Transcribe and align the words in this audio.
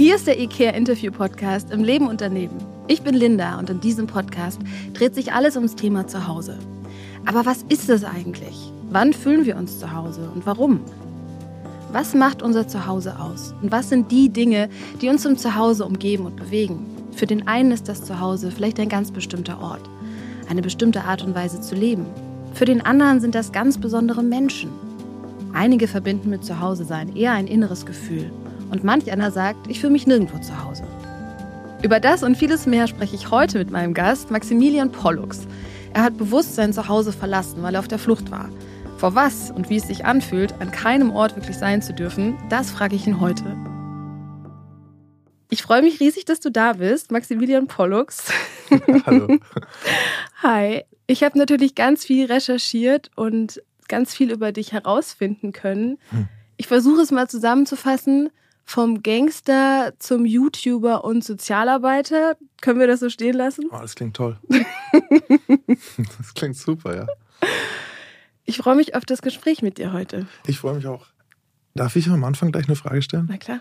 Hier 0.00 0.16
ist 0.16 0.26
der 0.26 0.40
IKEA 0.40 0.70
Interview 0.70 1.12
Podcast 1.12 1.70
im 1.70 1.84
Leben 1.84 2.08
und 2.08 2.22
daneben. 2.22 2.56
Ich 2.88 3.02
bin 3.02 3.14
Linda 3.14 3.58
und 3.58 3.68
in 3.68 3.80
diesem 3.80 4.06
Podcast 4.06 4.58
dreht 4.94 5.14
sich 5.14 5.34
alles 5.34 5.56
ums 5.56 5.76
Thema 5.76 6.06
Zuhause. 6.06 6.58
Aber 7.26 7.44
was 7.44 7.66
ist 7.68 7.90
es 7.90 8.02
eigentlich? 8.02 8.72
Wann 8.88 9.12
fühlen 9.12 9.44
wir 9.44 9.58
uns 9.58 9.78
zu 9.78 9.92
Hause 9.92 10.30
und 10.34 10.46
warum? 10.46 10.80
Was 11.92 12.14
macht 12.14 12.40
unser 12.40 12.66
Zuhause 12.66 13.20
aus? 13.20 13.54
Und 13.60 13.72
was 13.72 13.90
sind 13.90 14.10
die 14.10 14.30
Dinge, 14.30 14.70
die 15.02 15.10
uns 15.10 15.26
im 15.26 15.36
Zuhause 15.36 15.84
umgeben 15.84 16.24
und 16.24 16.36
bewegen? 16.36 16.86
Für 17.12 17.26
den 17.26 17.46
einen 17.46 17.70
ist 17.70 17.86
das 17.86 18.02
Zuhause 18.02 18.50
vielleicht 18.50 18.80
ein 18.80 18.88
ganz 18.88 19.10
bestimmter 19.10 19.60
Ort, 19.60 19.82
eine 20.48 20.62
bestimmte 20.62 21.04
Art 21.04 21.22
und 21.22 21.34
Weise 21.34 21.60
zu 21.60 21.74
leben. 21.74 22.06
Für 22.54 22.64
den 22.64 22.80
anderen 22.80 23.20
sind 23.20 23.34
das 23.34 23.52
ganz 23.52 23.76
besondere 23.76 24.22
Menschen. 24.22 24.70
Einige 25.52 25.86
verbinden 25.86 26.30
mit 26.30 26.42
Zuhause 26.42 26.86
sein 26.86 27.14
eher 27.14 27.32
ein 27.32 27.46
inneres 27.46 27.84
Gefühl 27.84 28.30
und 28.70 28.84
manch 28.84 29.10
einer 29.10 29.30
sagt, 29.30 29.68
ich 29.68 29.80
fühle 29.80 29.92
mich 29.92 30.06
nirgendwo 30.06 30.38
zu 30.38 30.64
Hause. 30.64 30.84
Über 31.82 31.98
das 31.98 32.22
und 32.22 32.36
vieles 32.36 32.66
mehr 32.66 32.86
spreche 32.86 33.16
ich 33.16 33.30
heute 33.30 33.58
mit 33.58 33.70
meinem 33.70 33.94
Gast 33.94 34.30
Maximilian 34.30 34.92
Pollux. 34.92 35.46
Er 35.94 36.02
hat 36.02 36.18
bewusst 36.18 36.54
sein 36.54 36.72
Zuhause 36.72 37.12
verlassen, 37.12 37.62
weil 37.62 37.74
er 37.74 37.80
auf 37.80 37.88
der 37.88 37.98
Flucht 37.98 38.30
war. 38.30 38.48
Vor 38.98 39.14
was 39.14 39.50
und 39.50 39.70
wie 39.70 39.76
es 39.76 39.86
sich 39.86 40.04
anfühlt, 40.04 40.54
an 40.60 40.70
keinem 40.70 41.10
Ort 41.10 41.36
wirklich 41.36 41.56
sein 41.56 41.80
zu 41.80 41.94
dürfen, 41.94 42.36
das 42.50 42.70
frage 42.70 42.96
ich 42.96 43.06
ihn 43.06 43.18
heute. 43.18 43.56
Ich 45.48 45.62
freue 45.62 45.82
mich 45.82 45.98
riesig, 45.98 46.26
dass 46.26 46.38
du 46.38 46.50
da 46.50 46.74
bist, 46.74 47.10
Maximilian 47.10 47.66
Pollux. 47.66 48.30
Hallo. 49.06 49.38
Hi. 50.42 50.84
Ich 51.06 51.24
habe 51.24 51.36
natürlich 51.36 51.74
ganz 51.74 52.04
viel 52.04 52.26
recherchiert 52.26 53.10
und 53.16 53.60
ganz 53.88 54.14
viel 54.14 54.30
über 54.30 54.52
dich 54.52 54.70
herausfinden 54.70 55.50
können. 55.50 55.98
Hm. 56.10 56.28
Ich 56.56 56.68
versuche 56.68 57.00
es 57.00 57.10
mal 57.10 57.26
zusammenzufassen 57.26 58.30
vom 58.70 59.02
Gangster 59.02 59.94
zum 59.98 60.24
YouTuber 60.24 61.02
und 61.02 61.24
Sozialarbeiter. 61.24 62.36
Können 62.60 62.78
wir 62.78 62.86
das 62.86 63.00
so 63.00 63.10
stehen 63.10 63.34
lassen? 63.34 63.64
Oh, 63.72 63.78
das 63.80 63.96
klingt 63.96 64.14
toll. 64.14 64.38
das 66.18 66.34
klingt 66.34 66.56
super, 66.56 66.94
ja. 66.94 67.06
Ich 68.44 68.58
freue 68.58 68.76
mich 68.76 68.94
auf 68.94 69.04
das 69.04 69.22
Gespräch 69.22 69.62
mit 69.62 69.78
dir 69.78 69.92
heute. 69.92 70.28
Ich 70.46 70.60
freue 70.60 70.76
mich 70.76 70.86
auch. 70.86 71.06
Darf 71.74 71.96
ich 71.96 72.08
am 72.08 72.22
Anfang 72.22 72.52
gleich 72.52 72.68
eine 72.68 72.76
Frage 72.76 73.02
stellen? 73.02 73.26
Na 73.28 73.38
klar. 73.38 73.60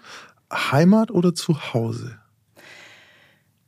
Heimat 0.53 1.09
oder 1.09 1.33
Zuhause? 1.33 2.19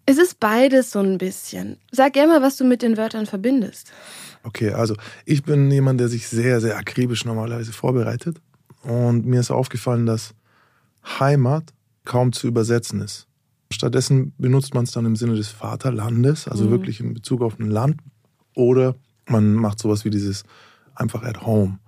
Es 0.06 0.20
ist 0.20 0.40
beides 0.40 0.92
so 0.92 1.00
ein 1.00 1.18
bisschen. 1.18 1.78
Sag 1.92 2.14
gerne 2.14 2.34
mal, 2.34 2.42
was 2.44 2.58
du 2.58 2.66
mit 2.66 2.84
den 2.84 2.98
Wörtern 2.98 3.26
verbindest. 3.26 3.92
Okay, 4.44 4.74
also 4.74 4.96
ich 5.26 5.42
bin 5.42 5.72
jemand, 5.72 6.00
der 6.00 6.08
sich 6.08 6.28
sehr, 6.28 6.62
sehr 6.62 6.78
akribisch 6.78 7.26
normalerweise 7.26 7.74
vorbereitet. 7.74 8.38
Und 8.84 9.26
mir 9.26 9.40
ist 9.40 9.50
aufgefallen, 9.50 10.06
dass 10.06 10.36
Heimat 11.04 11.74
kaum 12.06 12.34
zu 12.34 12.48
übersetzen 12.48 13.02
ist. 13.02 13.28
Stattdessen 13.72 14.34
benutzt 14.38 14.74
man 14.74 14.84
es 14.84 14.92
dann 14.92 15.06
im 15.06 15.16
Sinne 15.16 15.36
des 15.36 15.50
Vaterlandes, 15.50 16.48
also 16.48 16.66
mhm. 16.66 16.72
wirklich 16.72 17.00
in 17.00 17.14
Bezug 17.14 17.42
auf 17.42 17.60
ein 17.60 17.70
Land. 17.70 18.02
Oder 18.54 18.96
man 19.28 19.54
macht 19.54 19.80
sowas 19.80 20.04
wie 20.04 20.10
dieses 20.10 20.44
einfach 20.96 21.24
at 21.24 21.46
home. 21.46 21.80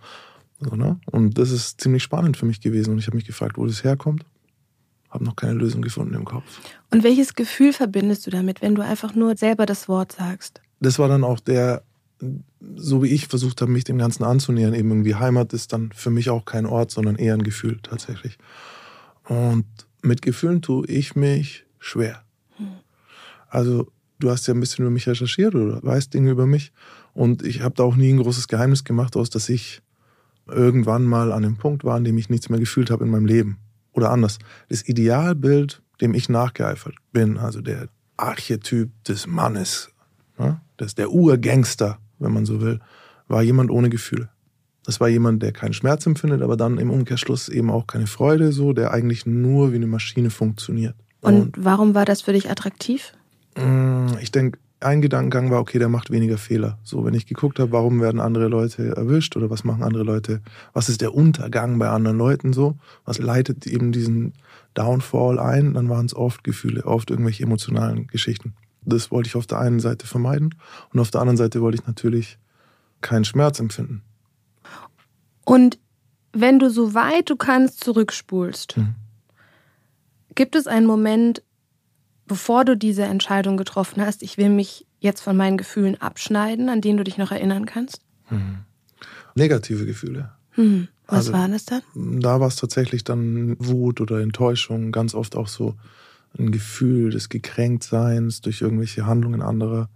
So, 0.59 0.75
ne? 0.75 0.99
Und 1.11 1.37
das 1.37 1.51
ist 1.51 1.81
ziemlich 1.81 2.03
spannend 2.03 2.37
für 2.37 2.45
mich 2.45 2.61
gewesen. 2.61 2.91
Und 2.91 2.99
ich 2.99 3.07
habe 3.07 3.17
mich 3.17 3.25
gefragt, 3.25 3.57
wo 3.57 3.65
das 3.65 3.83
herkommt. 3.83 4.25
Habe 5.09 5.25
noch 5.25 5.35
keine 5.35 5.53
Lösung 5.53 5.81
gefunden 5.81 6.15
im 6.15 6.25
Kopf. 6.25 6.43
Und 6.89 7.03
welches 7.03 7.35
Gefühl 7.35 7.73
verbindest 7.73 8.25
du 8.25 8.31
damit, 8.31 8.61
wenn 8.61 8.75
du 8.75 8.81
einfach 8.81 9.13
nur 9.13 9.35
selber 9.35 9.65
das 9.65 9.87
Wort 9.87 10.13
sagst? 10.13 10.61
Das 10.79 10.99
war 10.99 11.07
dann 11.07 11.23
auch 11.23 11.39
der, 11.39 11.83
so 12.75 13.03
wie 13.03 13.09
ich 13.09 13.27
versucht 13.27 13.61
habe, 13.61 13.71
mich 13.71 13.83
dem 13.83 13.97
Ganzen 13.97 14.23
anzunähern. 14.23 14.73
Eben 14.73 14.89
irgendwie 14.89 15.15
Heimat 15.15 15.53
ist 15.53 15.73
dann 15.73 15.91
für 15.91 16.09
mich 16.09 16.29
auch 16.29 16.45
kein 16.45 16.65
Ort, 16.65 16.91
sondern 16.91 17.15
eher 17.15 17.33
ein 17.33 17.43
Gefühl 17.43 17.79
tatsächlich. 17.83 18.37
Und 19.27 19.65
mit 20.01 20.21
Gefühlen 20.21 20.61
tue 20.61 20.85
ich 20.87 21.15
mich 21.15 21.65
schwer. 21.79 22.23
Also 23.49 23.91
du 24.19 24.31
hast 24.31 24.47
ja 24.47 24.53
ein 24.53 24.59
bisschen 24.59 24.83
über 24.83 24.91
mich 24.91 25.07
recherchiert 25.07 25.55
oder 25.55 25.81
weißt 25.83 26.13
Dinge 26.13 26.31
über 26.31 26.45
mich. 26.45 26.71
Und 27.13 27.43
ich 27.43 27.61
habe 27.61 27.75
da 27.75 27.83
auch 27.83 27.95
nie 27.95 28.11
ein 28.11 28.17
großes 28.17 28.47
Geheimnis 28.47 28.83
gemacht 28.83 29.15
aus, 29.15 29.29
dass 29.29 29.49
ich 29.49 29.81
irgendwann 30.47 31.03
mal 31.03 31.31
an 31.31 31.43
dem 31.43 31.57
Punkt 31.57 31.83
war, 31.83 31.95
an 31.95 32.03
dem 32.03 32.17
ich 32.17 32.29
nichts 32.29 32.49
mehr 32.49 32.59
gefühlt 32.59 32.89
habe 32.89 33.05
in 33.05 33.11
meinem 33.11 33.25
Leben. 33.25 33.59
Oder 33.91 34.11
anders. 34.11 34.39
Das 34.69 34.87
Idealbild, 34.87 35.81
dem 36.01 36.13
ich 36.13 36.29
nachgeeifert 36.29 36.95
bin, 37.11 37.37
also 37.37 37.61
der 37.61 37.89
Archetyp 38.17 38.91
des 39.03 39.27
Mannes, 39.27 39.91
ne? 40.37 40.59
das 40.77 40.95
der 40.95 41.11
Urgangster, 41.11 41.99
wenn 42.19 42.33
man 42.33 42.45
so 42.45 42.59
will, 42.59 42.79
war 43.27 43.43
jemand 43.43 43.71
ohne 43.71 43.89
Gefühle. 43.89 44.29
Das 44.85 44.99
war 44.99 45.07
jemand, 45.07 45.41
der 45.41 45.51
keinen 45.51 45.73
Schmerz 45.73 46.05
empfindet, 46.05 46.41
aber 46.41 46.57
dann 46.57 46.77
im 46.77 46.89
Umkehrschluss 46.89 47.49
eben 47.49 47.71
auch 47.71 47.87
keine 47.87 48.07
Freude, 48.07 48.51
so, 48.51 48.73
der 48.73 48.91
eigentlich 48.91 49.25
nur 49.25 49.71
wie 49.71 49.77
eine 49.77 49.87
Maschine 49.87 50.29
funktioniert. 50.29 50.95
Und, 51.21 51.33
Und 51.33 51.65
warum 51.65 51.95
war 51.95 52.05
das 52.05 52.21
für 52.21 52.33
dich 52.33 52.49
attraktiv? 52.49 53.13
Mm, 53.55 54.07
ich 54.21 54.31
denke, 54.31 54.59
ein 54.83 55.01
Gedankengang 55.01 55.49
war, 55.49 55.59
okay, 55.59 55.79
der 55.79 55.89
macht 55.89 56.11
weniger 56.11 56.37
Fehler. 56.37 56.77
So, 56.83 57.05
wenn 57.05 57.13
ich 57.13 57.25
geguckt 57.25 57.59
habe, 57.59 57.71
warum 57.71 58.01
werden 58.01 58.19
andere 58.19 58.47
Leute 58.47 58.95
erwischt 58.95 59.35
oder 59.37 59.49
was 59.49 59.63
machen 59.63 59.83
andere 59.83 60.03
Leute, 60.03 60.41
was 60.73 60.89
ist 60.89 61.01
der 61.01 61.13
Untergang 61.13 61.79
bei 61.79 61.89
anderen 61.89 62.17
Leuten 62.17 62.53
so, 62.53 62.77
was 63.05 63.19
leitet 63.19 63.65
eben 63.65 63.91
diesen 63.91 64.33
Downfall 64.73 65.39
ein, 65.39 65.73
dann 65.73 65.89
waren 65.89 66.05
es 66.05 66.15
oft 66.15 66.43
Gefühle, 66.43 66.85
oft 66.85 67.09
irgendwelche 67.09 67.43
emotionalen 67.43 68.07
Geschichten. 68.07 68.53
Das 68.85 69.11
wollte 69.11 69.27
ich 69.27 69.35
auf 69.35 69.47
der 69.47 69.59
einen 69.59 69.79
Seite 69.79 70.07
vermeiden 70.07 70.55
und 70.91 70.99
auf 70.99 71.11
der 71.11 71.21
anderen 71.21 71.37
Seite 71.37 71.61
wollte 71.61 71.77
ich 71.79 71.87
natürlich 71.87 72.37
keinen 73.01 73.25
Schmerz 73.25 73.59
empfinden. 73.59 74.03
Und 75.45 75.77
wenn 76.31 76.59
du 76.59 76.69
so 76.69 76.93
weit 76.93 77.29
du 77.29 77.35
kannst 77.35 77.83
zurückspulst, 77.83 78.77
mhm. 78.77 78.95
gibt 80.35 80.55
es 80.55 80.67
einen 80.67 80.87
Moment, 80.87 81.43
bevor 82.25 82.65
du 82.65 82.75
diese 82.75 83.03
Entscheidung 83.03 83.57
getroffen 83.57 84.03
hast, 84.03 84.23
ich 84.23 84.37
will 84.37 84.49
mich 84.49 84.87
jetzt 84.99 85.21
von 85.21 85.37
meinen 85.37 85.57
Gefühlen 85.57 85.99
abschneiden, 86.01 86.69
an 86.69 86.81
denen 86.81 86.97
du 86.97 87.03
dich 87.03 87.17
noch 87.17 87.31
erinnern 87.31 87.65
kannst? 87.65 88.01
Mhm. 88.29 88.59
Negative 89.35 89.85
Gefühle. 89.85 90.31
Mhm. 90.55 90.87
Was 91.07 91.27
also, 91.27 91.33
war 91.33 91.47
das 91.47 91.65
dann? 91.65 91.81
Da 91.93 92.39
war 92.39 92.47
es 92.47 92.55
tatsächlich 92.55 93.03
dann 93.03 93.55
Wut 93.59 93.99
oder 93.99 94.21
Enttäuschung, 94.21 94.91
ganz 94.91 95.13
oft 95.13 95.35
auch 95.35 95.47
so 95.47 95.75
ein 96.37 96.51
Gefühl 96.51 97.11
des 97.11 97.29
Gekränktseins 97.29 98.41
durch 98.41 98.61
irgendwelche 98.61 99.05
Handlungen 99.05 99.41
anderer. 99.41 99.89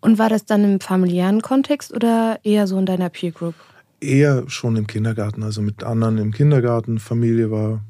Und 0.00 0.18
war 0.18 0.28
das 0.28 0.44
dann 0.44 0.62
im 0.62 0.80
familiären 0.80 1.42
Kontext 1.42 1.92
oder 1.92 2.38
eher 2.44 2.66
so 2.66 2.78
in 2.78 2.86
deiner 2.86 3.08
Peer 3.08 3.32
Group? 3.32 3.54
Eher 4.00 4.48
schon 4.48 4.76
im 4.76 4.86
Kindergarten, 4.86 5.42
also 5.42 5.62
mit 5.62 5.84
anderen 5.84 6.18
im 6.18 6.32
Kindergarten. 6.32 6.98
Familie 6.98 7.50
war, 7.50 7.82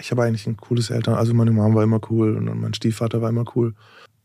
ich 0.00 0.10
habe 0.10 0.22
eigentlich 0.22 0.46
ein 0.46 0.56
cooles 0.56 0.90
Eltern, 0.90 1.14
also 1.14 1.34
meine 1.34 1.50
Mom 1.50 1.74
war 1.74 1.82
immer 1.82 2.00
cool 2.10 2.36
und 2.36 2.60
mein 2.60 2.74
Stiefvater 2.74 3.20
war 3.20 3.28
immer 3.28 3.44
cool. 3.54 3.74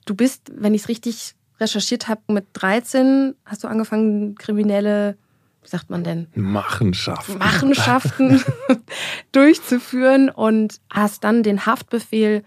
Du 0.06 0.16
bist, 0.16 0.52
wenn 0.56 0.74
ich 0.74 0.84
es 0.84 0.88
richtig 0.90 1.36
recherchiert 1.60 2.08
habe, 2.08 2.22
mit 2.30 2.48
13 2.54 3.36
hast 3.46 3.64
du 3.64 3.68
angefangen, 3.68 4.36
kriminelle, 4.36 5.18
wie 5.62 5.70
sagt 5.70 5.90
man 5.90 6.04
denn? 6.04 6.28
Machenschaften. 6.34 7.38
Machenschaften 7.38 8.42
durchzuführen 9.32 10.30
und 10.30 10.80
hast 10.90 11.24
dann 11.24 11.44
den 11.44 11.66
Haftbefehl 11.66 12.44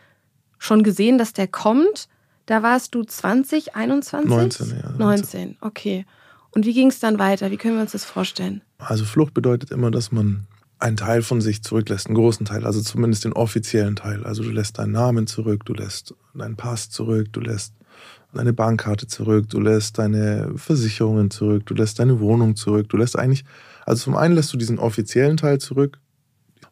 schon 0.59 0.83
gesehen, 0.83 1.19
dass 1.19 1.33
der 1.33 1.49
kommt. 1.49 2.09
Da 2.47 2.63
warst 2.63 2.95
du 2.95 3.05
20, 3.05 3.77
21? 3.77 4.29
19, 4.29 4.69
ja. 4.71 4.91
19, 4.97 4.99
19 4.99 5.57
okay. 5.61 6.07
Und 6.55 6.67
wie 6.67 6.75
ging 6.75 6.89
es 6.89 7.01
dann 7.01 7.19
weiter? 7.19 7.51
Wie 7.51 7.57
können 7.57 7.77
wir 7.77 7.83
uns 7.83 7.93
das 7.93 8.05
vorstellen? 8.05 8.63
Also 8.79 9.05
Flucht 9.05 9.35
bedeutet 9.35 9.71
immer, 9.71 9.91
dass 9.91 10.13
man 10.13 10.47
einen 10.79 10.97
Teil 10.97 11.23
von 11.23 11.41
sich 11.41 11.63
zurücklässt, 11.63 12.07
einen 12.07 12.17
großen 12.17 12.45
Teil, 12.45 12.67
also 12.67 12.83
zumindest 12.83 13.25
den 13.25 13.33
offiziellen 13.33 13.97
Teil. 13.97 14.25
Also 14.25 14.43
du 14.43 14.51
lässt 14.51 14.79
deinen 14.79 14.93
Namen 14.93 15.27
zurück, 15.27 15.65
du 15.65 15.75
lässt 15.75 16.15
deinen 16.35 16.57
Pass 16.57 16.91
zurück, 16.91 17.29
du 17.33 17.41
lässt 17.41 17.75
deine 18.35 18.53
Bankkarte 18.53 19.07
zurück, 19.07 19.49
du 19.49 19.61
lässt 19.61 19.99
deine 19.99 20.53
Versicherungen 20.57 21.31
zurück, 21.31 21.67
du 21.67 21.75
lässt 21.75 21.99
deine 21.99 22.19
Wohnung 22.21 22.57
zurück, 22.57 22.89
du 22.89 22.97
lässt 22.97 23.17
eigentlich, 23.19 23.45
also 23.87 24.05
zum 24.05 24.17
einen 24.17 24.35
lässt 24.35 24.53
du 24.53 24.57
diesen 24.57 24.79
offiziellen 24.79 25.37
Teil 25.37 25.59
zurück 25.59 25.99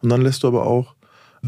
und 0.01 0.09
dann 0.09 0.23
lässt 0.23 0.43
du 0.43 0.49
aber 0.49 0.67
auch 0.67 0.97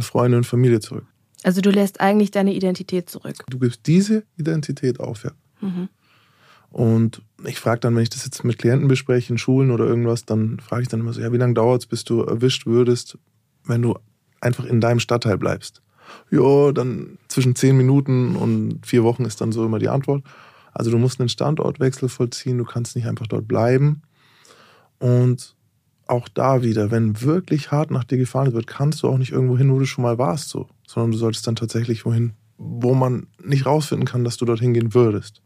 Freunde 0.01 0.37
und 0.37 0.45
Familie 0.45 0.81
zurück. 0.81 1.07
Also 1.43 1.61
du 1.61 1.71
lässt 1.71 2.01
eigentlich 2.01 2.31
deine 2.31 2.55
Identität 2.55 3.11
zurück. 3.11 3.45
Du 3.49 3.59
gibst 3.59 3.81
diese 3.87 4.23
Identität 4.37 5.01
auf, 5.01 5.25
ja. 5.25 5.33
Mhm. 5.61 5.89
Und 6.73 7.21
ich 7.45 7.61
frage 7.61 7.81
dann, 7.81 7.95
wenn 7.95 8.03
ich 8.03 8.11
das 8.11 8.25
jetzt 8.25 8.45
mit 8.45 8.59
Klienten 8.59 8.89
bespreche, 8.89 9.33
in 9.33 9.39
Schulen 9.39 9.71
oder 9.71 9.85
irgendwas, 9.85 10.25
dann 10.25 10.59
frage 10.59 10.83
ich 10.83 10.89
dann 10.89 11.01
immer 11.01 11.13
so, 11.13 11.21
ja, 11.21 11.31
wie 11.31 11.37
lange 11.37 11.55
dauert 11.55 11.83
es, 11.83 11.87
bis 11.87 12.05
du 12.05 12.23
erwischt 12.23 12.67
würdest, 12.67 13.19
wenn 13.65 13.83
du 13.83 13.99
einfach 14.41 14.65
in 14.65 14.81
deinem 14.81 14.99
Stadtteil 14.99 15.37
bleibst? 15.37 15.83
Ja, 16.31 16.73
dann 16.73 17.19
zwischen 17.29 17.55
zehn 17.55 17.77
Minuten 17.77 18.37
und 18.37 18.87
vier 18.87 19.05
Wochen 19.05 19.27
ist 19.27 19.41
dann 19.41 19.53
so 19.53 19.65
immer 19.67 19.79
die 19.79 19.89
Antwort. 19.89 20.25
Also 20.73 20.91
du 20.91 20.97
musst 20.97 21.21
einen 21.21 21.29
Standortwechsel 21.29 22.09
vollziehen, 22.09 22.57
du 22.57 22.65
kannst 22.65 22.97
nicht 22.97 23.07
einfach 23.07 23.27
dort 23.27 23.47
bleiben. 23.47 24.03
Und 24.99 25.55
auch 26.07 26.29
da 26.29 26.63
wieder, 26.63 26.91
wenn 26.91 27.21
wirklich 27.21 27.71
hart 27.71 27.91
nach 27.91 28.05
dir 28.05 28.19
gefahren 28.19 28.53
wird, 28.55 28.67
kannst 28.67 29.03
du 29.03 29.09
auch 29.09 29.19
nicht 29.19 29.33
irgendwo 29.33 29.59
hin, 29.59 29.71
wo 29.73 29.79
du 29.79 29.85
schon 29.85 30.03
mal 30.03 30.17
warst, 30.19 30.49
so, 30.49 30.69
sondern 30.87 31.13
du 31.13 31.19
solltest 31.19 31.47
dann 31.47 31.57
tatsächlich 31.57 32.07
wohin, 32.07 32.33
wo 32.57 32.95
man 32.95 33.27
nicht 33.43 33.67
rausfinden 33.67 34.07
kann, 34.07 34.25
dass 34.25 34.39
du 34.39 34.47
dorthin 34.47 34.75
gehen 34.75 34.95
würdest. 34.95 35.43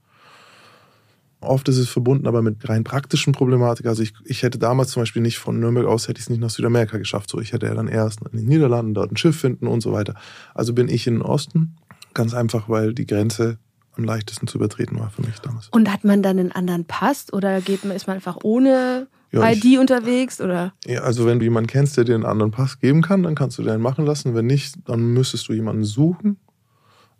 Oft 1.46 1.68
ist 1.68 1.78
es 1.78 1.88
verbunden 1.88 2.26
aber 2.26 2.42
mit 2.42 2.68
rein 2.68 2.84
praktischen 2.84 3.32
Problematik. 3.32 3.86
Also 3.86 4.02
ich, 4.02 4.12
ich 4.24 4.42
hätte 4.42 4.58
damals 4.58 4.90
zum 4.90 5.02
Beispiel 5.02 5.22
nicht 5.22 5.38
von 5.38 5.58
Nürnberg 5.60 5.86
aus, 5.86 6.08
hätte 6.08 6.18
ich 6.18 6.24
es 6.24 6.30
nicht 6.30 6.40
nach 6.40 6.50
Südamerika 6.50 6.98
geschafft. 6.98 7.30
So, 7.30 7.40
ich 7.40 7.52
hätte 7.52 7.66
ja 7.66 7.74
dann 7.74 7.88
erst 7.88 8.20
in 8.32 8.38
den 8.38 8.46
Niederlanden 8.46 8.94
dort 8.94 9.12
ein 9.12 9.16
Schiff 9.16 9.38
finden 9.38 9.66
und 9.66 9.80
so 9.80 9.92
weiter. 9.92 10.14
Also 10.54 10.72
bin 10.72 10.88
ich 10.88 11.06
in 11.06 11.14
den 11.14 11.22
Osten. 11.22 11.76
Ganz 12.14 12.34
einfach, 12.34 12.68
weil 12.68 12.94
die 12.94 13.06
Grenze 13.06 13.58
am 13.96 14.04
leichtesten 14.04 14.46
zu 14.46 14.58
übertreten 14.58 14.98
war 14.98 15.10
für 15.10 15.22
mich 15.22 15.38
damals. 15.40 15.68
Und 15.68 15.92
hat 15.92 16.04
man 16.04 16.22
dann 16.22 16.38
einen 16.38 16.52
anderen 16.52 16.84
Pass 16.84 17.32
oder 17.32 17.60
geht 17.60 17.84
man, 17.84 17.96
ist 17.96 18.06
man 18.06 18.16
einfach 18.16 18.38
ohne 18.42 19.08
ja, 19.32 19.50
ID 19.50 19.64
ich, 19.64 19.78
unterwegs? 19.78 20.40
Oder? 20.40 20.72
Ja, 20.84 21.00
also 21.00 21.26
wenn 21.26 21.38
du 21.38 21.44
jemanden 21.44 21.68
kennst, 21.68 21.96
der 21.96 22.04
dir 22.04 22.14
einen 22.14 22.24
anderen 22.24 22.52
Pass 22.52 22.78
geben 22.78 23.02
kann, 23.02 23.22
dann 23.22 23.34
kannst 23.34 23.58
du 23.58 23.62
den 23.62 23.80
machen 23.80 24.06
lassen. 24.06 24.34
Wenn 24.34 24.46
nicht, 24.46 24.76
dann 24.86 25.12
müsstest 25.12 25.48
du 25.48 25.52
jemanden 25.52 25.84
suchen, 25.84 26.38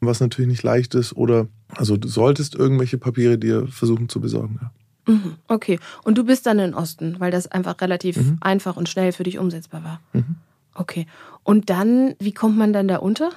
was 0.00 0.20
natürlich 0.20 0.50
nicht 0.50 0.62
leicht 0.62 0.94
ist. 0.94 1.14
Oder 1.14 1.48
also 1.74 1.96
du 1.96 2.08
solltest 2.08 2.54
irgendwelche 2.54 2.98
Papiere 2.98 3.38
dir 3.38 3.66
versuchen 3.66 4.08
zu 4.08 4.20
besorgen. 4.20 4.60
Ja. 4.62 4.70
Mhm, 5.12 5.36
okay. 5.48 5.78
Und 6.02 6.18
du 6.18 6.24
bist 6.24 6.46
dann 6.46 6.58
in 6.58 6.74
Osten, 6.74 7.16
weil 7.18 7.30
das 7.30 7.46
einfach 7.46 7.80
relativ 7.80 8.16
mhm. 8.16 8.38
einfach 8.40 8.76
und 8.76 8.88
schnell 8.88 9.12
für 9.12 9.22
dich 9.22 9.38
umsetzbar 9.38 9.84
war. 9.84 10.00
Mhm. 10.12 10.36
Okay. 10.74 11.06
Und 11.42 11.70
dann, 11.70 12.14
wie 12.18 12.32
kommt 12.32 12.58
man 12.58 12.72
dann 12.72 12.88
da 12.88 12.96
unter? 12.96 13.30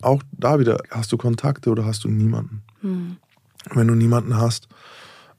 Auch 0.00 0.22
da 0.32 0.58
wieder, 0.58 0.78
hast 0.90 1.12
du 1.12 1.16
Kontakte 1.16 1.70
oder 1.70 1.84
hast 1.84 2.04
du 2.04 2.08
niemanden? 2.08 2.62
Mhm. 2.82 3.16
Wenn 3.72 3.88
du 3.88 3.94
niemanden 3.94 4.36
hast, 4.36 4.68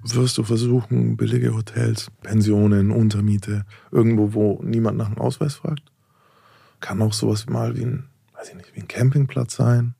wirst 0.04 0.38
du 0.38 0.44
versuchen, 0.44 1.18
billige 1.18 1.54
Hotels, 1.54 2.12
Pensionen, 2.22 2.92
Untermiete, 2.92 3.66
irgendwo, 3.92 4.34
wo 4.34 4.62
niemand 4.64 4.98
nach 4.98 5.10
dem 5.10 5.18
Ausweis 5.18 5.56
fragt. 5.56 5.84
Kann 6.80 7.02
auch 7.02 7.14
sowas 7.14 7.48
mal 7.48 7.76
wie 7.78 7.84
ein, 7.84 8.06
weiß 8.36 8.50
ich 8.50 8.56
nicht, 8.56 8.76
wie 8.76 8.82
ein 8.82 8.88
Campingplatz 8.88 9.56
sein. 9.56 9.96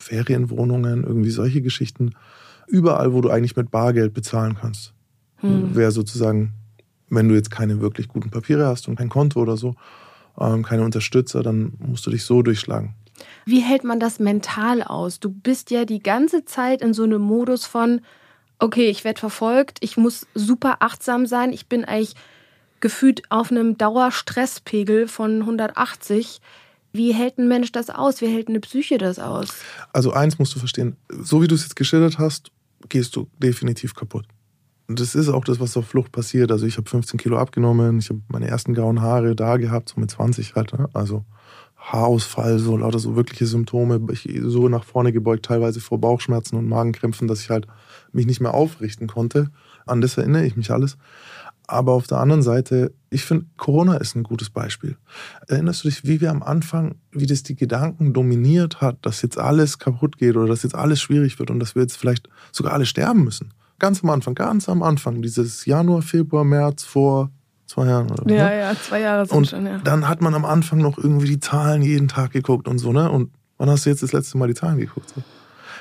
Ferienwohnungen, 0.00 1.04
irgendwie 1.04 1.30
solche 1.30 1.62
Geschichten. 1.62 2.14
Überall, 2.66 3.12
wo 3.12 3.20
du 3.20 3.30
eigentlich 3.30 3.56
mit 3.56 3.70
Bargeld 3.70 4.14
bezahlen 4.14 4.56
kannst. 4.60 4.94
Hm. 5.36 5.74
Wäre 5.74 5.92
sozusagen, 5.92 6.54
wenn 7.08 7.28
du 7.28 7.34
jetzt 7.34 7.50
keine 7.50 7.80
wirklich 7.80 8.08
guten 8.08 8.30
Papiere 8.30 8.66
hast 8.66 8.88
und 8.88 8.96
kein 8.96 9.08
Konto 9.08 9.40
oder 9.40 9.56
so, 9.56 9.74
ähm, 10.38 10.62
keine 10.62 10.84
Unterstützer, 10.84 11.42
dann 11.42 11.72
musst 11.78 12.06
du 12.06 12.10
dich 12.10 12.24
so 12.24 12.42
durchschlagen. 12.42 12.94
Wie 13.44 13.60
hält 13.60 13.84
man 13.84 14.00
das 14.00 14.18
mental 14.18 14.82
aus? 14.82 15.20
Du 15.20 15.30
bist 15.30 15.70
ja 15.70 15.84
die 15.84 16.02
ganze 16.02 16.44
Zeit 16.44 16.80
in 16.80 16.94
so 16.94 17.02
einem 17.02 17.20
Modus 17.20 17.66
von, 17.66 18.00
okay, 18.58 18.88
ich 18.88 19.04
werde 19.04 19.20
verfolgt, 19.20 19.78
ich 19.80 19.96
muss 19.96 20.26
super 20.34 20.76
achtsam 20.80 21.26
sein, 21.26 21.52
ich 21.52 21.66
bin 21.66 21.84
eigentlich 21.84 22.14
gefühlt 22.80 23.22
auf 23.30 23.50
einem 23.50 23.76
Dauerstresspegel 23.76 25.06
von 25.06 25.40
180. 25.40 26.40
Wie 26.92 27.12
hält 27.14 27.38
ein 27.38 27.48
Mensch 27.48 27.72
das 27.72 27.90
aus? 27.90 28.20
Wie 28.20 28.26
hält 28.26 28.48
eine 28.48 28.60
Psyche 28.60 28.98
das 28.98 29.18
aus? 29.18 29.48
Also 29.92 30.12
eins 30.12 30.38
musst 30.38 30.54
du 30.54 30.58
verstehen, 30.58 30.96
so 31.08 31.42
wie 31.42 31.48
du 31.48 31.54
es 31.54 31.62
jetzt 31.62 31.76
geschildert 31.76 32.18
hast, 32.18 32.50
gehst 32.88 33.14
du 33.16 33.28
definitiv 33.38 33.94
kaputt. 33.94 34.26
Und 34.88 34.98
das 34.98 35.14
ist 35.14 35.28
auch 35.28 35.44
das, 35.44 35.60
was 35.60 35.76
auf 35.76 35.86
Flucht 35.86 36.10
passiert. 36.10 36.50
Also 36.50 36.66
ich 36.66 36.76
habe 36.76 36.90
15 36.90 37.18
Kilo 37.18 37.38
abgenommen, 37.38 38.00
ich 38.00 38.08
habe 38.08 38.22
meine 38.26 38.48
ersten 38.48 38.74
grauen 38.74 39.00
Haare 39.00 39.36
da 39.36 39.56
gehabt, 39.56 39.90
so 39.90 40.00
mit 40.00 40.10
20 40.10 40.56
halt. 40.56 40.72
Ne? 40.76 40.88
Also 40.92 41.24
Haarausfall, 41.76 42.58
so 42.58 42.76
lauter 42.76 42.98
so 42.98 43.14
wirkliche 43.14 43.46
Symptome. 43.46 44.00
Ich 44.12 44.28
so 44.42 44.68
nach 44.68 44.84
vorne 44.84 45.12
gebeugt, 45.12 45.46
teilweise 45.46 45.80
vor 45.80 46.00
Bauchschmerzen 46.00 46.56
und 46.56 46.68
Magenkrämpfen, 46.68 47.28
dass 47.28 47.40
ich 47.40 47.50
halt 47.50 47.68
mich 48.12 48.26
nicht 48.26 48.40
mehr 48.40 48.52
aufrichten 48.52 49.06
konnte. 49.06 49.50
An 49.86 50.00
das 50.00 50.18
erinnere 50.18 50.44
ich 50.44 50.56
mich 50.56 50.70
alles. 50.70 50.98
Aber 51.70 51.92
auf 51.92 52.08
der 52.08 52.18
anderen 52.18 52.42
Seite, 52.42 52.92
ich 53.10 53.24
finde, 53.24 53.46
Corona 53.56 53.96
ist 53.96 54.16
ein 54.16 54.24
gutes 54.24 54.50
Beispiel. 54.50 54.96
Erinnerst 55.46 55.84
du 55.84 55.88
dich, 55.88 56.04
wie 56.04 56.20
wir 56.20 56.32
am 56.32 56.42
Anfang, 56.42 56.96
wie 57.12 57.26
das 57.26 57.44
die 57.44 57.54
Gedanken 57.54 58.12
dominiert 58.12 58.80
hat, 58.80 58.98
dass 59.02 59.22
jetzt 59.22 59.38
alles 59.38 59.78
kaputt 59.78 60.18
geht 60.18 60.36
oder 60.36 60.48
dass 60.48 60.64
jetzt 60.64 60.74
alles 60.74 61.00
schwierig 61.00 61.38
wird 61.38 61.48
und 61.48 61.60
dass 61.60 61.76
wir 61.76 61.82
jetzt 61.82 61.96
vielleicht 61.96 62.28
sogar 62.50 62.72
alle 62.72 62.86
sterben 62.86 63.22
müssen? 63.22 63.54
Ganz 63.78 64.02
am 64.02 64.10
Anfang, 64.10 64.34
ganz 64.34 64.68
am 64.68 64.82
Anfang, 64.82 65.22
dieses 65.22 65.64
Januar, 65.64 66.02
Februar, 66.02 66.42
März 66.42 66.82
vor 66.82 67.30
zwei 67.66 67.86
Jahren 67.86 68.10
oder 68.10 68.28
Ja, 68.28 68.48
ne? 68.48 68.58
ja, 68.58 68.74
zwei 68.74 69.00
Jahre 69.00 69.26
sind 69.26 69.36
und 69.36 69.46
schon, 69.46 69.66
ja. 69.66 69.78
Dann 69.78 70.08
hat 70.08 70.20
man 70.20 70.34
am 70.34 70.44
Anfang 70.44 70.80
noch 70.80 70.98
irgendwie 70.98 71.28
die 71.28 71.40
Zahlen 71.40 71.82
jeden 71.82 72.08
Tag 72.08 72.32
geguckt 72.32 72.66
und 72.66 72.78
so, 72.78 72.92
ne? 72.92 73.08
Und 73.12 73.30
wann 73.58 73.70
hast 73.70 73.86
du 73.86 73.90
jetzt 73.90 74.02
das 74.02 74.12
letzte 74.12 74.38
Mal 74.38 74.48
die 74.48 74.54
Zahlen 74.54 74.78
geguckt? 74.78 75.14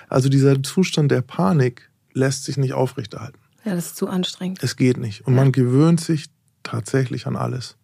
Also 0.07 0.30
dieser 0.30 0.62
Zustand 0.62 1.09
der 1.09 1.21
Panik 1.21 1.89
lässt 2.13 2.44
sich 2.45 2.57
nicht 2.57 2.74
aufrechterhalten. 2.74 3.39
Ja, 3.65 3.75
das 3.75 3.88
ist 3.88 3.97
zu 3.97 4.07
anstrengend. 4.07 4.63
Es 4.63 4.75
geht 4.75 4.97
nicht. 4.97 5.27
Und 5.27 5.35
ja. 5.35 5.41
man 5.41 5.51
gewöhnt 5.51 6.01
sich 6.01 6.27
tatsächlich 6.63 7.27
an 7.27 7.35
alles. 7.35 7.77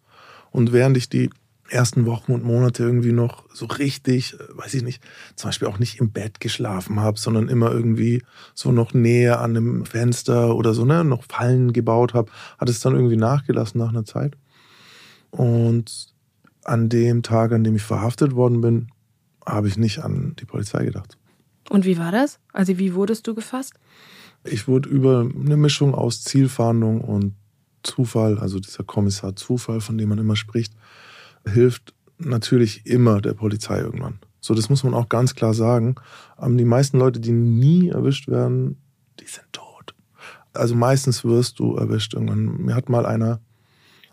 Und 0.50 0.72
während 0.72 0.96
ich 0.96 1.08
die 1.08 1.30
ersten 1.68 2.06
Wochen 2.06 2.32
und 2.32 2.44
Monate 2.44 2.82
irgendwie 2.82 3.12
noch 3.12 3.44
so 3.52 3.66
richtig, 3.66 4.34
äh, 4.34 4.56
weiß 4.56 4.74
ich 4.74 4.82
nicht, 4.82 5.02
zum 5.34 5.48
Beispiel 5.48 5.68
auch 5.68 5.78
nicht 5.78 6.00
im 6.00 6.10
Bett 6.10 6.40
geschlafen 6.40 7.00
habe, 7.00 7.18
sondern 7.18 7.48
immer 7.48 7.70
irgendwie 7.72 8.22
so 8.54 8.72
noch 8.72 8.94
näher 8.94 9.40
an 9.40 9.56
einem 9.56 9.86
Fenster 9.86 10.54
oder 10.54 10.74
so, 10.74 10.84
ne, 10.84 11.04
noch 11.04 11.24
Fallen 11.24 11.72
gebaut 11.72 12.14
habe, 12.14 12.30
hat 12.58 12.68
es 12.68 12.80
dann 12.80 12.94
irgendwie 12.94 13.16
nachgelassen 13.16 13.80
nach 13.80 13.90
einer 13.90 14.04
Zeit. 14.04 14.36
Und 15.30 16.14
an 16.64 16.88
dem 16.88 17.22
Tag, 17.22 17.52
an 17.52 17.64
dem 17.64 17.76
ich 17.76 17.82
verhaftet 17.82 18.34
worden 18.34 18.60
bin, 18.60 18.88
habe 19.44 19.68
ich 19.68 19.76
nicht 19.76 20.00
an 20.00 20.34
die 20.38 20.44
Polizei 20.44 20.84
gedacht. 20.84 21.16
Und 21.68 21.84
wie 21.84 21.98
war 21.98 22.12
das? 22.12 22.38
Also 22.52 22.78
wie 22.78 22.94
wurdest 22.94 23.26
du 23.26 23.34
gefasst? 23.34 23.74
Ich 24.48 24.68
wurde 24.68 24.88
über 24.88 25.20
eine 25.20 25.56
Mischung 25.56 25.94
aus 25.94 26.22
Zielfahndung 26.22 27.00
und 27.00 27.34
Zufall, 27.82 28.38
also 28.38 28.58
dieser 28.58 28.84
Kommissar 28.84 29.36
Zufall, 29.36 29.80
von 29.80 29.96
dem 29.98 30.08
man 30.08 30.18
immer 30.18 30.36
spricht, 30.36 30.74
hilft 31.46 31.94
natürlich 32.18 32.86
immer 32.86 33.20
der 33.20 33.34
Polizei 33.34 33.78
irgendwann. 33.78 34.18
So, 34.40 34.54
das 34.54 34.68
muss 34.68 34.84
man 34.84 34.94
auch 34.94 35.08
ganz 35.08 35.34
klar 35.34 35.54
sagen. 35.54 35.96
die 36.40 36.64
meisten 36.64 36.98
Leute, 36.98 37.20
die 37.20 37.32
nie 37.32 37.88
erwischt 37.88 38.28
werden, 38.28 38.78
die 39.20 39.26
sind 39.26 39.46
tot. 39.52 39.94
Also 40.52 40.74
meistens 40.74 41.24
wirst 41.24 41.58
du 41.58 41.76
erwischt 41.76 42.14
irgendwann. 42.14 42.64
Mir 42.64 42.74
hat 42.74 42.88
mal 42.88 43.06
einer 43.06 43.40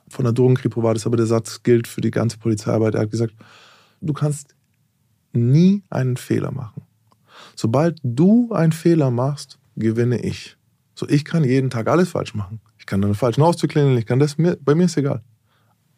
von 0.09 0.25
der 0.25 0.33
Drogenkripo 0.33 0.83
war 0.83 0.93
das, 0.93 1.05
aber 1.05 1.17
der 1.17 1.25
Satz 1.25 1.63
gilt 1.63 1.87
für 1.87 2.01
die 2.01 2.11
ganze 2.11 2.37
Polizeiarbeit. 2.37 2.95
Er 2.95 3.01
hat 3.01 3.11
gesagt, 3.11 3.33
du 4.01 4.13
kannst 4.13 4.55
nie 5.33 5.83
einen 5.89 6.17
Fehler 6.17 6.51
machen. 6.51 6.83
Sobald 7.55 7.99
du 8.03 8.51
einen 8.53 8.71
Fehler 8.71 9.11
machst, 9.11 9.57
gewinne 9.75 10.21
ich. 10.21 10.57
So, 10.95 11.07
ich 11.09 11.25
kann 11.25 11.43
jeden 11.43 11.69
Tag 11.69 11.87
alles 11.87 12.09
falsch 12.09 12.33
machen. 12.33 12.59
Ich 12.77 12.85
kann 12.85 13.03
einen 13.03 13.15
falschen 13.15 13.43
Haustür 13.43 13.69
klingeln, 13.69 13.97
ich 13.97 14.05
kann 14.05 14.19
das, 14.19 14.37
mir, 14.37 14.57
bei 14.61 14.75
mir 14.75 14.85
ist 14.85 14.97
egal. 14.97 15.21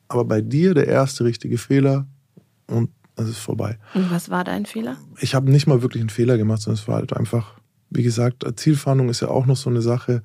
Aber 0.07 0.23
bei 0.23 0.41
dir 0.41 0.73
der 0.73 0.87
erste 0.87 1.23
richtige 1.23 1.57
Fehler 1.57 2.07
und 2.67 2.89
es 3.15 3.29
ist 3.29 3.39
vorbei. 3.39 3.77
Und 3.93 4.11
was 4.11 4.29
war 4.29 4.43
dein 4.43 4.65
Fehler? 4.65 4.97
Ich 5.19 5.35
habe 5.35 5.49
nicht 5.49 5.67
mal 5.67 5.81
wirklich 5.81 6.01
einen 6.01 6.09
Fehler 6.09 6.37
gemacht, 6.37 6.61
sondern 6.61 6.81
es 6.81 6.87
war 6.87 6.95
halt 6.95 7.13
einfach, 7.13 7.55
wie 7.89 8.03
gesagt, 8.03 8.45
Zielfahndung 8.57 9.09
ist 9.09 9.21
ja 9.21 9.29
auch 9.29 9.45
noch 9.45 9.55
so 9.55 9.69
eine 9.69 9.81
Sache. 9.81 10.23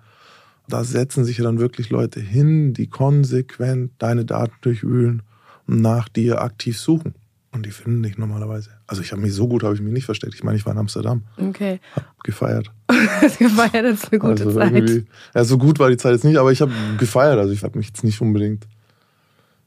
Da 0.68 0.84
setzen 0.84 1.24
sich 1.24 1.38
ja 1.38 1.44
dann 1.44 1.58
wirklich 1.58 1.90
Leute 1.90 2.20
hin, 2.20 2.74
die 2.74 2.88
konsequent 2.88 3.92
deine 3.98 4.24
Daten 4.24 4.54
durchwühlen 4.60 5.22
und 5.66 5.80
nach 5.80 6.08
dir 6.08 6.42
aktiv 6.42 6.78
suchen. 6.78 7.14
Und 7.52 7.66
die 7.66 7.72
finden 7.72 8.04
dich 8.04 8.16
normalerweise. 8.16 8.70
Also 8.86 9.02
ich 9.02 9.10
habe 9.10 9.22
mich 9.22 9.34
so 9.34 9.48
gut, 9.48 9.64
habe 9.64 9.74
ich 9.74 9.80
mich 9.80 9.92
nicht 9.92 10.04
versteckt. 10.04 10.34
Ich 10.34 10.44
meine, 10.44 10.56
ich 10.56 10.64
war 10.66 10.72
in 10.72 10.78
Amsterdam. 10.78 11.24
Okay. 11.36 11.80
Hab 11.96 12.22
gefeiert. 12.22 12.70
gefeiert 13.38 13.86
ist 13.86 14.12
eine 14.12 14.20
gute 14.20 14.44
also 14.44 14.52
Zeit. 14.52 15.04
Ja, 15.34 15.44
so 15.44 15.58
gut 15.58 15.80
war 15.80 15.90
die 15.90 15.96
Zeit 15.96 16.12
jetzt 16.12 16.24
nicht, 16.24 16.36
aber 16.36 16.52
ich 16.52 16.60
habe 16.60 16.72
gefeiert. 16.98 17.38
Also 17.38 17.52
ich 17.52 17.64
habe 17.64 17.76
mich 17.76 17.88
jetzt 17.88 18.04
nicht 18.04 18.20
unbedingt 18.20 18.68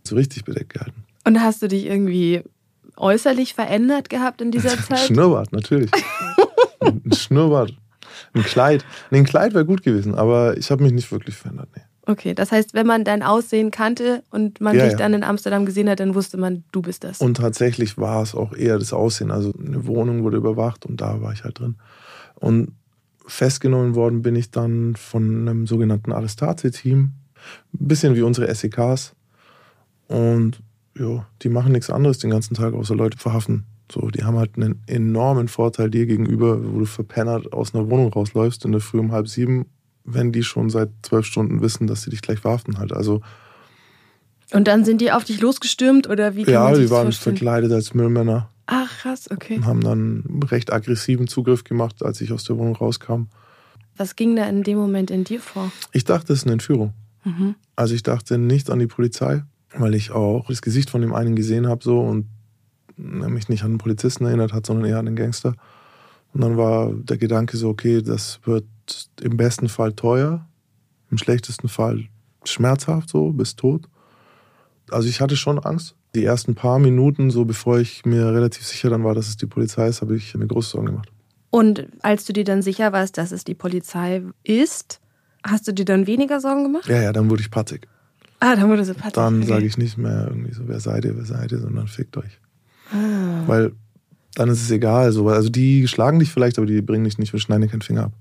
so 0.03 0.15
richtig 0.15 0.45
bedeckt 0.45 0.73
gehalten. 0.73 1.03
Und 1.25 1.41
hast 1.41 1.61
du 1.61 1.67
dich 1.67 1.85
irgendwie 1.85 2.43
äußerlich 2.95 3.53
verändert 3.53 4.09
gehabt 4.09 4.41
in 4.41 4.51
dieser 4.51 4.77
Zeit? 4.87 4.99
Schnurrbart, 4.99 5.51
natürlich. 5.51 5.91
ein 6.79 7.11
Schnurrbart. 7.11 7.73
Ein 8.33 8.43
Kleid. 8.43 8.85
Nee, 9.11 9.19
ein 9.19 9.25
Kleid 9.25 9.53
wäre 9.53 9.65
gut 9.65 9.83
gewesen, 9.83 10.15
aber 10.15 10.57
ich 10.57 10.71
habe 10.71 10.83
mich 10.83 10.93
nicht 10.93 11.11
wirklich 11.11 11.35
verändert. 11.35 11.69
Nee. 11.75 11.83
Okay, 12.05 12.33
das 12.33 12.51
heißt, 12.51 12.73
wenn 12.73 12.85
man 12.85 13.05
dein 13.05 13.23
Aussehen 13.23 13.71
kannte 13.71 14.23
und 14.29 14.59
man 14.59 14.75
ja, 14.75 14.83
dich 14.83 14.91
ja. 14.93 14.97
dann 14.97 15.13
in 15.13 15.23
Amsterdam 15.23 15.65
gesehen 15.65 15.89
hat, 15.89 16.01
dann 16.01 16.15
wusste 16.15 16.37
man, 16.37 16.65
du 16.73 16.81
bist 16.81 17.05
das. 17.05 17.21
Und 17.21 17.37
tatsächlich 17.37 17.97
war 17.97 18.21
es 18.21 18.35
auch 18.35 18.53
eher 18.53 18.77
das 18.77 18.91
Aussehen. 18.91 19.31
Also 19.31 19.53
eine 19.57 19.85
Wohnung 19.87 20.23
wurde 20.23 20.37
überwacht 20.37 20.85
und 20.85 20.99
da 20.99 21.21
war 21.21 21.31
ich 21.31 21.45
halt 21.45 21.59
drin. 21.59 21.75
Und 22.35 22.73
festgenommen 23.25 23.95
worden 23.95 24.21
bin 24.21 24.35
ich 24.35 24.51
dann 24.51 24.97
von 24.97 25.47
einem 25.47 25.65
sogenannten 25.65 26.11
Arrestate-Team. 26.11 26.99
Ein 26.99 27.87
bisschen 27.87 28.15
wie 28.15 28.21
unsere 28.21 28.53
SEKs. 28.53 29.13
Und 30.07 30.61
ja, 30.97 31.25
die 31.41 31.49
machen 31.49 31.71
nichts 31.71 31.89
anderes 31.89 32.19
den 32.19 32.31
ganzen 32.31 32.53
Tag, 32.53 32.73
außer 32.73 32.95
Leute 32.95 33.17
verhaften. 33.17 33.65
So, 33.91 34.09
die 34.09 34.23
haben 34.23 34.37
halt 34.37 34.57
einen 34.57 34.81
enormen 34.87 35.47
Vorteil 35.47 35.89
dir 35.89 36.05
gegenüber, 36.05 36.73
wo 36.73 36.79
du 36.79 36.85
verpennert 36.85 37.53
aus 37.53 37.73
einer 37.73 37.89
Wohnung 37.89 38.11
rausläufst 38.11 38.65
in 38.65 38.71
der 38.71 38.81
Früh 38.81 38.99
um 38.99 39.11
halb 39.11 39.27
sieben, 39.27 39.65
wenn 40.03 40.31
die 40.31 40.43
schon 40.43 40.69
seit 40.69 40.89
zwölf 41.01 41.25
Stunden 41.25 41.61
wissen, 41.61 41.87
dass 41.87 42.03
sie 42.03 42.09
dich 42.09 42.21
gleich 42.21 42.39
verhaften 42.39 42.77
halt. 42.77 42.93
Also 42.93 43.21
und 44.51 44.67
dann 44.67 44.85
sind 44.85 45.01
die 45.01 45.11
auf 45.11 45.23
dich 45.23 45.41
losgestürmt 45.41 46.07
oder 46.07 46.35
wie 46.35 46.43
Ja, 46.43 46.71
die 46.73 46.89
waren 46.89 47.05
vorstellen? 47.05 47.37
verkleidet 47.37 47.71
als 47.71 47.93
Müllmänner. 47.93 48.49
Ach, 48.67 48.89
krass, 48.99 49.29
okay. 49.31 49.55
Und 49.55 49.65
haben 49.65 49.81
dann 49.81 50.41
recht 50.51 50.71
aggressiven 50.71 51.27
Zugriff 51.27 51.63
gemacht, 51.63 52.03
als 52.05 52.21
ich 52.21 52.31
aus 52.31 52.43
der 52.43 52.57
Wohnung 52.57 52.75
rauskam. 52.75 53.23
Was 53.97 54.15
ging 54.15 54.35
da 54.35 54.45
in 54.47 54.63
dem 54.63 54.77
Moment 54.77 55.09
in 55.11 55.23
dir 55.23 55.39
vor? 55.39 55.71
Ich 55.91 56.03
dachte, 56.03 56.33
es 56.33 56.39
ist 56.39 56.45
eine 56.45 56.53
Entführung. 56.53 56.93
Mhm. 57.23 57.55
Also 57.75 57.95
ich 57.95 58.03
dachte 58.03 58.37
nicht 58.37 58.69
an 58.69 58.79
die 58.79 58.87
Polizei 58.87 59.43
weil 59.75 59.95
ich 59.95 60.11
auch 60.11 60.47
das 60.47 60.61
Gesicht 60.61 60.89
von 60.89 61.01
dem 61.01 61.13
einen 61.13 61.35
gesehen 61.35 61.67
habe 61.67 61.83
so 61.83 61.99
und 61.99 62.27
mich 62.97 63.49
nicht 63.49 63.63
an 63.63 63.71
einen 63.71 63.77
Polizisten 63.79 64.25
erinnert 64.25 64.53
hat, 64.53 64.65
sondern 64.65 64.85
eher 64.85 64.99
an 64.99 65.05
den 65.05 65.15
Gangster. 65.15 65.55
Und 66.33 66.41
dann 66.41 66.57
war 66.57 66.91
der 66.93 67.17
Gedanke 67.17 67.57
so, 67.57 67.69
okay, 67.69 68.01
das 68.01 68.39
wird 68.43 68.65
im 69.21 69.37
besten 69.37 69.69
Fall 69.69 69.93
teuer, 69.93 70.47
im 71.09 71.17
schlechtesten 71.17 71.69
Fall 71.69 72.05
schmerzhaft, 72.43 73.09
so 73.09 73.31
bis 73.31 73.55
tot. 73.55 73.87
Also 74.91 75.07
ich 75.07 75.21
hatte 75.21 75.35
schon 75.35 75.59
Angst. 75.59 75.95
Die 76.15 76.25
ersten 76.25 76.53
paar 76.53 76.77
Minuten, 76.77 77.31
so 77.31 77.45
bevor 77.45 77.79
ich 77.79 78.05
mir 78.05 78.33
relativ 78.33 78.65
sicher 78.65 78.89
dann 78.89 79.03
war, 79.03 79.15
dass 79.15 79.27
es 79.27 79.37
die 79.37 79.47
Polizei 79.47 79.87
ist, 79.87 80.01
habe 80.01 80.15
ich 80.15 80.35
mir 80.35 80.45
große 80.45 80.71
Sorgen 80.71 80.87
gemacht. 80.87 81.09
Und 81.49 81.87
als 82.01 82.25
du 82.25 82.33
dir 82.33 82.43
dann 82.43 82.61
sicher 82.61 82.91
warst, 82.91 83.17
dass 83.17 83.31
es 83.31 83.43
die 83.43 83.55
Polizei 83.55 84.21
ist, 84.43 84.99
hast 85.43 85.67
du 85.67 85.71
dir 85.71 85.85
dann 85.85 86.07
weniger 86.07 86.39
Sorgen 86.39 86.63
gemacht? 86.63 86.87
Ja, 86.87 87.01
ja, 87.01 87.13
dann 87.13 87.29
wurde 87.29 87.41
ich 87.41 87.51
patzig. 87.51 87.87
Ah, 88.39 88.55
dann 88.55 88.69
wurde 88.69 88.83
sie 88.83 88.93
patzig. 88.93 89.13
Dann 89.13 89.37
okay. 89.37 89.47
sage 89.47 89.65
ich 89.65 89.77
nicht 89.77 89.97
mehr 89.97 90.27
irgendwie 90.27 90.53
so, 90.53 90.67
wer 90.67 90.79
seid 90.79 91.05
ihr, 91.05 91.15
wer 91.15 91.25
seid 91.25 91.51
ihr, 91.51 91.59
sondern 91.59 91.87
fickt 91.87 92.17
euch. 92.17 92.39
Ah. 92.91 93.43
Weil 93.47 93.71
dann 94.35 94.49
ist 94.49 94.61
es 94.61 94.71
egal. 94.71 95.11
So. 95.11 95.27
Also 95.29 95.49
die 95.49 95.87
schlagen 95.87 96.19
dich 96.19 96.31
vielleicht, 96.31 96.57
aber 96.57 96.67
die 96.67 96.81
bringen 96.81 97.05
dich 97.05 97.17
nicht, 97.17 97.33
wir 97.33 97.39
schneiden 97.39 97.61
dir 97.61 97.69
keinen 97.69 97.81
Finger 97.81 98.05
ab. 98.05 98.13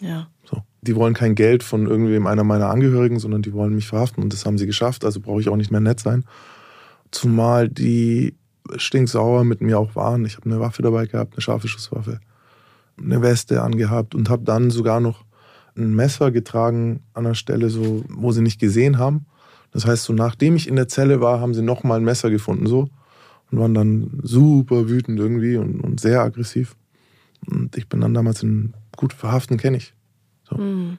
Ja. 0.00 0.28
So. 0.44 0.62
Die 0.82 0.96
wollen 0.96 1.14
kein 1.14 1.34
Geld 1.34 1.62
von 1.62 1.86
irgendwem 1.86 2.26
einer 2.26 2.44
meiner 2.44 2.68
Angehörigen, 2.68 3.18
sondern 3.18 3.42
die 3.42 3.52
wollen 3.52 3.74
mich 3.74 3.86
verhaften 3.86 4.22
und 4.22 4.32
das 4.32 4.44
haben 4.44 4.58
sie 4.58 4.66
geschafft, 4.66 5.04
also 5.04 5.20
brauche 5.20 5.40
ich 5.40 5.48
auch 5.48 5.56
nicht 5.56 5.70
mehr 5.70 5.80
nett 5.80 6.00
sein. 6.00 6.24
Zumal 7.10 7.68
die 7.68 8.34
stinksauer 8.76 9.44
mit 9.44 9.60
mir 9.60 9.78
auch 9.78 9.94
waren. 9.94 10.24
Ich 10.24 10.36
habe 10.36 10.46
eine 10.46 10.60
Waffe 10.60 10.82
dabei 10.82 11.06
gehabt, 11.06 11.34
eine 11.34 11.42
scharfe 11.42 11.68
Schusswaffe, 11.68 12.20
eine 12.98 13.22
Weste 13.22 13.62
angehabt 13.62 14.14
und 14.14 14.30
habe 14.30 14.44
dann 14.44 14.70
sogar 14.70 15.00
noch 15.00 15.24
ein 15.76 15.94
Messer 15.94 16.30
getragen 16.30 17.02
an 17.14 17.24
der 17.24 17.34
Stelle, 17.34 17.68
so, 17.70 18.04
wo 18.08 18.32
sie 18.32 18.42
nicht 18.42 18.60
gesehen 18.60 18.98
haben. 18.98 19.26
Das 19.72 19.86
heißt, 19.86 20.04
so 20.04 20.12
nachdem 20.12 20.56
ich 20.56 20.68
in 20.68 20.76
der 20.76 20.88
Zelle 20.88 21.20
war, 21.20 21.40
haben 21.40 21.54
sie 21.54 21.62
nochmal 21.62 21.98
ein 21.98 22.04
Messer 22.04 22.30
gefunden, 22.30 22.66
so. 22.66 22.88
Und 23.50 23.58
waren 23.58 23.74
dann 23.74 24.20
super 24.22 24.88
wütend 24.88 25.18
irgendwie 25.18 25.56
und, 25.56 25.80
und 25.80 26.00
sehr 26.00 26.22
aggressiv. 26.22 26.76
Und 27.46 27.76
ich 27.76 27.88
bin 27.88 28.00
dann 28.00 28.14
damals 28.14 28.42
in 28.42 28.72
gut 28.96 29.12
verhaften, 29.12 29.56
kenne 29.56 29.78
ich. 29.78 29.94
So. 30.48 30.56
Mhm. 30.56 30.98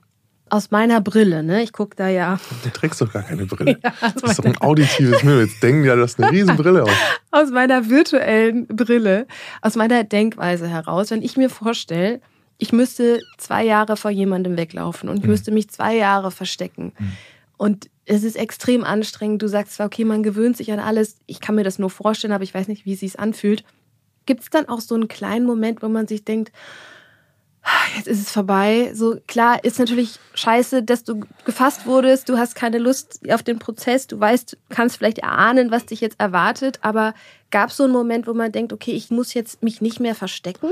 Aus 0.50 0.70
meiner 0.70 1.02
Brille, 1.02 1.42
ne? 1.42 1.64
Ich 1.64 1.74
gucke 1.74 1.96
da 1.96 2.08
ja. 2.08 2.40
Du 2.64 2.70
trägst 2.70 3.02
doch 3.02 3.12
gar 3.12 3.24
keine 3.24 3.46
Brille. 3.46 3.80
ja, 3.84 3.94
das 4.02 4.32
ist 4.32 4.40
doch 4.40 4.46
ein 4.46 4.58
auditives 4.60 5.24
Mittel. 5.24 5.48
Jetzt 5.48 5.62
denken 5.64 5.84
ja, 5.84 5.96
du 5.96 6.04
hast 6.04 6.22
eine 6.22 6.32
riesen 6.32 6.56
Brille 6.56 6.84
auf. 6.84 7.18
Aus 7.32 7.50
meiner 7.50 7.90
virtuellen 7.90 8.68
Brille, 8.68 9.28
aus 9.62 9.76
meiner 9.76 10.04
Denkweise 10.06 10.68
heraus, 10.68 11.12
wenn 11.12 11.22
ich 11.22 11.36
mir 11.36 11.50
vorstelle, 11.50 12.22
ich 12.58 12.72
müsste 12.72 13.20
zwei 13.38 13.66
Jahre 13.66 13.98
vor 13.98 14.12
jemandem 14.12 14.56
weglaufen 14.56 15.10
und 15.10 15.18
ich 15.18 15.24
mhm. 15.24 15.32
müsste 15.32 15.52
mich 15.52 15.70
zwei 15.70 15.96
Jahre 15.96 16.32
verstecken. 16.32 16.94
Mhm. 16.98 17.12
Und 17.58 17.90
es 18.06 18.24
ist 18.24 18.36
extrem 18.36 18.84
anstrengend. 18.84 19.42
Du 19.42 19.48
sagst 19.48 19.76
zwar, 19.76 19.88
okay, 19.88 20.06
man 20.06 20.24
gewöhnt 20.24 20.58
sich 20.58 20.72
an 20.72 20.80
alles. 20.80 21.18
Ich 21.26 21.42
kann 21.42 21.56
mir 21.56 21.64
das 21.64 21.80
nur 21.80 21.90
vorstellen, 21.90 22.34
aber 22.34 22.44
ich 22.44 22.54
weiß 22.54 22.68
nicht, 22.68 22.86
wie 22.86 22.94
es 22.94 23.00
sich 23.00 23.20
anfühlt. 23.20 23.64
Gibt 24.26 24.44
es 24.44 24.50
dann 24.50 24.68
auch 24.70 24.80
so 24.80 24.96
einen 24.96 25.08
kleinen 25.08 25.46
Moment, 25.46 25.82
wo 25.82 25.90
man 25.90 26.08
sich 26.08 26.24
denkt, 26.24 26.52
jetzt 27.96 28.08
ist 28.08 28.22
es 28.22 28.32
vorbei. 28.32 28.92
So 28.94 29.18
klar 29.28 29.64
ist 29.64 29.80
natürlich 29.80 30.20
scheiße, 30.34 30.84
dass 30.84 31.04
du 31.04 31.22
gefasst 31.46 31.86
wurdest. 31.86 32.30
Du 32.30 32.38
hast 32.38 32.56
keine 32.56 32.78
Lust 32.78 33.20
auf 33.30 33.44
den 33.44 33.60
Prozess. 33.60 34.08
Du 34.08 34.20
weißt, 34.20 34.58
kannst 34.70 34.98
vielleicht 34.98 35.20
erahnen, 35.20 35.72
was 35.72 35.86
dich 35.86 36.02
jetzt 36.02 36.20
erwartet. 36.20 36.80
Aber 36.82 37.14
gab 37.52 37.70
es 37.70 37.78
so 37.78 37.84
einen 37.84 37.94
Moment, 37.94 38.28
wo 38.28 38.34
man 38.34 38.52
denkt, 38.52 38.74
okay, 38.74 38.92
ich 38.92 39.10
muss 39.10 39.34
jetzt 39.34 39.64
mich 39.64 39.82
nicht 39.82 40.00
mehr 40.00 40.16
verstecken? 40.16 40.70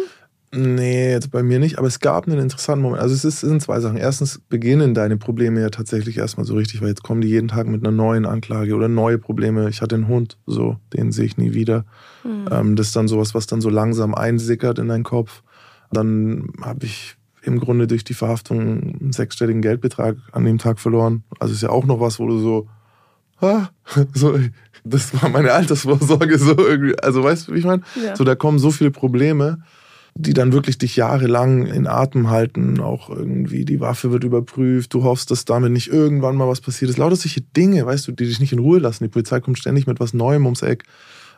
Nee, 0.55 1.09
jetzt 1.09 1.31
bei 1.31 1.41
mir 1.41 1.57
nicht, 1.57 1.79
aber 1.79 1.87
es 1.87 1.99
gab 1.99 2.27
einen 2.27 2.37
interessanten 2.37 2.83
Moment. 2.83 3.01
Also 3.01 3.15
es, 3.15 3.25
ist, 3.25 3.41
es 3.41 3.49
sind 3.49 3.63
zwei 3.63 3.79
Sachen. 3.79 3.97
Erstens 3.97 4.39
beginnen 4.49 4.93
deine 4.93 5.17
Probleme 5.17 5.59
ja 5.59 5.69
tatsächlich 5.71 6.19
erstmal 6.19 6.45
so 6.45 6.53
richtig, 6.53 6.79
weil 6.79 6.89
jetzt 6.89 7.01
kommen 7.01 7.21
die 7.21 7.27
jeden 7.27 7.47
Tag 7.47 7.65
mit 7.65 7.83
einer 7.83 7.95
neuen 7.95 8.27
Anklage 8.27 8.75
oder 8.75 8.87
neue 8.87 9.17
Probleme. 9.17 9.67
Ich 9.69 9.81
hatte 9.81 9.95
einen 9.95 10.07
Hund, 10.07 10.37
so, 10.45 10.77
den 10.93 11.11
sehe 11.11 11.25
ich 11.25 11.37
nie 11.37 11.55
wieder. 11.55 11.85
Mhm. 12.23 12.47
Ähm, 12.51 12.75
das 12.75 12.87
ist 12.87 12.95
dann 12.95 13.07
sowas, 13.07 13.33
was 13.33 13.47
dann 13.47 13.61
so 13.61 13.69
langsam 13.69 14.13
einsickert 14.13 14.77
in 14.77 14.89
deinen 14.89 15.03
Kopf. 15.03 15.41
Dann 15.93 16.49
habe 16.61 16.85
ich 16.85 17.15
im 17.43 17.59
Grunde 17.59 17.87
durch 17.87 18.03
die 18.03 18.13
Verhaftung 18.13 18.59
einen 18.59 19.11
sechsstelligen 19.11 19.61
Geldbetrag 19.61 20.17
an 20.31 20.45
dem 20.45 20.57
Tag 20.57 20.79
verloren. 20.79 21.23
Also 21.39 21.53
ist 21.53 21.61
ja 21.61 21.69
auch 21.69 21.85
noch 21.85 21.99
was, 21.99 22.19
wo 22.19 22.27
du 22.27 22.39
so, 22.39 22.67
ah, 23.41 23.69
so 24.13 24.37
das 24.83 25.21
war 25.21 25.29
meine 25.29 25.53
Altersvorsorge 25.53 26.37
so 26.39 26.57
irgendwie. 26.57 26.97
Also 26.99 27.23
weißt 27.23 27.47
du, 27.47 27.53
wie 27.53 27.59
ich 27.59 27.65
meine? 27.65 27.83
Ja. 28.03 28.15
So 28.15 28.23
da 28.23 28.35
kommen 28.35 28.59
so 28.59 28.71
viele 28.71 28.91
Probleme, 28.91 29.59
die 30.15 30.33
dann 30.33 30.53
wirklich 30.53 30.77
dich 30.77 30.95
jahrelang 30.95 31.65
in 31.65 31.87
Atem 31.87 32.29
halten. 32.29 32.79
Auch 32.79 33.09
irgendwie 33.09 33.65
die 33.65 33.79
Waffe 33.79 34.11
wird 34.11 34.23
überprüft. 34.23 34.93
Du 34.93 35.03
hoffst, 35.03 35.31
dass 35.31 35.45
damit 35.45 35.71
nicht 35.71 35.87
irgendwann 35.87 36.35
mal 36.35 36.47
was 36.47 36.61
passiert 36.61 36.89
ist. 36.89 36.97
Lauter 36.97 37.15
solche 37.15 37.41
Dinge, 37.41 37.85
weißt 37.85 38.07
du, 38.07 38.11
die 38.11 38.25
dich 38.25 38.39
nicht 38.39 38.53
in 38.53 38.59
Ruhe 38.59 38.79
lassen. 38.79 39.03
Die 39.03 39.09
Polizei 39.09 39.39
kommt 39.39 39.57
ständig 39.57 39.87
mit 39.87 39.99
was 39.99 40.13
Neuem 40.13 40.45
ums 40.45 40.61
Eck. 40.61 40.83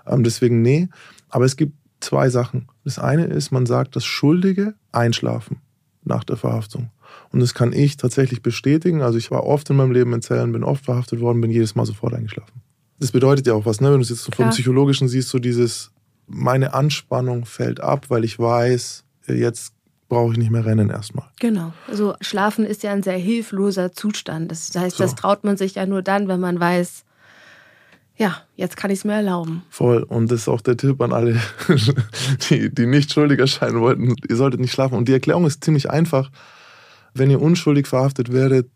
Ähm, 0.05 0.23
deswegen 0.23 0.61
nee. 0.61 0.89
Aber 1.29 1.45
es 1.45 1.55
gibt 1.55 1.73
zwei 2.05 2.29
Sachen. 2.29 2.69
Das 2.83 2.99
eine 2.99 3.25
ist, 3.25 3.51
man 3.51 3.65
sagt, 3.65 3.95
dass 3.95 4.05
Schuldige 4.05 4.75
einschlafen 4.91 5.57
nach 6.03 6.23
der 6.23 6.37
Verhaftung. 6.37 6.91
Und 7.31 7.39
das 7.39 7.53
kann 7.53 7.73
ich 7.73 7.97
tatsächlich 7.97 8.41
bestätigen. 8.41 9.01
Also 9.01 9.17
ich 9.17 9.31
war 9.31 9.45
oft 9.45 9.69
in 9.69 9.75
meinem 9.75 9.91
Leben 9.91 10.13
in 10.13 10.21
Zellen, 10.21 10.51
bin 10.51 10.63
oft 10.63 10.85
verhaftet 10.85 11.19
worden, 11.19 11.41
bin 11.41 11.51
jedes 11.51 11.75
Mal 11.75 11.85
sofort 11.85 12.13
eingeschlafen. 12.13 12.61
Das 12.99 13.11
bedeutet 13.11 13.47
ja 13.47 13.53
auch 13.53 13.65
was, 13.65 13.81
ne? 13.81 13.89
wenn 13.89 13.97
du 13.97 14.03
es 14.03 14.09
jetzt 14.09 14.33
vom 14.33 14.49
Psychologischen 14.51 15.07
siehst, 15.07 15.29
so 15.29 15.39
dieses, 15.39 15.91
meine 16.27 16.73
Anspannung 16.73 17.45
fällt 17.45 17.81
ab, 17.81 18.05
weil 18.09 18.23
ich 18.23 18.39
weiß, 18.39 19.03
jetzt 19.27 19.73
brauche 20.07 20.33
ich 20.33 20.37
nicht 20.37 20.51
mehr 20.51 20.65
rennen 20.65 20.89
erstmal. 20.89 21.27
Genau. 21.39 21.73
Also 21.87 22.15
Schlafen 22.21 22.65
ist 22.65 22.83
ja 22.83 22.91
ein 22.91 23.03
sehr 23.03 23.17
hilfloser 23.17 23.91
Zustand. 23.91 24.51
Das 24.51 24.73
heißt, 24.75 24.97
so. 24.97 25.03
das 25.03 25.15
traut 25.15 25.43
man 25.43 25.57
sich 25.57 25.75
ja 25.75 25.85
nur 25.85 26.03
dann, 26.03 26.27
wenn 26.27 26.39
man 26.39 26.59
weiß, 26.59 27.04
ja, 28.17 28.37
jetzt 28.55 28.77
kann 28.77 28.91
ich 28.91 28.99
es 28.99 29.05
mir 29.05 29.13
erlauben. 29.13 29.63
Voll. 29.69 30.03
Und 30.03 30.31
das 30.31 30.41
ist 30.41 30.47
auch 30.47 30.61
der 30.61 30.77
Tipp 30.77 31.01
an 31.01 31.11
alle, 31.11 31.39
die, 32.49 32.73
die 32.73 32.85
nicht 32.85 33.11
schuldig 33.11 33.39
erscheinen 33.39 33.81
wollten. 33.81 34.15
Ihr 34.29 34.35
solltet 34.35 34.61
nicht 34.61 34.71
schlafen. 34.71 34.97
Und 34.97 35.07
die 35.07 35.13
Erklärung 35.13 35.45
ist 35.45 35.63
ziemlich 35.63 35.89
einfach. 35.89 36.31
Wenn 37.13 37.29
ihr 37.29 37.41
unschuldig 37.41 37.87
verhaftet 37.87 38.31
werdet, 38.31 38.67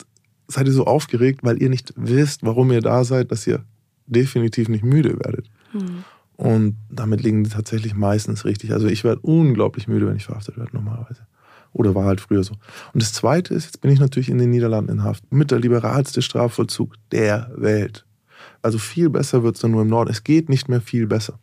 seid 0.48 0.68
ihr 0.68 0.74
so 0.74 0.86
aufgeregt, 0.86 1.42
weil 1.44 1.62
ihr 1.62 1.70
nicht 1.70 1.94
wisst, 1.96 2.44
warum 2.44 2.72
ihr 2.72 2.82
da 2.82 3.04
seid, 3.04 3.32
dass 3.32 3.48
ihr 3.48 3.64
definitiv 4.08 4.68
nicht 4.68 4.84
müde 4.84 5.20
werdet. 5.20 5.50
Hm. 5.72 6.04
Und 6.36 6.78
damit 6.90 7.22
liegen 7.22 7.44
die 7.44 7.50
tatsächlich 7.50 7.96
meistens 7.96 8.46
richtig. 8.46 8.72
Also 8.74 8.88
ich 8.88 9.04
werde 9.04 9.22
unglaublich 9.22 9.88
müde, 9.88 10.08
wenn 10.08 10.16
ich 10.16 10.26
verhaftet 10.26 10.58
werde, 10.58 10.72
normalerweise. 10.74 11.28
Oder 11.72 11.94
war 11.96 12.06
halt 12.06 12.20
früher 12.20 12.44
so. 12.44 12.54
Und 12.94 13.02
das 13.02 13.14
Zweite 13.14 13.54
ist, 13.54 13.66
jetzt 13.66 13.82
bin 13.82 13.92
ich 13.92 14.00
natürlich 14.00 14.30
in 14.30 14.38
den 14.38 14.50
Niederlanden 14.50 14.92
in 14.92 15.04
Haft. 15.04 15.32
Mit 15.32 15.52
der 15.52 15.60
liberalste 15.60 16.22
Strafvollzug 16.22 16.96
der 17.12 17.52
Welt. 17.56 18.06
Also 18.62 18.78
viel 18.78 19.10
besser 19.10 19.44
wird 19.44 19.56
es 19.56 19.62
dann 19.62 19.72
nur 19.72 19.82
im 19.82 19.88
Norden. 19.88 20.12
Es 20.12 20.24
geht 20.24 20.50
nicht 20.50 20.70
mehr 20.70 20.82
viel 20.82 21.08
besser. 21.08 21.40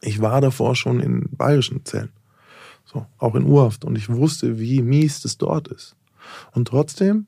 Ich 0.00 0.20
war 0.20 0.40
davor 0.40 0.76
schon 0.76 1.00
in 1.00 1.28
bayerischen 1.32 1.84
Zellen. 1.84 2.10
So, 2.84 3.06
auch 3.18 3.34
in 3.34 3.44
Urhaft. 3.44 3.84
Und 3.84 3.96
ich 3.96 4.08
wusste, 4.08 4.58
wie 4.58 4.82
mies 4.82 5.22
das 5.22 5.38
dort 5.38 5.68
ist. 5.68 5.96
Und 6.52 6.68
trotzdem 6.68 7.26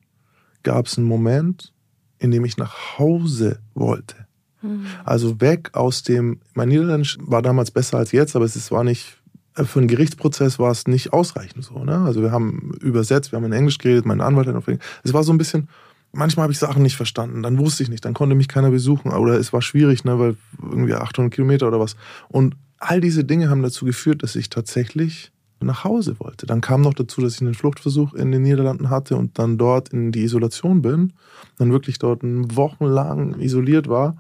gab 0.63 0.87
es 0.87 0.99
einen 0.99 1.07
Moment, 1.07 1.73
in 2.19 2.31
dem 2.31 2.45
ich 2.45 2.57
nach 2.57 2.99
Hause 2.99 3.61
wollte. 3.75 4.27
Mhm. 4.63 4.87
Also 5.05 5.41
weg 5.41 5.71
aus 5.75 6.03
dem, 6.03 6.41
mein 6.55 6.69
Niederländisch 6.69 7.19
war 7.21 7.43
damals 7.43 7.71
besser 7.71 7.99
als 7.99 8.13
jetzt, 8.13 8.37
aber 8.37 8.45
es 8.45 8.71
war 8.71 8.85
nicht, 8.85 9.19
für 9.55 9.79
einen 9.79 9.89
Gerichtsprozess 9.89 10.59
war 10.59 10.71
es 10.71 10.87
nicht 10.87 11.13
ausreichend 11.13 11.65
so. 11.65 11.83
Ne? 11.85 11.99
Also 11.99 12.23
wir 12.23 12.31
haben 12.31 12.73
übersetzt, 12.81 13.33
wir 13.33 13.39
haben 13.39 13.45
in 13.45 13.53
Englisch 13.53 13.79
geredet, 13.79 14.05
mein 14.05 14.21
Anwalt 14.21 14.49
hat 14.49 14.55
auf 14.55 14.69
Englisch. 14.69 14.85
Es 15.03 15.15
war 15.15 15.25
so 15.25 15.33
ein 15.33 15.39
bisschen, 15.39 15.69
manchmal 16.17 16.45
habe 16.45 16.53
ich 16.53 16.59
Sachen 16.59 16.83
nicht 16.83 16.97
verstanden, 16.97 17.43
dann 17.43 17.59
wusste 17.59 17.83
ich 17.83 17.89
nicht, 17.89 18.05
dann 18.05 18.15
konnte 18.15 18.35
mich 18.35 18.49
keiner 18.49 18.71
besuchen 18.71 19.13
oder 19.13 19.35
es 19.39 19.53
war 19.53 19.63
schwierig, 19.63 20.05
ne, 20.05 20.19
weil 20.19 20.37
irgendwie 20.61 20.95
800 20.95 21.33
Kilometer 21.33 21.69
oder 21.69 21.79
was. 21.79 21.97
Und 22.29 22.57
all 22.79 23.01
diese 23.01 23.25
Dinge 23.25 23.49
haben 23.51 23.63
dazu 23.63 23.85
geführt, 23.85 24.23
dass 24.23 24.37
ich 24.37 24.51
tatsächlich 24.51 25.33
nach 25.61 25.85
Hause 25.85 26.17
wollte. 26.19 26.47
Dann 26.47 26.61
kam 26.61 26.83
noch 26.83 26.95
dazu, 26.95 27.21
dass 27.21 27.37
ich 27.37 27.41
einen 27.41 27.55
Fluchtversuch 27.55 28.13
in 28.15 28.31
den 28.31 28.43
Niederlanden 28.43 28.91
hatte 28.91 29.17
und 29.17 29.39
dann 29.39 29.57
dort 29.57 29.91
in 29.91 30.13
die 30.13 30.23
Isolation 30.23 30.83
bin, 30.83 31.15
dann 31.59 31.73
wirklich 31.73 31.99
dort 31.99 32.21
wochenlang 32.23 33.39
isoliert 33.41 33.89
war 33.89 34.17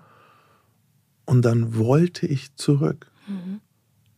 und 1.26 1.44
dann 1.44 1.76
wollte 1.76 2.26
ich 2.26 2.54
zurück. 2.56 3.10
Mhm. 3.26 3.60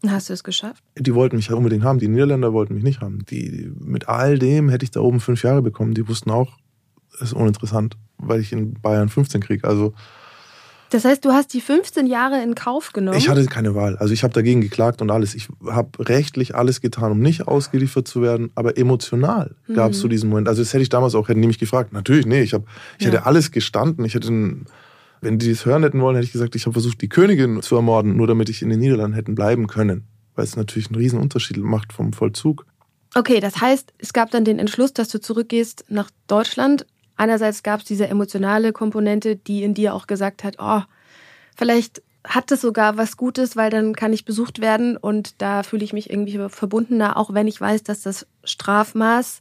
Hast 0.06 0.28
du 0.28 0.32
es 0.32 0.44
geschafft? 0.44 0.84
Die 0.96 1.14
wollten 1.14 1.34
mich 1.34 1.50
unbedingt 1.50 1.82
haben. 1.82 1.98
Die 1.98 2.06
Niederländer 2.06 2.52
wollten 2.52 2.74
mich 2.74 2.84
nicht 2.84 3.00
haben. 3.00 3.24
Die, 3.30 3.72
mit 3.80 4.08
all 4.08 4.38
dem 4.38 4.68
hätte 4.68 4.84
ich 4.84 4.92
da 4.92 5.00
oben 5.00 5.18
fünf 5.18 5.42
Jahre 5.42 5.60
bekommen. 5.60 5.94
Die 5.94 6.06
wussten 6.06 6.30
auch, 6.30 6.56
ist 7.20 7.32
uninteressant, 7.32 7.96
weil 8.18 8.40
ich 8.40 8.52
in 8.52 8.74
Bayern 8.74 9.08
15 9.08 9.40
kriege. 9.40 9.66
Also 9.66 9.94
das 10.90 11.04
heißt, 11.04 11.24
du 11.24 11.32
hast 11.32 11.52
die 11.52 11.60
15 11.60 12.06
Jahre 12.06 12.42
in 12.42 12.54
Kauf 12.54 12.92
genommen? 12.92 13.18
Ich 13.18 13.28
hatte 13.28 13.44
keine 13.46 13.74
Wahl. 13.74 13.96
Also 13.98 14.14
ich 14.14 14.22
habe 14.22 14.32
dagegen 14.32 14.62
geklagt 14.62 15.02
und 15.02 15.10
alles. 15.10 15.34
Ich 15.34 15.48
habe 15.66 15.90
rechtlich 15.98 16.54
alles 16.54 16.80
getan, 16.80 17.12
um 17.12 17.20
nicht 17.20 17.46
ausgeliefert 17.46 18.08
zu 18.08 18.22
werden, 18.22 18.50
aber 18.54 18.78
emotional 18.78 19.54
mhm. 19.66 19.74
gab 19.74 19.92
es 19.92 20.00
so 20.00 20.08
diesen 20.08 20.30
Moment. 20.30 20.48
Also 20.48 20.62
das 20.62 20.72
hätte 20.72 20.82
ich 20.82 20.88
damals 20.88 21.14
auch, 21.14 21.28
hätten 21.28 21.42
die 21.42 21.48
mich 21.48 21.58
gefragt. 21.58 21.92
Natürlich, 21.92 22.24
nee, 22.24 22.40
ich, 22.40 22.54
hab, 22.54 22.62
ich 22.98 23.04
ja. 23.04 23.12
hätte 23.12 23.26
alles 23.26 23.50
gestanden. 23.50 24.04
Ich 24.06 24.14
hätte, 24.14 24.28
wenn 25.20 25.38
die 25.38 25.50
es 25.50 25.66
hören 25.66 25.82
hätten 25.82 26.00
wollen, 26.00 26.16
hätte 26.16 26.26
ich 26.26 26.32
gesagt, 26.32 26.54
ich 26.54 26.64
habe 26.64 26.72
versucht, 26.72 27.02
die 27.02 27.08
Königin 27.08 27.60
zu 27.60 27.76
ermorden, 27.76 28.16
nur 28.16 28.26
damit 28.26 28.48
ich 28.48 28.62
in 28.62 28.70
den 28.70 28.80
Niederlanden 28.80 29.14
hätten 29.14 29.34
bleiben 29.34 29.66
können. 29.66 30.04
Weil 30.36 30.44
es 30.44 30.56
natürlich 30.56 30.88
einen 30.88 30.96
riesen 30.96 31.20
Unterschied 31.20 31.58
macht 31.58 31.92
vom 31.92 32.14
Vollzug. 32.14 32.64
Okay, 33.14 33.40
das 33.40 33.60
heißt, 33.60 33.92
es 33.98 34.12
gab 34.14 34.30
dann 34.30 34.44
den 34.44 34.58
Entschluss, 34.58 34.94
dass 34.94 35.08
du 35.08 35.20
zurückgehst 35.20 35.84
nach 35.88 36.10
Deutschland 36.28 36.86
einerseits 37.18 37.62
gab 37.62 37.80
es 37.80 37.86
diese 37.86 38.08
emotionale 38.08 38.72
Komponente, 38.72 39.36
die 39.36 39.62
in 39.62 39.74
dir 39.74 39.94
auch 39.94 40.06
gesagt 40.06 40.44
hat, 40.44 40.56
oh, 40.58 40.82
vielleicht 41.56 42.02
hat 42.24 42.50
es 42.50 42.60
sogar 42.60 42.96
was 42.96 43.16
Gutes, 43.16 43.56
weil 43.56 43.70
dann 43.70 43.94
kann 43.94 44.12
ich 44.12 44.24
besucht 44.24 44.60
werden 44.60 44.96
und 44.96 45.40
da 45.40 45.62
fühle 45.62 45.84
ich 45.84 45.92
mich 45.92 46.10
irgendwie 46.10 46.38
verbundener, 46.48 47.16
auch 47.16 47.32
wenn 47.32 47.48
ich 47.48 47.60
weiß, 47.60 47.82
dass 47.82 48.02
das 48.02 48.26
Strafmaß 48.44 49.40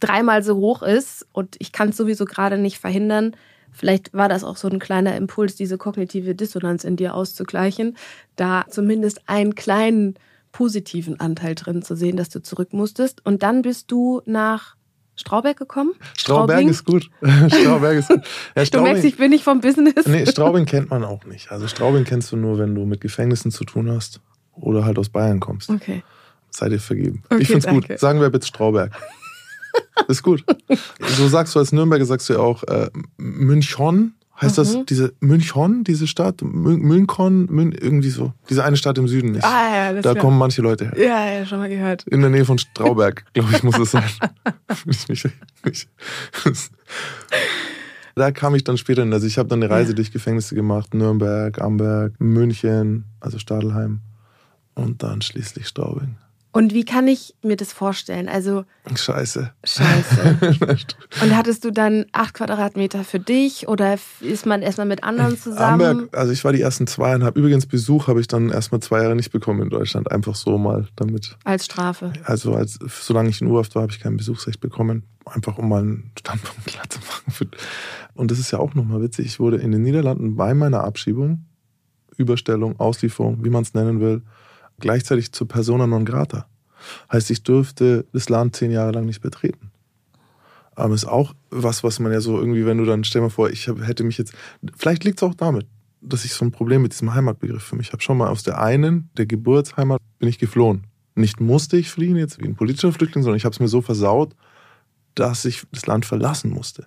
dreimal 0.00 0.42
so 0.42 0.56
hoch 0.56 0.82
ist 0.82 1.26
und 1.32 1.56
ich 1.58 1.72
kann 1.72 1.90
es 1.90 1.96
sowieso 1.96 2.24
gerade 2.24 2.58
nicht 2.58 2.78
verhindern. 2.78 3.34
Vielleicht 3.72 4.12
war 4.14 4.28
das 4.28 4.44
auch 4.44 4.56
so 4.56 4.68
ein 4.68 4.78
kleiner 4.78 5.16
Impuls, 5.16 5.54
diese 5.54 5.78
kognitive 5.78 6.34
Dissonanz 6.34 6.84
in 6.84 6.96
dir 6.96 7.14
auszugleichen, 7.14 7.96
da 8.34 8.64
zumindest 8.68 9.28
einen 9.28 9.54
kleinen 9.54 10.14
positiven 10.52 11.20
Anteil 11.20 11.54
drin 11.54 11.82
zu 11.82 11.96
sehen, 11.96 12.16
dass 12.16 12.30
du 12.30 12.42
zurück 12.42 12.72
musstest. 12.72 13.24
Und 13.24 13.42
dann 13.42 13.62
bist 13.62 13.90
du 13.90 14.22
nach 14.24 14.76
Strauberg 15.16 15.56
gekommen? 15.56 15.94
Strauberg 16.16 16.58
Straubing? 16.58 16.68
ist 16.68 16.84
gut. 16.84 17.10
Strauberg 17.48 17.98
ist 17.98 18.08
gut. 18.08 18.20
Ja, 18.54 18.64
du 18.70 18.80
merkst, 18.82 19.04
ich 19.04 19.16
bin 19.16 19.30
nicht 19.30 19.44
vom 19.44 19.60
Business. 19.60 20.06
Nee, 20.06 20.26
Straubing 20.30 20.66
kennt 20.66 20.90
man 20.90 21.04
auch 21.04 21.24
nicht. 21.24 21.50
Also 21.50 21.66
Straubing 21.68 22.04
kennst 22.04 22.32
du 22.32 22.36
nur, 22.36 22.58
wenn 22.58 22.74
du 22.74 22.84
mit 22.84 23.00
Gefängnissen 23.00 23.50
zu 23.50 23.64
tun 23.64 23.90
hast 23.90 24.20
oder 24.52 24.84
halt 24.84 24.98
aus 24.98 25.08
Bayern 25.08 25.40
kommst. 25.40 25.70
Okay. 25.70 26.02
Seid 26.50 26.72
ihr 26.72 26.80
vergeben. 26.80 27.22
Okay, 27.30 27.42
ich 27.42 27.48
find's 27.48 27.66
danke. 27.66 27.88
gut. 27.88 27.98
Sagen 27.98 28.20
wir 28.20 28.30
bitte 28.30 28.46
Strauberg. 28.46 28.92
Ist 30.08 30.22
gut. 30.22 30.44
So 31.00 31.28
sagst 31.28 31.54
du 31.54 31.58
als 31.58 31.72
Nürnberger, 31.72 32.04
sagst 32.04 32.28
du 32.28 32.34
ja 32.34 32.38
auch 32.38 32.62
äh, 32.64 32.88
Münchon. 33.16 34.14
Heißt 34.40 34.58
mhm. 34.58 34.62
das 34.62 34.86
diese 34.86 35.14
Münchon, 35.20 35.82
diese 35.82 36.06
Stadt? 36.06 36.42
Münchon, 36.42 37.46
Mün, 37.46 37.72
irgendwie 37.72 38.10
so. 38.10 38.34
Diese 38.50 38.64
eine 38.64 38.76
Stadt 38.76 38.98
im 38.98 39.08
Süden 39.08 39.32
nicht. 39.32 39.44
Ah, 39.44 39.74
ja, 39.74 39.92
das 39.94 40.02
Da 40.02 40.12
klar. 40.12 40.22
kommen 40.22 40.38
manche 40.38 40.60
Leute 40.60 40.90
her. 40.90 40.98
Ja, 40.98 41.38
ja, 41.38 41.46
schon 41.46 41.58
mal 41.58 41.70
gehört. 41.70 42.06
In 42.08 42.20
der 42.20 42.28
Nähe 42.28 42.44
von 42.44 42.58
Strauberg, 42.58 43.24
glaube 43.32 43.50
ich, 43.52 43.62
muss 43.62 43.78
es 43.78 43.92
sein. 43.92 44.04
da 48.14 48.30
kam 48.30 48.54
ich 48.54 48.64
dann 48.64 48.76
später 48.76 49.02
hin. 49.02 49.12
Also 49.12 49.26
ich 49.26 49.38
habe 49.38 49.48
dann 49.48 49.62
eine 49.62 49.72
Reise 49.72 49.92
ja. 49.92 49.96
durch 49.96 50.12
Gefängnisse 50.12 50.54
gemacht. 50.54 50.92
Nürnberg, 50.92 51.58
Amberg, 51.60 52.12
München, 52.18 53.04
also 53.20 53.38
Stadelheim. 53.38 54.00
Und 54.74 55.02
dann 55.02 55.22
schließlich 55.22 55.66
Straubing. 55.66 56.16
Und 56.56 56.72
wie 56.72 56.86
kann 56.86 57.06
ich 57.06 57.34
mir 57.42 57.56
das 57.56 57.74
vorstellen? 57.74 58.30
Also 58.30 58.64
Scheiße. 58.94 59.52
Scheiße. 59.62 60.38
Und 61.22 61.36
hattest 61.36 61.66
du 61.66 61.70
dann 61.70 62.06
acht 62.12 62.32
Quadratmeter 62.32 63.04
für 63.04 63.20
dich 63.20 63.68
oder 63.68 63.98
ist 64.22 64.46
man 64.46 64.62
erstmal 64.62 64.86
mit 64.86 65.04
anderen 65.04 65.36
zusammen? 65.36 65.84
Amberg, 65.86 66.16
also 66.16 66.32
ich 66.32 66.42
war 66.46 66.54
die 66.54 66.62
ersten 66.62 66.86
zweieinhalb. 66.86 67.36
Übrigens 67.36 67.66
Besuch 67.66 68.08
habe 68.08 68.22
ich 68.22 68.26
dann 68.26 68.48
erstmal 68.48 68.80
zwei 68.80 69.02
Jahre 69.02 69.14
nicht 69.14 69.32
bekommen 69.32 69.60
in 69.60 69.68
Deutschland. 69.68 70.10
Einfach 70.10 70.34
so 70.34 70.56
mal 70.56 70.88
damit. 70.96 71.36
Als 71.44 71.66
Strafe. 71.66 72.14
Also 72.24 72.54
als, 72.54 72.78
solange 72.88 73.28
ich 73.28 73.42
in 73.42 73.48
Urhaft 73.48 73.74
war, 73.74 73.82
habe 73.82 73.92
ich 73.92 74.00
kein 74.00 74.16
Besuchsrecht 74.16 74.58
bekommen. 74.58 75.02
Einfach 75.26 75.58
um 75.58 75.68
mal 75.68 75.82
einen 75.82 76.10
Standpunkt 76.18 76.64
klar 76.64 76.88
zu 76.88 77.00
machen. 77.00 77.50
Und 78.14 78.30
das 78.30 78.38
ist 78.38 78.50
ja 78.50 78.60
auch 78.60 78.72
nochmal 78.72 79.02
witzig. 79.02 79.26
Ich 79.26 79.38
wurde 79.38 79.58
in 79.58 79.72
den 79.72 79.82
Niederlanden 79.82 80.36
bei 80.36 80.54
meiner 80.54 80.84
Abschiebung, 80.84 81.44
Überstellung, 82.16 82.80
Auslieferung, 82.80 83.44
wie 83.44 83.50
man 83.50 83.62
es 83.62 83.74
nennen 83.74 84.00
will, 84.00 84.22
gleichzeitig 84.80 85.32
zur 85.32 85.48
Persona 85.48 85.86
non 85.86 86.04
grata. 86.04 86.46
Heißt, 87.12 87.30
ich 87.30 87.42
dürfte 87.42 88.06
das 88.12 88.28
Land 88.28 88.56
zehn 88.56 88.70
Jahre 88.70 88.92
lang 88.92 89.06
nicht 89.06 89.20
betreten. 89.20 89.70
Aber 90.74 90.94
ist 90.94 91.06
auch 91.06 91.34
was, 91.50 91.82
was 91.82 91.98
man 92.00 92.12
ja 92.12 92.20
so 92.20 92.38
irgendwie, 92.38 92.66
wenn 92.66 92.78
du 92.78 92.84
dann, 92.84 93.02
stell 93.02 93.22
mal 93.22 93.30
vor, 93.30 93.50
ich 93.50 93.66
hätte 93.66 94.04
mich 94.04 94.18
jetzt, 94.18 94.34
vielleicht 94.76 95.04
liegt 95.04 95.18
es 95.18 95.22
auch 95.22 95.34
damit, 95.34 95.66
dass 96.02 96.24
ich 96.24 96.34
so 96.34 96.44
ein 96.44 96.52
Problem 96.52 96.82
mit 96.82 96.92
diesem 96.92 97.14
Heimatbegriff 97.14 97.62
für 97.62 97.76
mich 97.76 97.92
habe. 97.92 98.02
Schon 98.02 98.18
mal 98.18 98.28
aus 98.28 98.42
der 98.42 98.60
einen, 98.60 99.08
der 99.16 99.26
Geburtsheimat, 99.26 100.00
bin 100.18 100.28
ich 100.28 100.38
geflohen. 100.38 100.84
Nicht 101.14 101.40
musste 101.40 101.78
ich 101.78 101.90
fliehen, 101.90 102.16
jetzt 102.16 102.40
wie 102.40 102.46
ein 102.46 102.56
politischer 102.56 102.92
Flüchtling, 102.92 103.24
sondern 103.24 103.38
ich 103.38 103.46
habe 103.46 103.54
es 103.54 103.60
mir 103.60 103.68
so 103.68 103.80
versaut, 103.80 104.36
dass 105.14 105.46
ich 105.46 105.64
das 105.72 105.86
Land 105.86 106.04
verlassen 106.04 106.50
musste. 106.50 106.86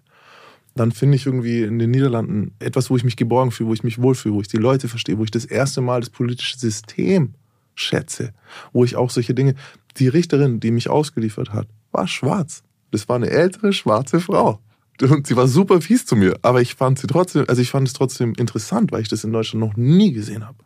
Dann 0.75 0.91
finde 0.91 1.15
ich 1.15 1.25
irgendwie 1.25 1.63
in 1.63 1.79
den 1.79 1.89
Niederlanden 1.89 2.53
etwas, 2.59 2.91
wo 2.91 2.95
ich 2.95 3.03
mich 3.03 3.15
geborgen 3.15 3.49
fühle, 3.49 3.69
wo 3.69 3.73
ich 3.73 3.83
mich 3.83 3.99
wohlfühle, 3.99 4.35
wo 4.35 4.41
ich 4.41 4.47
die 4.47 4.57
Leute 4.57 4.87
verstehe, 4.87 5.17
wo 5.17 5.23
ich 5.23 5.31
das 5.31 5.45
erste 5.45 5.81
Mal 5.81 6.01
das 6.01 6.11
politische 6.11 6.59
System 6.59 7.33
schätze, 7.79 8.33
wo 8.73 8.83
ich 8.83 8.95
auch 8.95 9.09
solche 9.09 9.33
Dinge, 9.33 9.55
die 9.97 10.07
Richterin, 10.07 10.59
die 10.59 10.71
mich 10.71 10.89
ausgeliefert 10.89 11.53
hat, 11.53 11.67
war 11.91 12.07
schwarz. 12.07 12.63
Das 12.91 13.07
war 13.07 13.15
eine 13.15 13.29
ältere 13.29 13.73
schwarze 13.73 14.19
Frau. 14.19 14.59
Und 15.01 15.27
sie 15.27 15.35
war 15.35 15.47
super 15.47 15.79
fies 15.79 16.05
zu 16.05 16.15
mir, 16.15 16.37
aber 16.41 16.61
ich 16.61 16.75
fand 16.75 16.99
sie 16.99 17.07
trotzdem, 17.07 17.45
also 17.47 17.61
ich 17.61 17.71
fand 17.71 17.87
es 17.87 17.93
trotzdem 17.93 18.33
interessant, 18.33 18.91
weil 18.91 19.01
ich 19.01 19.07
das 19.07 19.23
in 19.23 19.31
Deutschland 19.31 19.65
noch 19.65 19.77
nie 19.77 20.11
gesehen 20.11 20.45
habe. 20.45 20.57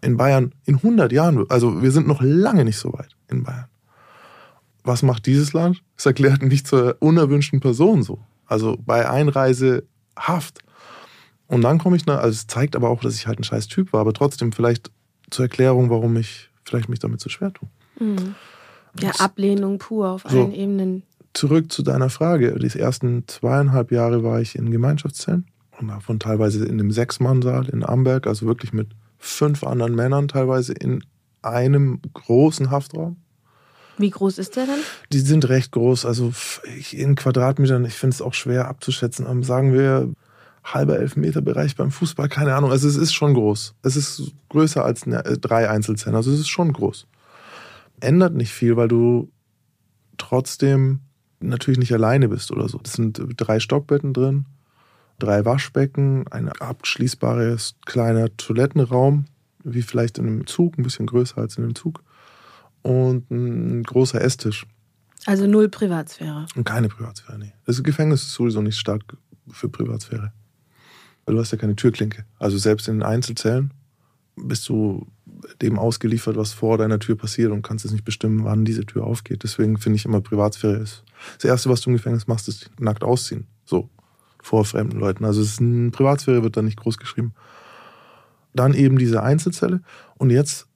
In 0.00 0.16
Bayern 0.16 0.54
in 0.64 0.76
100 0.76 1.12
Jahren, 1.12 1.44
also 1.50 1.82
wir 1.82 1.90
sind 1.90 2.06
noch 2.06 2.22
lange 2.22 2.64
nicht 2.64 2.78
so 2.78 2.92
weit 2.92 3.16
in 3.28 3.42
Bayern. 3.42 3.66
Was 4.84 5.02
macht 5.02 5.26
dieses 5.26 5.52
Land? 5.52 5.82
Es 5.96 6.06
erklärt 6.06 6.42
nicht 6.42 6.66
zur 6.66 6.96
unerwünschten 7.00 7.60
Person 7.60 8.02
so. 8.02 8.20
Also 8.46 8.78
bei 8.80 9.08
Einreise 9.10 9.84
Haft. 10.16 10.60
Und 11.46 11.62
dann 11.62 11.78
komme 11.78 11.96
ich, 11.96 12.06
nach, 12.06 12.18
also 12.18 12.30
es 12.30 12.46
zeigt 12.46 12.76
aber 12.76 12.88
auch, 12.88 13.00
dass 13.00 13.14
ich 13.14 13.26
halt 13.26 13.38
ein 13.38 13.44
scheiß 13.44 13.68
Typ 13.68 13.92
war, 13.92 14.00
aber 14.00 14.12
trotzdem 14.12 14.52
vielleicht 14.52 14.90
zur 15.30 15.44
Erklärung, 15.44 15.90
warum 15.90 16.16
ich 16.16 16.50
vielleicht 16.64 16.88
mich 16.88 16.98
damit 16.98 17.20
so 17.20 17.28
schwer 17.28 17.52
tue. 17.52 17.68
Mhm. 17.98 18.34
Ja, 19.00 19.10
Ablehnung 19.18 19.78
pur 19.78 20.10
auf 20.10 20.24
so, 20.28 20.42
allen 20.42 20.52
Ebenen. 20.52 21.02
Zurück 21.34 21.70
zu 21.70 21.82
deiner 21.82 22.10
Frage. 22.10 22.58
Die 22.58 22.78
ersten 22.78 23.24
zweieinhalb 23.26 23.92
Jahre 23.92 24.24
war 24.24 24.40
ich 24.40 24.56
in 24.56 24.70
Gemeinschaftszellen 24.70 25.46
und 25.78 25.88
davon 25.88 26.18
teilweise 26.18 26.64
in 26.64 26.78
dem 26.78 26.90
Sechsmannsaal 26.90 27.68
in 27.68 27.84
Amberg, 27.84 28.26
also 28.26 28.46
wirklich 28.46 28.72
mit 28.72 28.88
fünf 29.18 29.64
anderen 29.64 29.94
Männern 29.94 30.28
teilweise 30.28 30.72
in 30.72 31.04
einem 31.42 32.00
großen 32.14 32.70
Haftraum. 32.70 33.16
Wie 33.98 34.10
groß 34.10 34.38
ist 34.38 34.56
der 34.56 34.66
denn? 34.66 34.80
Die 35.12 35.18
sind 35.18 35.48
recht 35.48 35.72
groß, 35.72 36.06
also 36.06 36.32
in 36.92 37.16
Quadratmetern, 37.16 37.84
ich 37.84 37.94
finde 37.94 38.14
es 38.14 38.22
auch 38.22 38.34
schwer 38.34 38.68
abzuschätzen. 38.68 39.26
Aber 39.26 39.42
sagen 39.42 39.72
wir 39.72 40.12
halber 40.74 40.98
Elfmeterbereich 40.98 41.76
beim 41.76 41.90
Fußball, 41.90 42.28
keine 42.28 42.54
Ahnung. 42.54 42.70
Also 42.70 42.88
es 42.88 42.96
ist 42.96 43.12
schon 43.12 43.34
groß. 43.34 43.74
Es 43.82 43.96
ist 43.96 44.32
größer 44.48 44.84
als 44.84 45.06
äh, 45.06 45.38
drei 45.38 45.68
Einzelzellen, 45.68 46.16
also 46.16 46.30
es 46.30 46.40
ist 46.40 46.48
schon 46.48 46.72
groß 46.72 47.06
ändert 48.00 48.34
nicht 48.34 48.52
viel, 48.52 48.76
weil 48.76 48.88
du 48.88 49.30
trotzdem 50.16 51.00
natürlich 51.40 51.78
nicht 51.78 51.92
alleine 51.92 52.28
bist 52.28 52.50
oder 52.50 52.68
so. 52.68 52.80
Es 52.84 52.94
sind 52.94 53.20
drei 53.36 53.60
Stockbetten 53.60 54.12
drin, 54.12 54.46
drei 55.18 55.44
Waschbecken, 55.44 56.26
ein 56.28 56.48
abschließbares 56.48 57.76
kleiner 57.86 58.36
Toilettenraum, 58.36 59.26
wie 59.64 59.82
vielleicht 59.82 60.18
in 60.18 60.26
einem 60.26 60.46
Zug, 60.46 60.78
ein 60.78 60.82
bisschen 60.82 61.06
größer 61.06 61.38
als 61.38 61.56
in 61.56 61.64
einem 61.64 61.74
Zug. 61.74 62.02
Und 62.82 63.30
ein 63.30 63.82
großer 63.82 64.20
Esstisch. 64.20 64.66
Also 65.26 65.46
null 65.46 65.68
Privatsphäre. 65.68 66.46
Und 66.54 66.64
keine 66.64 66.88
Privatsphäre, 66.88 67.38
nee. 67.38 67.52
Das 67.66 67.82
Gefängnis 67.82 68.22
ist 68.22 68.34
sowieso 68.34 68.62
nicht 68.62 68.78
stark 68.78 69.02
für 69.50 69.68
Privatsphäre. 69.68 70.32
Weil 71.28 71.34
du 71.34 71.42
hast 71.42 71.50
ja 71.50 71.58
keine 71.58 71.76
Türklinke. 71.76 72.24
Also 72.38 72.56
selbst 72.56 72.88
in 72.88 73.02
Einzelzellen 73.02 73.74
bist 74.34 74.66
du 74.70 75.06
dem 75.60 75.78
ausgeliefert, 75.78 76.36
was 76.36 76.54
vor 76.54 76.78
deiner 76.78 76.98
Tür 77.00 77.18
passiert 77.18 77.52
und 77.52 77.60
kannst 77.60 77.84
es 77.84 77.92
nicht 77.92 78.06
bestimmen, 78.06 78.44
wann 78.44 78.64
diese 78.64 78.86
Tür 78.86 79.04
aufgeht. 79.04 79.42
Deswegen 79.42 79.76
finde 79.76 79.96
ich 79.96 80.06
immer 80.06 80.22
Privatsphäre 80.22 80.76
ist. 80.76 81.04
Das 81.34 81.44
Erste, 81.44 81.68
was 81.68 81.82
du 81.82 81.90
im 81.90 81.96
Gefängnis 81.96 82.28
machst, 82.28 82.48
ist 82.48 82.70
nackt 82.80 83.04
ausziehen. 83.04 83.46
So. 83.66 83.90
Vor 84.40 84.64
fremden 84.64 84.98
Leuten. 84.98 85.26
Also 85.26 85.42
es 85.42 85.48
ist 85.48 85.60
ein 85.60 85.90
Privatsphäre 85.90 86.42
wird 86.42 86.56
da 86.56 86.62
nicht 86.62 86.78
groß 86.78 86.96
geschrieben. 86.96 87.34
Dann 88.54 88.72
eben 88.72 88.96
diese 88.96 89.22
Einzelzelle. 89.22 89.82
Und 90.16 90.30
jetzt 90.30 90.66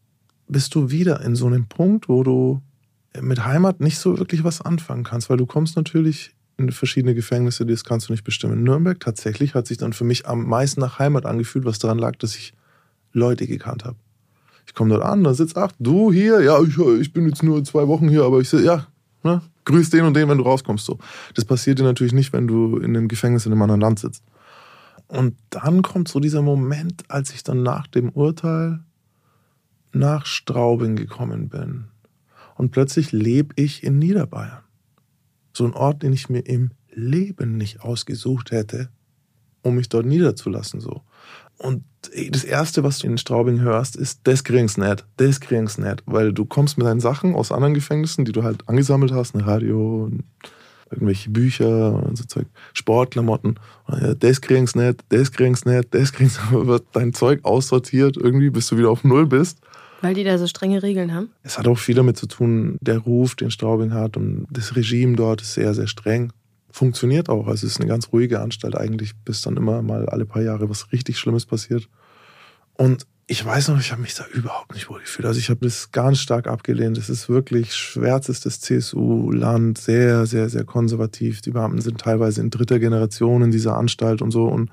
bist 0.49 0.75
du 0.75 0.91
wieder 0.91 1.23
in 1.23 1.35
so 1.35 1.47
einem 1.47 1.65
Punkt, 1.65 2.11
wo 2.11 2.25
du 2.25 2.61
mit 3.19 3.47
Heimat 3.47 3.81
nicht 3.81 3.99
so 3.99 4.19
wirklich 4.19 4.45
was 4.45 4.61
anfangen 4.61 5.05
kannst, 5.05 5.31
weil 5.31 5.39
du 5.39 5.47
kommst 5.47 5.77
natürlich 5.77 6.35
verschiedene 6.71 7.15
Gefängnisse, 7.15 7.67
das 7.67 7.85
kannst 7.85 8.09
du 8.09 8.13
nicht 8.13 8.25
bestimmen. 8.25 8.59
In 8.59 8.63
Nürnberg 8.65 9.01
tatsächlich 9.01 9.55
hat 9.55 9.67
sich 9.67 9.79
dann 9.79 9.93
für 9.93 10.05
mich 10.05 10.27
am 10.27 10.47
meisten 10.47 10.81
nach 10.81 10.99
Heimat 10.99 11.27
angefühlt, 11.27 11.65
was 11.65 11.79
daran 11.79 11.99
lag, 11.99 12.17
dass 12.17 12.37
ich 12.37 12.53
Leute 13.13 13.47
gekannt 13.47 13.85
habe. 13.85 13.97
Ich 14.67 14.75
komme 14.75 14.91
dort 14.91 15.03
an, 15.03 15.25
da 15.25 15.35
sitzt, 15.35 15.57
ach, 15.57 15.73
du 15.79 16.13
hier, 16.13 16.41
ja, 16.41 16.61
ich, 16.63 16.79
ich 16.79 17.13
bin 17.13 17.29
jetzt 17.29 17.43
nur 17.43 17.65
zwei 17.65 17.89
Wochen 17.89 18.09
hier, 18.09 18.23
aber 18.23 18.41
ich 18.41 18.49
sehe, 18.49 18.63
ja, 18.63 18.87
ne, 19.23 19.43
grüß 19.65 19.91
den 19.91 20.05
und 20.05 20.15
den, 20.15 20.29
wenn 20.29 20.39
du 20.39 20.45
rauskommst. 20.45 20.85
So. 20.85 20.99
Das 21.35 21.45
passiert 21.45 21.79
dir 21.79 21.85
natürlich 21.85 22.13
nicht, 22.13 22.33
wenn 22.33 22.47
du 22.47 22.77
in 22.79 22.97
einem 22.97 23.09
Gefängnis 23.09 23.47
in 23.47 23.53
einem 23.53 23.63
anderen 23.63 23.81
Land 23.81 23.99
sitzt. 23.99 24.23
Und 25.09 25.37
dann 25.51 25.83
kommt 25.83 26.09
so 26.09 26.21
dieser 26.21 26.43
Moment, 26.43 27.05
als 27.09 27.35
ich 27.35 27.43
dann 27.43 27.63
nach 27.63 27.87
dem 27.87 28.11
Urteil 28.11 28.81
nach 29.93 30.25
Straubing 30.25 30.97
gekommen 30.97 31.49
bin. 31.49 31.85
Und 32.55 32.71
plötzlich 32.71 33.13
lebe 33.13 33.53
ich 33.57 33.85
in 33.85 33.99
Niederbayern. 33.99 34.63
So 35.53 35.65
ein 35.65 35.75
Ort, 35.75 36.03
den 36.03 36.13
ich 36.13 36.29
mir 36.29 36.41
im 36.41 36.71
Leben 36.91 37.57
nicht 37.57 37.83
ausgesucht 37.83 38.51
hätte, 38.51 38.89
um 39.63 39.77
mich 39.77 39.89
dort 39.89 40.07
niederzulassen. 40.07 40.81
So. 40.81 41.03
Und 41.59 41.85
das 42.31 42.45
Erste, 42.45 42.83
was 42.83 42.99
du 42.99 43.07
in 43.07 43.19
Straubing 43.19 43.61
hörst, 43.61 43.97
ist, 43.97 44.21
das 44.25 44.45
kriegst 44.45 44.79
nicht, 44.79 45.07
das 45.17 45.41
kriegst 45.41 45.79
nicht. 45.79 46.03
Weil 46.07 46.33
du 46.33 46.45
kommst 46.45 46.77
mit 46.79 46.87
deinen 46.87 47.01
Sachen 47.01 47.35
aus 47.35 47.53
anderen 47.53 47.75
Gefängnissen, 47.75 48.25
die 48.25 48.33
du 48.33 48.43
halt 48.43 48.69
angesammelt 48.69 49.13
hast, 49.13 49.35
ein 49.35 49.43
Radio, 49.43 50.11
irgendwelche 50.91 51.31
Bücher 51.31 52.03
und 52.05 52.19
so 52.19 52.25
Zeug, 52.25 52.47
Sportklamotten. 52.75 53.59
Das 54.19 54.41
kriegst 54.41 54.77
nicht, 54.77 55.01
das 55.09 55.33
kriegst 55.33 55.65
nicht, 55.67 55.95
das 55.95 56.13
kriegst 56.13 56.41
nicht. 56.51 56.53
wird 56.67 56.85
dein 56.93 57.13
Zeug 57.13 57.45
aussortiert 57.45 58.17
irgendwie, 58.17 58.51
bis 58.51 58.69
du 58.69 58.77
wieder 58.77 58.91
auf 58.91 59.05
Null 59.05 59.27
bist. 59.27 59.59
Weil 60.03 60.15
die 60.15 60.25
da 60.25 60.37
so 60.37 60.47
strenge 60.47 60.83
Regeln 60.83 61.15
haben? 61.15 61.31
Es 61.43 61.59
hat 61.59 61.67
auch 61.67 61.79
viel 61.79 61.95
damit 61.95 62.19
zu 62.19 62.27
tun, 62.27 62.77
der 62.83 62.99
Ruf, 62.99 63.35
den 63.37 63.51
Straubing 63.51 63.95
hat 63.95 64.19
und 64.19 64.47
das 64.51 64.77
Regime 64.77 65.17
dort 65.17 65.41
ist 65.41 65.55
sehr, 65.55 65.73
sehr 65.73 65.87
streng 65.87 66.33
funktioniert 66.73 67.29
auch. 67.29 67.47
Also 67.47 67.67
es 67.67 67.75
ist 67.75 67.81
eine 67.81 67.89
ganz 67.89 68.13
ruhige 68.13 68.41
Anstalt 68.41 68.77
eigentlich, 68.77 69.15
bis 69.25 69.43
dann 69.43 69.57
immer 69.57 69.83
mal 69.83 70.09
alle 70.09 70.25
paar 70.25 70.43
Jahre 70.43 70.69
was 70.69 70.91
richtig 70.91 71.19
Schlimmes 71.19 71.47
passiert. 71.47 71.89
Und 72.75 73.07
ich 73.29 73.45
weiß 73.45 73.69
noch, 73.69 73.79
ich 73.79 73.93
habe 73.93 74.03
mich 74.03 74.15
da 74.15 74.25
überhaupt 74.33 74.75
nicht 74.75 74.91
wohl 74.91 75.01
gefühlt. 75.01 75.27
Also 75.27 75.39
ich 75.39 75.49
habe 75.49 75.61
das 75.61 75.93
ganz 75.93 76.19
stark 76.19 76.49
abgelehnt. 76.49 76.99
Es 76.99 77.09
ist 77.09 77.29
wirklich 77.29 77.75
schwärzestes 77.75 78.61
CSU-Land, 78.61 79.79
sehr, 79.79 80.27
sehr, 80.27 80.49
sehr 80.49 80.65
konservativ. 80.65 81.41
Die 81.43 81.53
Beamten 81.53 81.81
sind 81.81 82.01
teilweise 82.01 82.41
in 82.41 82.51
dritter 82.51 82.79
Generation 82.79 83.43
in 83.43 83.51
dieser 83.51 83.77
Anstalt 83.77 84.23
und 84.23 84.33
so. 84.33 84.47
Und 84.47 84.71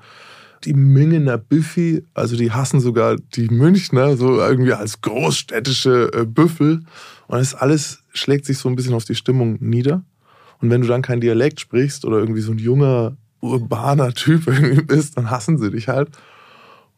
die 0.64 0.74
Müngener 0.74 1.38
Büffi, 1.38 2.04
also 2.14 2.36
die 2.36 2.52
hassen 2.52 2.80
sogar 2.80 3.16
die 3.16 3.48
Münchner 3.48 4.16
so 4.16 4.38
irgendwie 4.38 4.72
als 4.72 5.00
großstädtische 5.00 6.10
äh, 6.12 6.24
Büffel. 6.24 6.82
Und 7.26 7.38
das 7.38 7.54
alles 7.54 8.02
schlägt 8.12 8.44
sich 8.46 8.58
so 8.58 8.68
ein 8.68 8.76
bisschen 8.76 8.94
auf 8.94 9.04
die 9.04 9.14
Stimmung 9.14 9.56
nieder. 9.60 10.02
Und 10.60 10.70
wenn 10.70 10.82
du 10.82 10.88
dann 10.88 11.02
kein 11.02 11.20
Dialekt 11.20 11.60
sprichst 11.60 12.04
oder 12.04 12.18
irgendwie 12.18 12.42
so 12.42 12.52
ein 12.52 12.58
junger, 12.58 13.16
urbaner 13.40 14.12
Typ 14.12 14.46
irgendwie 14.46 14.82
bist, 14.82 15.16
dann 15.16 15.30
hassen 15.30 15.58
sie 15.58 15.70
dich 15.70 15.88
halt. 15.88 16.10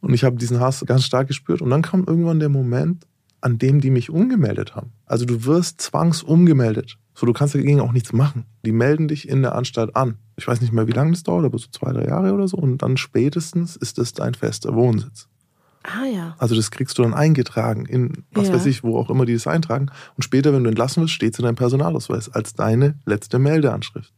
Und 0.01 0.15
ich 0.15 0.25
habe 0.25 0.37
diesen 0.37 0.59
Hass 0.59 0.85
ganz 0.87 1.05
stark 1.05 1.29
gespürt. 1.29 1.63
Und 1.63 1.71
dann 1.71 1.83
kam 1.83 2.05
irgendwann 2.05 2.41
der 2.41 2.49
Moment, 2.49 3.07
an 3.41 3.59
dem 3.59 3.81
die 3.81 3.91
mich 3.91 4.11
umgemeldet 4.11 4.75
haben. 4.75 4.93
Also 5.07 5.25
du 5.25 5.45
wirst 5.45 5.81
zwangsumgemeldet. 5.81 6.97
So, 7.15 7.27
du 7.27 7.33
kannst 7.33 7.55
dagegen 7.55 7.81
auch 7.81 7.93
nichts 7.93 8.13
machen. 8.13 8.47
Die 8.65 8.73
melden 8.73 9.09
dich 9.09 9.29
in 9.29 9.43
der 9.43 9.55
Anstalt 9.55 9.95
an. 9.97 10.17
Ich 10.37 10.49
weiß 10.49 10.61
nicht 10.61 10.73
mehr, 10.73 10.87
wie 10.87 10.93
lange 10.93 11.11
das 11.13 11.23
dauert, 11.23 11.45
aber 11.45 11.59
so 11.59 11.67
zwei, 11.71 11.93
drei 11.93 12.07
Jahre 12.07 12.33
oder 12.33 12.49
so. 12.49 12.57
Und 12.57 12.79
dann 12.79 12.97
spätestens 12.97 13.77
ist 13.77 13.99
das 13.99 14.13
dein 14.15 14.35
fester 14.35 14.75
Wohnsitz. 14.75 15.29
Ah 15.83 16.07
ja. 16.07 16.37
Also 16.39 16.55
das 16.55 16.71
kriegst 16.71 16.97
du 16.97 17.03
dann 17.03 17.13
eingetragen 17.13 17.87
in, 17.87 18.25
was 18.33 18.49
ja. 18.49 18.55
weiß 18.55 18.67
ich, 18.67 18.83
wo 18.83 18.97
auch 18.97 19.11
immer 19.11 19.27
die 19.27 19.35
das 19.35 19.47
eintragen. 19.47 19.91
Und 20.17 20.23
später, 20.23 20.53
wenn 20.53 20.65
du 20.65 20.71
entlassen 20.71 21.03
wirst, 21.03 21.13
steht 21.13 21.35
es 21.35 21.39
in 21.39 21.45
deinem 21.45 21.57
Personalausweis 21.57 22.29
als 22.29 22.55
deine 22.55 22.95
letzte 23.05 23.39
Meldeanschrift 23.39 24.13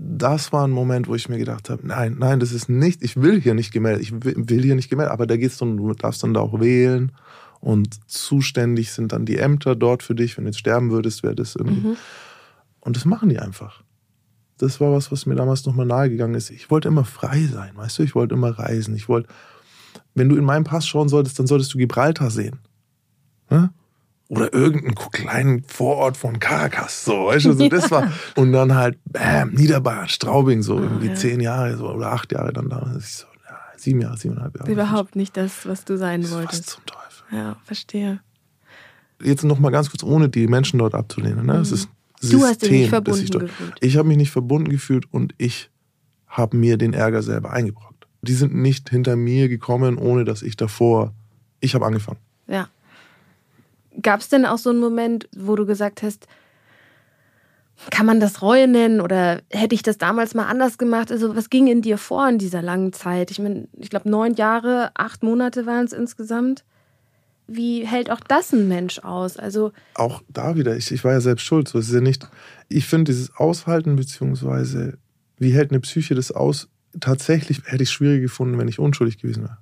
das 0.00 0.52
war 0.52 0.64
ein 0.64 0.70
Moment, 0.70 1.08
wo 1.08 1.14
ich 1.16 1.28
mir 1.28 1.38
gedacht 1.38 1.70
habe, 1.70 1.84
nein, 1.86 2.16
nein, 2.18 2.38
das 2.38 2.52
ist 2.52 2.68
nicht, 2.68 3.02
ich 3.02 3.20
will 3.20 3.40
hier 3.40 3.54
nicht 3.54 3.72
gemeldet, 3.72 4.02
ich 4.02 4.12
will 4.12 4.62
hier 4.62 4.76
nicht 4.76 4.90
gemeldet, 4.90 5.12
aber 5.12 5.26
da 5.26 5.36
geht's 5.36 5.58
dann, 5.58 5.76
du 5.76 5.92
darfst 5.92 6.22
dann 6.22 6.34
da 6.34 6.40
auch 6.40 6.60
wählen 6.60 7.12
und 7.60 7.98
zuständig 8.08 8.92
sind 8.92 9.12
dann 9.12 9.26
die 9.26 9.38
Ämter 9.38 9.74
dort 9.74 10.02
für 10.02 10.14
dich, 10.14 10.36
wenn 10.36 10.44
du 10.44 10.50
jetzt 10.50 10.58
sterben 10.58 10.90
würdest, 10.90 11.22
wäre 11.22 11.34
das 11.34 11.56
irgendwie. 11.56 11.88
Mhm. 11.88 11.96
Und 12.80 12.96
das 12.96 13.04
machen 13.04 13.28
die 13.28 13.38
einfach. 13.38 13.82
Das 14.58 14.80
war 14.80 14.92
was, 14.92 15.12
was 15.12 15.26
mir 15.26 15.34
damals 15.34 15.64
nochmal 15.66 15.86
nahegegangen 15.86 16.34
ist. 16.34 16.50
Ich 16.50 16.70
wollte 16.70 16.88
immer 16.88 17.04
frei 17.04 17.42
sein, 17.42 17.76
weißt 17.76 17.98
du, 17.98 18.02
ich 18.02 18.14
wollte 18.14 18.34
immer 18.34 18.58
reisen, 18.58 18.94
ich 18.96 19.08
wollte, 19.08 19.28
wenn 20.14 20.28
du 20.28 20.36
in 20.36 20.44
meinen 20.44 20.64
Pass 20.64 20.86
schauen 20.86 21.08
solltest, 21.08 21.38
dann 21.38 21.46
solltest 21.46 21.72
du 21.74 21.78
Gibraltar 21.78 22.30
sehen. 22.30 22.58
Ne? 23.50 23.70
oder 24.28 24.52
irgendeinen 24.52 24.94
kleinen 24.94 25.62
Vorort 25.64 26.16
von 26.16 26.38
Caracas, 26.38 27.04
so, 27.04 27.26
weißt 27.26 27.46
du, 27.46 27.52
so 27.54 27.68
das 27.68 27.90
war. 27.90 28.12
Und 28.36 28.52
dann 28.52 28.74
halt, 28.74 28.98
bam, 29.06 29.50
Niederbayern, 29.52 30.08
Straubing, 30.08 30.62
so 30.62 30.78
irgendwie 30.78 31.08
oh, 31.08 31.10
ja. 31.10 31.16
zehn 31.16 31.40
Jahre 31.40 31.76
so, 31.76 31.88
oder 31.88 32.12
acht 32.12 32.30
Jahre 32.32 32.52
dann 32.52 32.68
da. 32.68 32.94
Ich 32.98 33.16
so, 33.16 33.26
ja, 33.48 33.56
sieben 33.76 34.02
Jahre, 34.02 34.18
siebeneinhalb 34.18 34.58
Jahre. 34.58 34.70
Überhaupt 34.70 35.16
nicht 35.16 35.36
das, 35.36 35.66
was 35.66 35.84
du 35.84 35.96
sein 35.96 36.22
das 36.22 36.32
wolltest. 36.32 36.66
Was 36.66 36.74
zum 36.74 36.86
Teufel. 36.86 37.07
Ja, 37.30 37.56
verstehe. 37.64 38.20
Jetzt 39.22 39.44
noch 39.44 39.58
mal 39.58 39.70
ganz 39.70 39.90
kurz, 39.90 40.02
ohne 40.02 40.28
die 40.28 40.46
Menschen 40.46 40.78
dort 40.78 40.94
abzulehnen. 40.94 41.46
Ne? 41.46 41.56
Es 41.56 41.70
mhm. 41.70 41.74
ist 41.74 41.88
System, 42.20 42.40
du 42.40 42.46
hast 42.46 42.62
dich 42.62 42.70
nicht 42.70 42.88
verbunden 42.88 43.24
ich 43.24 43.30
gefühlt. 43.30 43.74
Ich 43.80 43.96
habe 43.96 44.08
mich 44.08 44.16
nicht 44.16 44.30
verbunden 44.30 44.70
gefühlt 44.70 45.12
und 45.12 45.34
ich 45.38 45.70
habe 46.26 46.56
mir 46.56 46.76
den 46.76 46.92
Ärger 46.92 47.22
selber 47.22 47.52
eingebrockt. 47.52 48.06
Die 48.22 48.34
sind 48.34 48.54
nicht 48.54 48.90
hinter 48.90 49.16
mir 49.16 49.48
gekommen, 49.48 49.98
ohne 49.98 50.24
dass 50.24 50.42
ich 50.42 50.56
davor, 50.56 51.14
ich 51.60 51.74
habe 51.74 51.86
angefangen. 51.86 52.18
Ja. 52.46 52.68
Gab 54.02 54.20
es 54.20 54.28
denn 54.28 54.46
auch 54.46 54.58
so 54.58 54.70
einen 54.70 54.80
Moment, 54.80 55.28
wo 55.36 55.56
du 55.56 55.66
gesagt 55.66 56.02
hast, 56.02 56.26
kann 57.90 58.06
man 58.06 58.18
das 58.18 58.42
Reue 58.42 58.66
nennen 58.66 59.00
oder 59.00 59.40
hätte 59.50 59.74
ich 59.74 59.82
das 59.82 59.98
damals 59.98 60.34
mal 60.34 60.46
anders 60.46 60.78
gemacht? 60.78 61.12
Also 61.12 61.36
was 61.36 61.48
ging 61.48 61.68
in 61.68 61.80
dir 61.80 61.96
vor 61.96 62.28
in 62.28 62.38
dieser 62.38 62.60
langen 62.60 62.92
Zeit? 62.92 63.30
Ich 63.30 63.38
meine, 63.38 63.68
ich 63.78 63.90
glaube 63.90 64.10
neun 64.10 64.34
Jahre, 64.34 64.90
acht 64.94 65.22
Monate 65.22 65.64
waren 65.64 65.84
es 65.84 65.92
insgesamt. 65.92 66.64
Wie 67.48 67.86
hält 67.86 68.10
auch 68.10 68.20
das 68.20 68.52
ein 68.52 68.68
Mensch 68.68 68.98
aus? 69.00 69.38
Also 69.38 69.72
auch 69.94 70.22
da 70.28 70.56
wieder, 70.56 70.76
ich, 70.76 70.92
ich 70.92 71.02
war 71.02 71.12
ja 71.12 71.20
selbst 71.20 71.44
schuld. 71.44 71.66
So 71.66 71.78
ist 71.78 71.88
es 71.88 71.94
ja 71.94 72.00
nicht. 72.00 72.28
Ich 72.68 72.86
finde 72.86 73.10
dieses 73.10 73.34
Aushalten 73.34 73.96
beziehungsweise 73.96 74.98
wie 75.38 75.52
hält 75.52 75.70
eine 75.70 75.80
Psyche 75.80 76.14
das 76.14 76.30
aus? 76.30 76.68
Tatsächlich 77.00 77.62
hätte 77.64 77.82
ich 77.82 77.88
es 77.88 77.92
schwierig 77.92 78.22
gefunden, 78.22 78.58
wenn 78.58 78.68
ich 78.68 78.78
unschuldig 78.78 79.18
gewesen 79.18 79.44
wäre. 79.44 79.58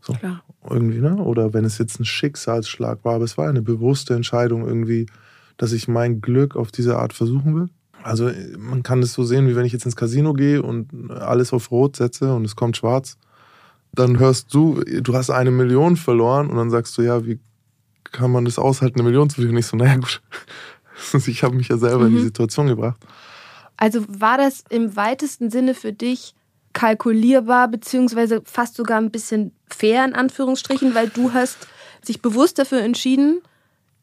So. 0.00 0.12
Klar. 0.12 0.44
Irgendwie, 0.68 1.00
ne? 1.00 1.16
Oder 1.16 1.54
wenn 1.54 1.64
es 1.64 1.78
jetzt 1.78 1.98
ein 1.98 2.04
Schicksalsschlag 2.04 3.04
war, 3.04 3.14
aber 3.16 3.24
es 3.24 3.38
war 3.38 3.48
eine 3.48 3.62
bewusste 3.62 4.14
Entscheidung 4.14 4.66
irgendwie, 4.66 5.06
dass 5.56 5.72
ich 5.72 5.88
mein 5.88 6.20
Glück 6.20 6.56
auf 6.56 6.70
diese 6.70 6.98
Art 6.98 7.12
versuchen 7.12 7.54
will. 7.54 7.68
Also 8.02 8.30
man 8.58 8.82
kann 8.82 9.02
es 9.02 9.14
so 9.14 9.24
sehen, 9.24 9.48
wie 9.48 9.56
wenn 9.56 9.64
ich 9.64 9.72
jetzt 9.72 9.86
ins 9.86 9.96
Casino 9.96 10.34
gehe 10.34 10.62
und 10.62 11.10
alles 11.10 11.54
auf 11.54 11.70
Rot 11.70 11.96
setze 11.96 12.34
und 12.34 12.44
es 12.44 12.54
kommt 12.54 12.76
schwarz. 12.76 13.16
Dann 13.94 14.18
hörst 14.18 14.52
du, 14.54 14.82
du 14.84 15.14
hast 15.14 15.30
eine 15.30 15.50
Million 15.50 15.96
verloren 15.96 16.50
und 16.50 16.56
dann 16.56 16.70
sagst 16.70 16.96
du, 16.98 17.02
ja, 17.02 17.24
wie 17.26 17.38
kann 18.04 18.30
man 18.30 18.44
das 18.44 18.58
aushalten, 18.58 19.00
eine 19.00 19.08
Million 19.08 19.28
zu 19.28 19.36
verlieren? 19.36 19.54
Und 19.54 19.60
ich 19.60 19.66
so, 19.66 19.76
naja 19.76 19.96
gut, 19.96 20.22
ich 21.26 21.42
habe 21.42 21.56
mich 21.56 21.68
ja 21.68 21.76
selber 21.76 22.04
mhm. 22.04 22.06
in 22.06 22.12
die 22.12 22.20
mhm. 22.20 22.26
Situation 22.26 22.66
gebracht. 22.66 23.00
Also 23.76 24.04
war 24.08 24.38
das 24.38 24.64
im 24.70 24.96
weitesten 24.96 25.50
Sinne 25.50 25.74
für 25.74 25.92
dich 25.92 26.34
kalkulierbar, 26.72 27.68
beziehungsweise 27.68 28.42
fast 28.44 28.76
sogar 28.76 28.98
ein 28.98 29.10
bisschen 29.10 29.52
fair 29.66 30.04
in 30.04 30.14
Anführungsstrichen, 30.14 30.94
weil 30.94 31.08
du 31.08 31.32
hast 31.32 31.68
sich 32.02 32.20
bewusst 32.20 32.58
dafür 32.58 32.80
entschieden, 32.80 33.40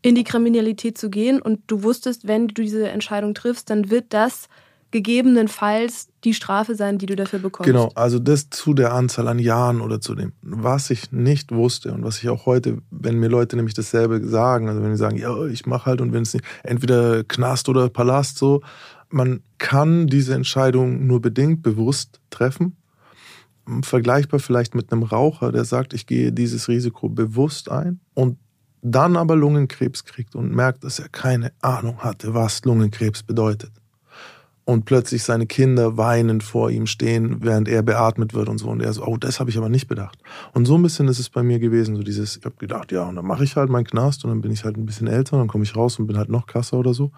in 0.01 0.15
die 0.15 0.23
Kriminalität 0.23 0.97
zu 0.97 1.09
gehen 1.09 1.41
und 1.41 1.61
du 1.67 1.83
wusstest, 1.83 2.27
wenn 2.27 2.47
du 2.47 2.61
diese 2.63 2.89
Entscheidung 2.89 3.33
triffst, 3.33 3.69
dann 3.69 3.91
wird 3.91 4.05
das 4.09 4.47
gegebenenfalls 4.91 6.09
die 6.23 6.33
Strafe 6.33 6.75
sein, 6.75 6.97
die 6.97 7.05
du 7.05 7.15
dafür 7.15 7.39
bekommst. 7.39 7.67
Genau, 7.67 7.91
also 7.95 8.19
das 8.19 8.49
zu 8.49 8.73
der 8.73 8.93
Anzahl 8.93 9.27
an 9.27 9.39
Jahren 9.39 9.81
oder 9.81 10.01
zu 10.01 10.15
dem, 10.15 10.33
was 10.41 10.89
ich 10.89 11.11
nicht 11.11 11.51
wusste 11.51 11.93
und 11.93 12.03
was 12.03 12.21
ich 12.21 12.29
auch 12.29 12.45
heute, 12.45 12.79
wenn 12.91 13.17
mir 13.17 13.29
Leute 13.29 13.55
nämlich 13.55 13.73
dasselbe 13.73 14.27
sagen, 14.27 14.67
also 14.67 14.83
wenn 14.83 14.91
die 14.91 14.97
sagen, 14.97 15.17
ja, 15.17 15.45
ich 15.45 15.65
mache 15.65 15.85
halt 15.85 16.01
und 16.01 16.11
wenn 16.13 16.23
es 16.23 16.33
nicht, 16.33 16.45
entweder 16.63 17.23
Knast 17.23 17.69
oder 17.69 17.89
Palast 17.89 18.37
so, 18.37 18.61
man 19.09 19.41
kann 19.57 20.07
diese 20.07 20.33
Entscheidung 20.35 21.07
nur 21.07 21.21
bedingt 21.21 21.63
bewusst 21.63 22.19
treffen. 22.29 22.77
Vergleichbar 23.83 24.39
vielleicht 24.39 24.75
mit 24.75 24.91
einem 24.91 25.03
Raucher, 25.03 25.51
der 25.51 25.65
sagt, 25.65 25.93
ich 25.93 26.05
gehe 26.05 26.31
dieses 26.31 26.67
Risiko 26.67 27.09
bewusst 27.09 27.69
ein 27.69 27.99
und 28.13 28.37
dann 28.81 29.15
aber 29.15 29.35
Lungenkrebs 29.35 30.05
kriegt 30.05 30.35
und 30.35 30.53
merkt, 30.53 30.83
dass 30.83 30.99
er 30.99 31.07
keine 31.09 31.51
Ahnung 31.61 31.99
hatte, 31.99 32.33
was 32.33 32.65
Lungenkrebs 32.65 33.23
bedeutet. 33.23 33.71
Und 34.63 34.85
plötzlich 34.85 35.23
seine 35.23 35.47
Kinder 35.47 35.97
weinend 35.97 36.43
vor 36.43 36.69
ihm 36.69 36.85
stehen, 36.85 37.37
während 37.41 37.67
er 37.67 37.81
beatmet 37.81 38.33
wird 38.33 38.47
und 38.47 38.59
so. 38.59 38.69
Und 38.69 38.81
er 38.81 38.93
so, 38.93 39.03
oh, 39.03 39.17
das 39.17 39.39
habe 39.39 39.49
ich 39.49 39.57
aber 39.57 39.69
nicht 39.69 39.87
bedacht. 39.87 40.19
Und 40.53 40.65
so 40.65 40.75
ein 40.75 40.83
bisschen 40.83 41.07
ist 41.07 41.19
es 41.19 41.29
bei 41.29 41.41
mir 41.41 41.59
gewesen, 41.59 41.95
so 41.95 42.03
dieses, 42.03 42.37
ich 42.37 42.45
habe 42.45 42.55
gedacht, 42.57 42.91
ja, 42.91 43.07
und 43.07 43.15
dann 43.15 43.25
mache 43.25 43.43
ich 43.43 43.55
halt 43.55 43.69
meinen 43.69 43.85
Knast 43.85 44.23
und 44.23 44.29
dann 44.29 44.41
bin 44.41 44.51
ich 44.51 44.63
halt 44.63 44.77
ein 44.77 44.85
bisschen 44.85 45.07
älter, 45.07 45.37
dann 45.37 45.47
komme 45.47 45.63
ich 45.63 45.75
raus 45.75 45.97
und 45.99 46.07
bin 46.07 46.17
halt 46.17 46.29
noch 46.29 46.45
krasser 46.45 46.77
oder 46.77 46.93
so 46.93 47.11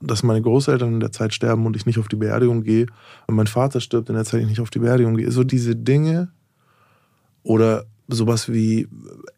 dass 0.00 0.22
meine 0.22 0.42
Großeltern 0.42 0.94
in 0.94 1.00
der 1.00 1.12
Zeit 1.12 1.34
sterben 1.34 1.66
und 1.66 1.76
ich 1.76 1.86
nicht 1.86 1.98
auf 1.98 2.08
die 2.08 2.16
Beerdigung 2.16 2.62
gehe, 2.62 2.86
und 3.26 3.36
mein 3.36 3.46
Vater 3.46 3.80
stirbt 3.80 4.08
in 4.08 4.14
der 4.14 4.24
Zeit, 4.24 4.42
ich 4.42 4.48
nicht 4.48 4.60
auf 4.60 4.70
die 4.70 4.78
Beerdigung 4.78 5.16
gehe. 5.16 5.30
So 5.30 5.44
diese 5.44 5.76
Dinge 5.76 6.28
oder 7.42 7.84
sowas 8.08 8.52
wie, 8.52 8.88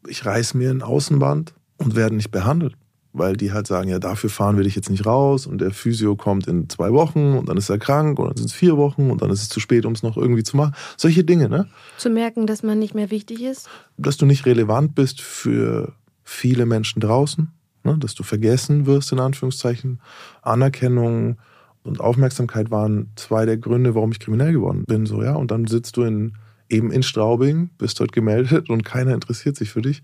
ich 0.09 0.25
reiß 0.25 0.55
mir 0.55 0.71
ein 0.71 0.83
Außenband 0.83 1.55
und 1.79 1.95
werde 1.95 2.17
nicht 2.17 2.31
behandelt. 2.31 2.77
Weil 3.19 3.37
die 3.37 3.53
halt 3.53 3.67
sagen, 3.67 3.89
ja, 3.89 3.99
dafür 3.99 4.31
fahren 4.31 4.57
wir 4.57 4.65
dich 4.65 4.77
jetzt 4.77 4.91
nicht 4.91 5.07
raus 5.07 5.47
und 5.47 5.61
der 5.61 5.71
Physio 5.71 6.17
kommt 6.17 6.47
in 6.47 6.69
zwei 6.69 6.93
Wochen 6.93 7.35
und 7.35 7.49
dann 7.49 7.57
ist 7.57 7.71
er 7.71 7.79
krank 7.79 8.19
und 8.19 8.27
dann 8.29 8.37
sind 8.37 8.47
es 8.47 8.53
vier 8.53 8.77
Wochen 8.77 9.11
und 9.11 9.23
dann 9.23 9.31
ist 9.31 9.43
es 9.43 9.49
zu 9.49 9.61
spät, 9.61 9.87
um 9.87 9.93
es 9.93 10.03
noch 10.03 10.17
irgendwie 10.17 10.43
zu 10.43 10.57
machen. 10.57 10.75
Solche 10.97 11.25
Dinge, 11.25 11.49
ne? 11.49 11.67
Zu 11.99 12.11
merken, 12.11 12.47
dass 12.47 12.63
man 12.63 12.79
nicht 12.79 12.95
mehr 12.95 13.11
wichtig 13.11 13.43
ist? 13.43 13.69
Dass 13.97 14.17
du 14.17 14.27
nicht 14.27 14.45
relevant 14.47 14.95
bist 14.95 15.21
für 15.21 15.93
viele 16.25 16.67
Menschen 16.67 17.01
draußen 17.01 17.53
ne, 17.87 17.97
dass 17.99 18.15
du 18.15 18.23
vergessen 18.23 18.85
wirst, 18.85 19.13
in 19.13 19.21
Anführungszeichen. 19.21 20.01
Anerkennung 20.43 21.39
und 21.85 22.01
Aufmerksamkeit 22.01 22.71
waren 22.71 23.13
zwei 23.17 23.47
der 23.47 23.57
Gründe, 23.57 23.95
warum 23.95 24.13
ich 24.13 24.21
kriminell 24.21 24.53
geworden 24.53 24.85
bin. 24.87 25.07
So, 25.07 25.23
ja. 25.23 25.35
Und 25.35 25.51
dann 25.51 25.67
sitzt 25.67 25.97
du 25.97 26.03
in, 26.03 26.35
eben 26.69 26.91
in 26.91 27.03
Straubing, 27.03 27.71
bist 27.79 27.99
dort 28.01 28.13
gemeldet 28.13 28.69
und 28.69 28.85
keiner 28.85 29.15
interessiert 29.15 29.57
sich 29.57 29.71
für 29.71 29.81
dich. 29.83 30.03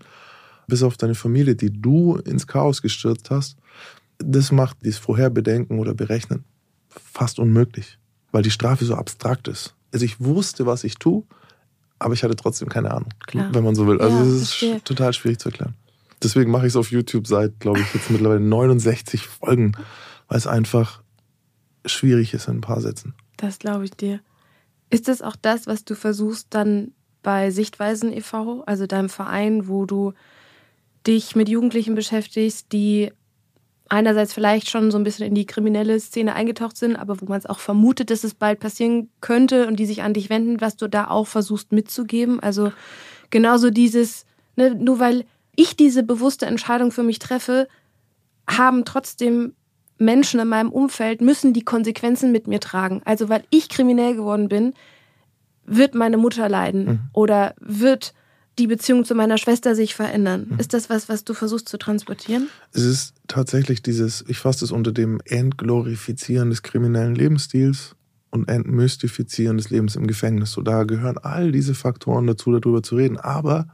Bis 0.67 0.83
auf 0.83 0.97
deine 0.97 1.15
Familie, 1.15 1.55
die 1.55 1.71
du 1.71 2.15
ins 2.17 2.47
Chaos 2.47 2.81
gestürzt 2.81 3.29
hast. 3.29 3.57
Das 4.17 4.51
macht 4.51 4.77
dieses 4.83 4.99
Vorherbedenken 4.99 5.79
oder 5.79 5.93
Berechnen 5.93 6.43
fast 6.89 7.39
unmöglich, 7.39 7.97
weil 8.31 8.43
die 8.43 8.51
Strafe 8.51 8.85
so 8.85 8.95
abstrakt 8.95 9.47
ist. 9.47 9.75
Also 9.91 10.05
ich 10.05 10.19
wusste, 10.19 10.65
was 10.65 10.83
ich 10.83 10.95
tue, 10.95 11.23
aber 11.99 12.13
ich 12.13 12.23
hatte 12.23 12.35
trotzdem 12.35 12.69
keine 12.69 12.91
Ahnung, 12.91 13.09
Klar. 13.27 13.53
wenn 13.53 13.63
man 13.63 13.75
so 13.75 13.87
will. 13.87 14.01
Also 14.01 14.17
es 14.23 14.61
ist 14.61 14.85
total 14.85 15.13
schwierig 15.13 15.39
zu 15.39 15.49
erklären. 15.49 15.75
Deswegen 16.21 16.51
mache 16.51 16.65
ich 16.65 16.73
es 16.73 16.75
auf 16.75 16.91
YouTube 16.91 17.27
seit, 17.27 17.59
glaube 17.59 17.81
ich, 17.81 17.93
jetzt 17.93 18.09
mittlerweile 18.09 18.39
69 18.39 19.27
Folgen, 19.27 19.73
weil 20.27 20.37
es 20.37 20.47
einfach 20.47 21.01
schwierig 21.85 22.33
ist 22.33 22.47
in 22.47 22.57
ein 22.57 22.61
paar 22.61 22.81
Sätzen. 22.81 23.13
Das 23.37 23.59
glaube 23.59 23.85
ich 23.85 23.91
dir. 23.91 24.21
Ist 24.89 25.07
das 25.07 25.21
auch 25.21 25.35
das, 25.35 25.67
was 25.67 25.83
du 25.85 25.95
versuchst 25.95 26.47
dann 26.51 26.91
bei 27.23 27.51
Sichtweisen 27.51 28.13
e.V., 28.13 28.63
also 28.65 28.85
deinem 28.85 29.09
Verein, 29.09 29.67
wo 29.67 29.85
du 29.85 30.13
dich 31.05 31.35
mit 31.35 31.49
Jugendlichen 31.49 31.95
beschäftigst, 31.95 32.71
die 32.71 33.11
einerseits 33.89 34.33
vielleicht 34.33 34.69
schon 34.69 34.91
so 34.91 34.97
ein 34.97 35.03
bisschen 35.03 35.27
in 35.27 35.35
die 35.35 35.45
kriminelle 35.45 35.99
Szene 35.99 36.33
eingetaucht 36.33 36.77
sind, 36.77 36.95
aber 36.95 37.21
wo 37.21 37.25
man 37.25 37.37
es 37.37 37.45
auch 37.45 37.59
vermutet, 37.59 38.09
dass 38.09 38.23
es 38.23 38.33
bald 38.33 38.59
passieren 38.59 39.09
könnte 39.21 39.67
und 39.67 39.77
die 39.77 39.85
sich 39.85 40.01
an 40.01 40.13
dich 40.13 40.29
wenden, 40.29 40.61
was 40.61 40.77
du 40.77 40.87
da 40.87 41.09
auch 41.09 41.27
versuchst 41.27 41.71
mitzugeben? 41.71 42.39
Also 42.39 42.71
genauso 43.29 43.69
dieses 43.69 44.25
Ne, 44.55 44.75
nur 44.75 44.99
weil 44.99 45.25
ich 45.55 45.75
diese 45.75 46.03
bewusste 46.03 46.45
Entscheidung 46.45 46.91
für 46.91 47.03
mich 47.03 47.19
treffe, 47.19 47.67
haben 48.47 48.85
trotzdem 48.85 49.53
Menschen 49.97 50.39
in 50.39 50.47
meinem 50.47 50.71
Umfeld, 50.71 51.21
müssen 51.21 51.53
die 51.53 51.63
Konsequenzen 51.63 52.31
mit 52.31 52.47
mir 52.47 52.59
tragen. 52.59 53.01
Also 53.05 53.29
weil 53.29 53.43
ich 53.49 53.69
kriminell 53.69 54.15
geworden 54.15 54.49
bin, 54.49 54.73
wird 55.65 55.95
meine 55.95 56.17
Mutter 56.17 56.49
leiden 56.49 56.85
mhm. 56.85 56.99
oder 57.13 57.55
wird 57.59 58.13
die 58.59 58.67
Beziehung 58.67 59.03
zu 59.05 59.15
meiner 59.15 59.37
Schwester 59.37 59.75
sich 59.75 59.95
verändern. 59.95 60.47
Mhm. 60.49 60.59
Ist 60.59 60.73
das 60.73 60.89
was, 60.89 61.09
was 61.09 61.23
du 61.23 61.33
versuchst 61.33 61.69
zu 61.69 61.77
transportieren? 61.77 62.49
Es 62.71 62.83
ist 62.83 63.15
tatsächlich 63.27 63.81
dieses, 63.81 64.23
ich 64.27 64.37
fasse 64.37 64.65
es 64.65 64.71
unter 64.71 64.91
dem 64.91 65.19
Entglorifizieren 65.25 66.49
des 66.49 66.61
kriminellen 66.61 67.15
Lebensstils 67.15 67.95
und 68.29 68.49
Entmystifizieren 68.49 69.57
des 69.57 69.69
Lebens 69.69 69.95
im 69.95 70.07
Gefängnis. 70.07 70.51
So, 70.51 70.61
da 70.61 70.83
gehören 70.83 71.17
all 71.17 71.51
diese 71.51 71.75
Faktoren 71.75 72.27
dazu, 72.27 72.51
darüber 72.51 72.83
zu 72.83 72.95
reden. 72.95 73.17
Aber 73.17 73.67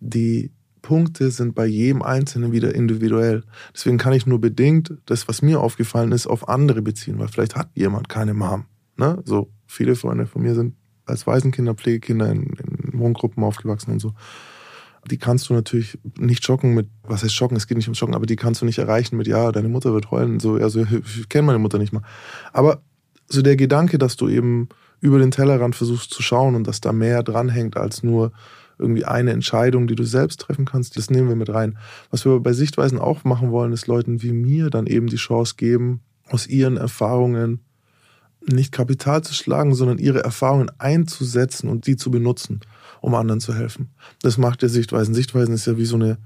die 0.00 0.50
Punkte 0.82 1.30
sind 1.30 1.54
bei 1.54 1.66
jedem 1.66 2.02
Einzelnen 2.02 2.52
wieder 2.52 2.74
individuell. 2.74 3.44
Deswegen 3.74 3.98
kann 3.98 4.12
ich 4.12 4.26
nur 4.26 4.40
bedingt 4.40 4.94
das, 5.06 5.28
was 5.28 5.40
mir 5.40 5.60
aufgefallen 5.60 6.12
ist, 6.12 6.26
auf 6.26 6.48
andere 6.48 6.82
beziehen, 6.82 7.18
weil 7.18 7.28
vielleicht 7.28 7.56
hat 7.56 7.70
jemand 7.74 8.08
keine 8.08 8.34
Mom. 8.34 8.64
Ne? 8.96 9.22
So 9.24 9.48
viele 9.66 9.96
Freunde 9.96 10.26
von 10.26 10.42
mir 10.42 10.54
sind 10.54 10.74
als 11.06 11.26
Waisenkinder, 11.26 11.74
Pflegekinder 11.74 12.30
in, 12.30 12.42
in 12.42 12.61
Wohngruppen 12.98 13.42
aufgewachsen 13.44 13.92
und 13.92 14.00
so. 14.00 14.14
Die 15.10 15.18
kannst 15.18 15.48
du 15.48 15.54
natürlich 15.54 15.98
nicht 16.18 16.44
schocken 16.44 16.74
mit, 16.74 16.88
was 17.02 17.24
heißt 17.24 17.34
schocken, 17.34 17.56
es 17.56 17.66
geht 17.66 17.76
nicht 17.76 17.88
um 17.88 17.94
schocken, 17.94 18.14
aber 18.14 18.26
die 18.26 18.36
kannst 18.36 18.62
du 18.62 18.66
nicht 18.66 18.78
erreichen 18.78 19.16
mit, 19.16 19.26
ja, 19.26 19.50
deine 19.50 19.68
Mutter 19.68 19.92
wird 19.92 20.10
heulen, 20.12 20.38
so, 20.38 20.54
also 20.54 20.80
ich 20.80 21.28
kenne 21.28 21.46
meine 21.46 21.58
Mutter 21.58 21.78
nicht 21.78 21.92
mal. 21.92 22.02
Aber 22.52 22.82
so 23.28 23.42
der 23.42 23.56
Gedanke, 23.56 23.98
dass 23.98 24.16
du 24.16 24.28
eben 24.28 24.68
über 25.00 25.18
den 25.18 25.32
Tellerrand 25.32 25.74
versuchst 25.74 26.12
zu 26.12 26.22
schauen 26.22 26.54
und 26.54 26.66
dass 26.66 26.80
da 26.80 26.92
mehr 26.92 27.24
dranhängt 27.24 27.76
als 27.76 28.04
nur 28.04 28.30
irgendwie 28.78 29.04
eine 29.04 29.32
Entscheidung, 29.32 29.86
die 29.86 29.96
du 29.96 30.04
selbst 30.04 30.40
treffen 30.40 30.64
kannst, 30.64 30.96
das 30.96 31.10
nehmen 31.10 31.28
wir 31.28 31.36
mit 31.36 31.50
rein. 31.50 31.78
Was 32.10 32.24
wir 32.24 32.38
bei 32.40 32.52
Sichtweisen 32.52 32.98
auch 32.98 33.24
machen 33.24 33.50
wollen, 33.50 33.72
ist 33.72 33.86
Leuten 33.86 34.22
wie 34.22 34.32
mir 34.32 34.70
dann 34.70 34.86
eben 34.86 35.08
die 35.08 35.16
Chance 35.16 35.54
geben, 35.56 36.00
aus 36.28 36.46
ihren 36.46 36.76
Erfahrungen 36.76 37.60
nicht 38.44 38.72
Kapital 38.72 39.22
zu 39.22 39.34
schlagen, 39.34 39.74
sondern 39.74 39.98
ihre 39.98 40.24
Erfahrungen 40.24 40.70
einzusetzen 40.78 41.68
und 41.68 41.86
die 41.86 41.96
zu 41.96 42.10
benutzen, 42.10 42.60
um 43.02 43.14
anderen 43.14 43.40
zu 43.40 43.52
helfen. 43.54 43.90
Das 44.22 44.38
macht 44.38 44.62
der 44.62 44.70
Sichtweisen. 44.70 45.12
Sichtweisen 45.12 45.54
ist 45.54 45.66
ja 45.66 45.76
wie 45.76 45.84
so 45.84 45.96
eine, 45.96 46.18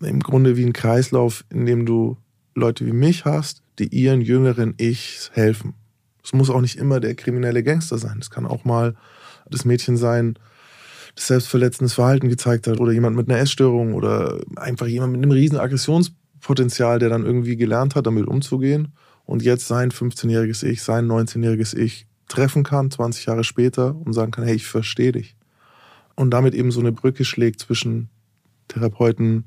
im 0.00 0.20
Grunde 0.20 0.56
wie 0.56 0.64
ein 0.64 0.74
Kreislauf, 0.74 1.44
in 1.48 1.64
dem 1.64 1.86
du 1.86 2.18
Leute 2.54 2.84
wie 2.84 2.92
mich 2.92 3.24
hast, 3.24 3.62
die 3.78 3.86
ihren 3.86 4.20
jüngeren 4.20 4.74
Ich 4.76 5.30
helfen. 5.32 5.74
Es 6.22 6.32
muss 6.32 6.50
auch 6.50 6.60
nicht 6.60 6.76
immer 6.76 7.00
der 7.00 7.14
kriminelle 7.14 7.62
Gangster 7.62 7.96
sein. 7.96 8.18
Es 8.20 8.28
kann 8.28 8.44
auch 8.44 8.64
mal 8.64 8.96
das 9.48 9.64
Mädchen 9.64 9.96
sein, 9.96 10.34
das 11.14 11.28
selbstverletzendes 11.28 11.94
Verhalten 11.94 12.28
gezeigt 12.28 12.66
hat 12.66 12.80
oder 12.80 12.92
jemand 12.92 13.16
mit 13.16 13.30
einer 13.30 13.38
Essstörung 13.38 13.94
oder 13.94 14.40
einfach 14.56 14.86
jemand 14.86 15.12
mit 15.12 15.22
einem 15.22 15.30
riesen 15.30 15.58
Aggressionspotenzial, 15.58 16.98
der 16.98 17.08
dann 17.08 17.24
irgendwie 17.24 17.56
gelernt 17.56 17.94
hat, 17.94 18.06
damit 18.06 18.26
umzugehen 18.26 18.92
und 19.26 19.42
jetzt 19.42 19.68
sein 19.68 19.92
15-jähriges 19.92 20.64
Ich, 20.64 20.82
sein 20.82 21.06
19-jähriges 21.06 21.76
Ich 21.76 22.06
treffen 22.26 22.64
kann, 22.64 22.90
20 22.90 23.26
Jahre 23.26 23.44
später 23.44 23.94
und 23.96 24.12
sagen 24.12 24.32
kann, 24.32 24.44
hey, 24.44 24.56
ich 24.56 24.66
verstehe 24.66 25.12
dich. 25.12 25.36
Und 26.20 26.32
damit 26.32 26.52
eben 26.52 26.70
so 26.70 26.80
eine 26.80 26.92
Brücke 26.92 27.24
schlägt 27.24 27.60
zwischen 27.60 28.10
Therapeuten, 28.68 29.44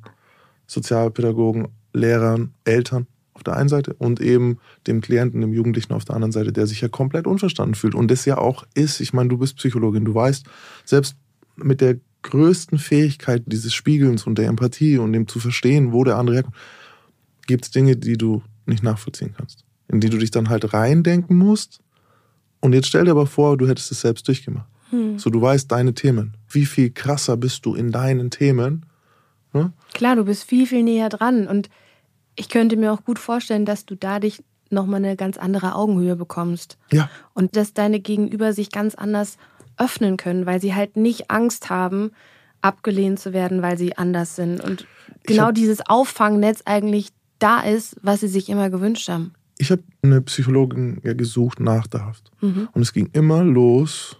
Sozialpädagogen, 0.65 1.67
Lehrern, 1.93 2.55
Eltern 2.63 3.05
auf 3.35 3.43
der 3.43 3.57
einen 3.57 3.69
Seite 3.69 3.93
und 3.93 4.19
eben 4.19 4.57
dem 4.87 4.99
Klienten, 4.99 5.41
dem 5.41 5.53
Jugendlichen 5.53 5.93
auf 5.93 6.03
der 6.03 6.15
anderen 6.15 6.31
Seite, 6.31 6.51
der 6.51 6.65
sich 6.65 6.81
ja 6.81 6.87
komplett 6.87 7.27
unverstanden 7.27 7.75
fühlt. 7.75 7.93
Und 7.93 8.09
das 8.09 8.25
ja 8.25 8.39
auch 8.39 8.65
ist, 8.73 9.01
ich 9.01 9.13
meine, 9.13 9.29
du 9.29 9.37
bist 9.37 9.57
Psychologin, 9.57 10.03
du 10.03 10.15
weißt, 10.15 10.47
selbst 10.83 11.15
mit 11.57 11.79
der 11.79 11.97
größten 12.23 12.79
Fähigkeit 12.79 13.43
dieses 13.45 13.75
Spiegelns 13.75 14.25
und 14.25 14.39
der 14.39 14.47
Empathie 14.47 14.97
und 14.97 15.13
dem 15.13 15.27
zu 15.27 15.39
verstehen, 15.39 15.93
wo 15.93 16.03
der 16.03 16.17
andere 16.17 16.37
herkommt, 16.37 16.55
gibt 17.45 17.65
es 17.65 17.69
Dinge, 17.69 17.97
die 17.97 18.17
du 18.17 18.41
nicht 18.65 18.81
nachvollziehen 18.81 19.35
kannst. 19.37 19.63
In 19.89 19.99
die 19.99 20.09
du 20.09 20.17
dich 20.17 20.31
dann 20.31 20.49
halt 20.49 20.73
reindenken 20.73 21.37
musst. 21.37 21.81
Und 22.61 22.73
jetzt 22.73 22.87
stell 22.87 23.05
dir 23.05 23.11
aber 23.11 23.27
vor, 23.27 23.57
du 23.57 23.67
hättest 23.67 23.91
es 23.91 24.01
selbst 24.01 24.27
durchgemacht. 24.27 24.67
Hm. 24.93 25.17
So, 25.17 25.31
du 25.31 25.41
weißt 25.41 25.71
deine 25.71 25.95
Themen. 25.95 26.37
Wie 26.47 26.65
viel 26.65 26.91
krasser 26.91 27.35
bist 27.35 27.65
du 27.65 27.73
in 27.73 27.91
deinen 27.91 28.29
Themen? 28.29 28.85
Hm? 29.51 29.73
Klar, 29.93 30.15
du 30.15 30.25
bist 30.25 30.43
viel, 30.43 30.67
viel 30.67 30.83
näher 30.83 31.09
dran. 31.09 31.47
Und 31.47 31.69
ich 32.35 32.47
könnte 32.47 32.77
mir 32.77 32.93
auch 32.93 33.03
gut 33.03 33.17
vorstellen, 33.17 33.65
dass 33.65 33.87
du 33.87 33.95
dadurch 33.95 34.43
nochmal 34.69 35.03
eine 35.03 35.15
ganz 35.15 35.37
andere 35.37 35.73
Augenhöhe 35.73 36.15
bekommst. 36.15 36.77
Ja. 36.91 37.09
Und 37.33 37.55
dass 37.55 37.73
deine 37.73 37.99
Gegenüber 37.99 38.53
sich 38.53 38.71
ganz 38.71 38.93
anders 38.93 39.37
öffnen 39.77 40.17
können, 40.17 40.45
weil 40.45 40.61
sie 40.61 40.75
halt 40.75 40.95
nicht 40.95 41.31
Angst 41.31 41.71
haben, 41.71 42.11
abgelehnt 42.61 43.19
zu 43.19 43.33
werden, 43.33 43.63
weil 43.63 43.77
sie 43.77 43.97
anders 43.97 44.35
sind. 44.35 44.61
Und 44.61 44.85
genau 45.23 45.47
hab, 45.47 45.55
dieses 45.55 45.81
Auffangnetz 45.87 46.61
eigentlich 46.65 47.09
da 47.39 47.61
ist, 47.61 47.95
was 48.03 48.19
sie 48.19 48.27
sich 48.27 48.47
immer 48.47 48.69
gewünscht 48.69 49.09
haben. 49.09 49.33
Ich 49.57 49.71
habe 49.71 49.81
eine 50.03 50.21
Psychologin 50.21 51.01
ja 51.03 51.13
gesucht 51.13 51.59
nach 51.59 51.87
der 51.87 52.05
Haft. 52.05 52.31
Mhm. 52.41 52.69
Und 52.73 52.81
es 52.83 52.93
ging 52.93 53.09
immer 53.13 53.43
los 53.43 54.17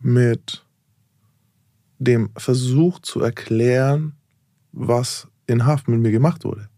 mit 0.00 0.64
dem 1.98 2.30
Versuch 2.36 3.00
zu 3.00 3.20
erklären, 3.20 4.12
was 4.72 5.28
in 5.46 5.66
Haft 5.66 5.88
mit 5.88 6.00
mir 6.00 6.12
gemacht 6.12 6.44
wurde. 6.44 6.68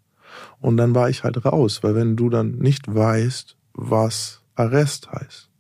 Und 0.61 0.77
dann 0.77 0.95
war 0.95 1.11
ich 1.11 1.25
halt 1.25 1.45
raus, 1.45 1.83
weil 1.83 1.95
wenn 1.95 2.17
du 2.17 2.31
dann 2.31 2.59
nicht 2.59 2.93
weißt, 2.93 3.57
was 3.75 4.43
Arrest 4.55 5.11
heißt, 5.11 5.51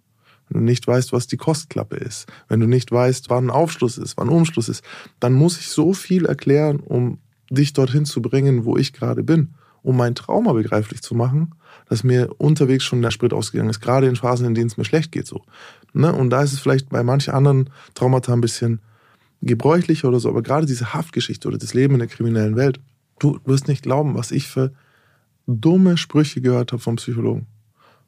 wenn 0.48 0.60
du 0.60 0.64
nicht 0.64 0.86
weißt, 0.86 1.12
was 1.12 1.26
die 1.26 1.36
Kostklappe 1.36 1.96
ist, 1.96 2.26
wenn 2.48 2.60
du 2.60 2.66
nicht 2.66 2.90
weißt, 2.90 3.30
wann 3.30 3.50
Aufschluss 3.50 3.98
ist, 3.98 4.16
wann 4.16 4.28
Umschluss 4.28 4.68
ist, 4.68 4.84
dann 5.20 5.32
muss 5.32 5.58
ich 5.58 5.68
so 5.68 5.92
viel 5.92 6.26
erklären, 6.26 6.80
um 6.80 7.18
dich 7.50 7.72
dorthin 7.72 8.04
zu 8.04 8.22
bringen, 8.22 8.64
wo 8.64 8.76
ich 8.76 8.92
gerade 8.92 9.22
bin, 9.22 9.54
um 9.82 9.96
mein 9.96 10.14
Trauma 10.14 10.52
begreiflich 10.52 11.02
zu 11.02 11.14
machen, 11.14 11.54
dass 11.90 12.05
mir 12.05 12.31
unterwegs 12.38 12.85
schon 12.85 13.03
der 13.03 13.11
Sprit 13.11 13.35
ausgegangen 13.35 13.68
ist, 13.68 13.81
gerade 13.81 14.07
in 14.07 14.14
Phasen, 14.14 14.46
in 14.46 14.55
denen 14.55 14.68
es 14.68 14.76
mir 14.76 14.85
schlecht 14.85 15.11
geht. 15.11 15.26
So. 15.26 15.42
Ne? 15.92 16.12
Und 16.12 16.31
da 16.31 16.42
ist 16.42 16.53
es 16.53 16.61
vielleicht 16.61 16.88
bei 16.88 17.03
manchen 17.03 17.35
anderen 17.35 17.68
Traumata 17.94 18.33
ein 18.33 18.40
bisschen 18.40 18.81
gebräuchlicher 19.42 20.09
oder 20.09 20.20
so, 20.20 20.29
aber 20.29 20.42
gerade 20.42 20.66
diese 20.66 20.94
Haftgeschichte 20.94 21.48
oder 21.48 21.59
das 21.59 21.74
Leben 21.74 21.94
in 21.94 21.98
der 21.98 22.09
kriminellen 22.09 22.55
Welt, 22.55 22.79
du 23.18 23.40
wirst 23.44 23.66
nicht 23.66 23.83
glauben, 23.83 24.14
was 24.14 24.31
ich 24.31 24.46
für 24.46 24.72
dumme 25.46 25.96
Sprüche 25.96 26.40
gehört 26.40 26.72
habe 26.72 26.81
vom 26.81 26.96
Psychologen 26.96 27.46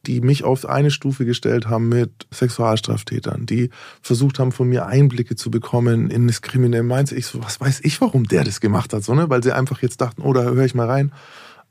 die 0.07 0.21
mich 0.21 0.45
auf 0.45 0.67
eine 0.67 0.91
Stufe 0.91 1.25
gestellt 1.25 1.69
haben 1.69 1.89
mit 1.89 2.27
Sexualstraftätern, 2.33 3.47
die 3.47 3.71
versucht 4.01 4.39
haben, 4.39 4.53
von 4.53 4.69
mir 4.69 4.87
Einblicke 4.87 5.37
zu 5.37 5.51
bekommen 5.51 6.11
in 6.11 6.27
das 6.27 6.43
kriminelle 6.43 6.83
Mindset. 6.83 7.19
Ich 7.19 7.27
so, 7.27 7.43
was 7.43 7.61
weiß 7.61 7.81
ich, 7.85 8.01
warum 8.01 8.25
der 8.25 8.45
das 8.45 8.61
gemacht 8.61 8.93
hat, 8.93 9.05
so, 9.05 9.15
ne? 9.15 9.31
weil 9.31 9.43
sie 9.43 9.53
einfach 9.53 9.81
jetzt 9.81 10.01
dachten, 10.01 10.23
oh, 10.23 10.33
da 10.33 10.43
höre 10.43 10.65
ich 10.65 10.75
mal 10.75 10.89
rein, 10.89 11.13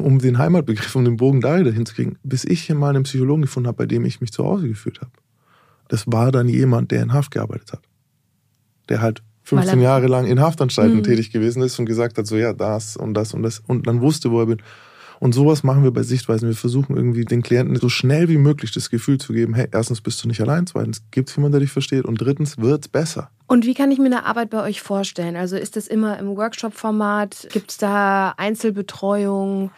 um 0.01 0.19
den 0.19 0.37
Heimatbegriff, 0.37 0.95
um 0.95 1.05
den 1.05 1.17
Bogen 1.17 1.41
da 1.41 1.59
wieder 1.59 1.71
hinzukriegen, 1.71 2.17
bis 2.23 2.43
ich 2.43 2.61
hier 2.61 2.75
mal 2.75 2.89
einen 2.89 3.03
Psychologen 3.03 3.43
gefunden 3.43 3.67
habe, 3.67 3.77
bei 3.77 3.85
dem 3.85 4.05
ich 4.05 4.21
mich 4.21 4.31
zu 4.31 4.43
Hause 4.43 4.67
gefühlt 4.67 5.01
habe. 5.01 5.11
Das 5.87 6.05
war 6.07 6.31
dann 6.31 6.47
jemand, 6.47 6.91
der 6.91 7.01
in 7.01 7.13
Haft 7.13 7.31
gearbeitet 7.31 7.73
hat. 7.73 7.81
Der 8.89 9.01
halt 9.01 9.21
15 9.43 9.81
Jahre 9.81 10.07
lang 10.07 10.27
in 10.27 10.39
Haftanstalten 10.39 10.97
mhm. 10.97 11.03
tätig 11.03 11.31
gewesen 11.31 11.61
ist 11.61 11.77
und 11.79 11.85
gesagt 11.85 12.17
hat, 12.17 12.27
so 12.27 12.37
ja, 12.37 12.53
das 12.53 12.95
und 12.95 13.13
das 13.13 13.33
und 13.33 13.43
das 13.43 13.59
und 13.59 13.87
dann 13.87 14.01
wusste, 14.01 14.31
wo 14.31 14.39
er 14.39 14.45
bin. 14.45 14.61
Und 15.19 15.33
sowas 15.33 15.63
machen 15.63 15.83
wir 15.83 15.91
bei 15.91 16.01
Sichtweisen. 16.01 16.47
Wir 16.47 16.55
versuchen 16.55 16.95
irgendwie 16.95 17.25
den 17.25 17.43
Klienten 17.43 17.75
so 17.75 17.89
schnell 17.89 18.27
wie 18.27 18.39
möglich 18.39 18.71
das 18.71 18.89
Gefühl 18.89 19.19
zu 19.19 19.33
geben, 19.33 19.53
hey, 19.53 19.67
erstens 19.71 20.01
bist 20.01 20.23
du 20.23 20.27
nicht 20.27 20.41
allein, 20.41 20.65
zweitens 20.65 21.03
gibt 21.11 21.29
es 21.29 21.35
jemanden, 21.35 21.53
der 21.53 21.61
dich 21.61 21.71
versteht 21.71 22.05
und 22.05 22.19
drittens 22.19 22.57
wird 22.57 22.85
es 22.85 22.87
besser. 22.87 23.29
Und 23.45 23.65
wie 23.65 23.75
kann 23.75 23.91
ich 23.91 23.99
mir 23.99 24.05
eine 24.05 24.25
Arbeit 24.25 24.49
bei 24.49 24.63
euch 24.63 24.81
vorstellen? 24.81 25.35
Also 25.35 25.57
ist 25.57 25.75
das 25.75 25.85
immer 25.85 26.17
im 26.17 26.35
Workshop-Format? 26.35 27.49
Gibt 27.51 27.69
es 27.69 27.77
da 27.77 28.33
Einzelbetreuung? 28.37 29.69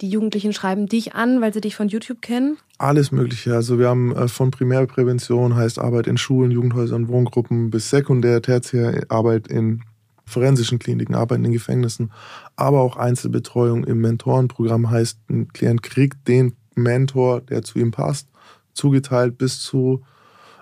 Die 0.00 0.08
Jugendlichen 0.08 0.52
schreiben 0.52 0.86
dich 0.86 1.14
an, 1.14 1.40
weil 1.40 1.52
sie 1.52 1.60
dich 1.60 1.76
von 1.76 1.88
YouTube 1.88 2.22
kennen? 2.22 2.56
Alles 2.78 3.12
Mögliche. 3.12 3.54
Also 3.54 3.78
wir 3.78 3.88
haben 3.88 4.14
äh, 4.16 4.28
von 4.28 4.50
Primärprävention, 4.50 5.54
heißt 5.54 5.78
Arbeit 5.78 6.06
in 6.06 6.16
Schulen, 6.16 6.50
Jugendhäusern, 6.50 7.08
Wohngruppen, 7.08 7.70
bis 7.70 7.90
Sekundär, 7.90 8.40
Tertiär, 8.40 9.04
Arbeit 9.08 9.48
in 9.48 9.82
forensischen 10.24 10.78
Kliniken, 10.78 11.14
arbeiten 11.14 11.44
in 11.44 11.52
Gefängnissen, 11.52 12.12
aber 12.56 12.80
auch 12.80 12.96
Einzelbetreuung 12.96 13.84
im 13.84 14.00
Mentorenprogramm 14.00 14.88
heißt, 14.88 15.18
ein 15.28 15.48
Klient 15.48 15.82
kriegt 15.82 16.28
den 16.28 16.54
Mentor, 16.76 17.40
der 17.42 17.62
zu 17.62 17.78
ihm 17.78 17.90
passt, 17.90 18.28
zugeteilt 18.72 19.36
bis 19.36 19.60
zu 19.60 20.02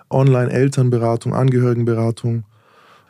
Online-Elternberatung, 0.09 1.33
Angehörigenberatung. 1.33 2.45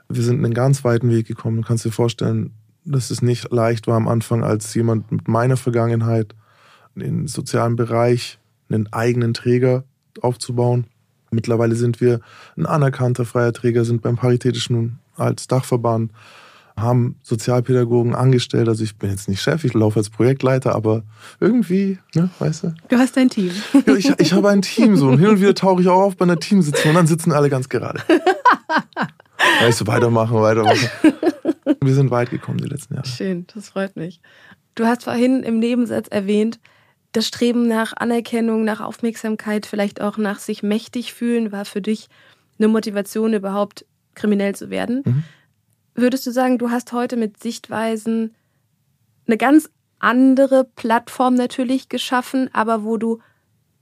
Wir 0.10 0.22
sind 0.22 0.44
einen 0.44 0.54
ganz 0.54 0.84
weiten 0.84 1.10
Weg 1.10 1.28
gekommen. 1.28 1.62
Du 1.62 1.68
kannst 1.68 1.86
dir 1.86 1.92
vorstellen, 1.92 2.52
dass 2.92 3.12
es 3.12 3.22
nicht 3.22 3.52
leicht 3.52 3.88
war 3.88 3.96
am 3.96 4.08
Anfang, 4.08 4.44
als 4.44 4.74
jemand 4.74 5.12
mit 5.12 5.28
meiner 5.28 5.58
Vergangenheit 5.58 6.36
im 6.96 7.28
sozialen 7.28 7.76
Bereich 7.76 8.40
einen 8.70 8.92
eigenen 8.92 9.34
Träger 9.34 9.84
aufzubauen. 10.22 10.86
Mittlerweile 11.32 11.76
sind 11.76 12.02
wir 12.02 12.20
ein 12.58 12.66
anerkannter 12.66 13.26
freier 13.26 13.54
Träger, 13.54 13.86
sind 13.86 14.02
beim 14.02 14.16
Paritätischen 14.16 15.00
als 15.16 15.48
Dachverband 15.48 16.12
haben 16.82 17.16
Sozialpädagogen 17.24 18.16
angestellt. 18.16 18.68
Also 18.68 18.84
ich 18.84 18.96
bin 18.96 19.10
jetzt 19.10 19.30
nicht 19.30 19.42
Chef, 19.42 19.64
ich 19.64 19.74
laufe 19.74 20.00
als 20.00 20.10
Projektleiter, 20.10 20.76
aber 20.76 21.04
irgendwie, 21.40 22.00
ne, 22.16 22.30
weißt 22.40 22.64
du? 22.64 22.74
Du 22.88 22.98
hast 22.98 23.18
ein 23.18 23.30
Team. 23.30 23.52
Ja, 23.86 23.96
ich, 23.96 24.12
ich 24.18 24.34
habe 24.34 24.50
ein 24.50 24.62
Team 24.62 24.96
so 24.96 25.10
und 25.10 25.20
hin 25.20 25.28
und 25.28 25.42
wieder 25.42 25.56
tauche 25.56 25.82
ich 25.82 25.88
auch 25.88 26.02
auf 26.02 26.18
bei 26.18 26.24
einer 26.24 26.40
Teamsitzung 26.40 26.92
und 26.92 26.96
dann 26.96 27.08
sitzen 27.08 27.32
alle 27.32 27.50
ganz 27.50 27.70
gerade. 27.70 28.02
Weißt 29.62 29.82
du, 29.82 29.88
weitermachen, 29.88 30.42
weitermachen. 30.42 30.90
Wir 31.82 31.94
sind 31.94 32.12
weit 32.12 32.30
gekommen 32.30 32.58
die 32.58 32.68
letzten 32.68 32.96
Jahre. 32.96 33.08
Schön, 33.08 33.46
das 33.54 33.70
freut 33.70 33.96
mich. 33.96 34.22
Du 34.76 34.86
hast 34.86 35.04
vorhin 35.04 35.44
im 35.44 35.60
Nebensatz 35.60 36.08
erwähnt, 36.08 36.60
das 37.12 37.28
Streben 37.28 37.68
nach 37.68 37.94
Anerkennung, 37.96 38.64
nach 38.64 38.82
Aufmerksamkeit, 38.82 39.66
vielleicht 39.66 40.00
auch 40.02 40.18
nach 40.18 40.40
sich 40.40 40.64
mächtig 40.64 41.14
fühlen, 41.14 41.52
war 41.52 41.66
für 41.66 41.82
dich 41.82 42.08
eine 42.60 42.68
Motivation, 42.68 43.34
überhaupt 43.34 43.86
kriminell 44.14 44.56
zu 44.56 44.70
werden. 44.70 45.02
Mhm. 45.06 45.24
Würdest 45.96 46.26
du 46.28 46.32
sagen, 46.32 46.58
du 46.58 46.70
hast 46.70 46.94
heute 46.94 47.18
mit 47.18 47.42
Sichtweisen 47.42 48.36
eine 49.26 49.38
ganz 49.38 49.70
andere 49.98 50.64
Plattform 50.64 51.36
natürlich 51.36 51.90
geschaffen, 51.90 52.50
aber 52.54 52.84
wo 52.84 52.98
du 52.98 53.20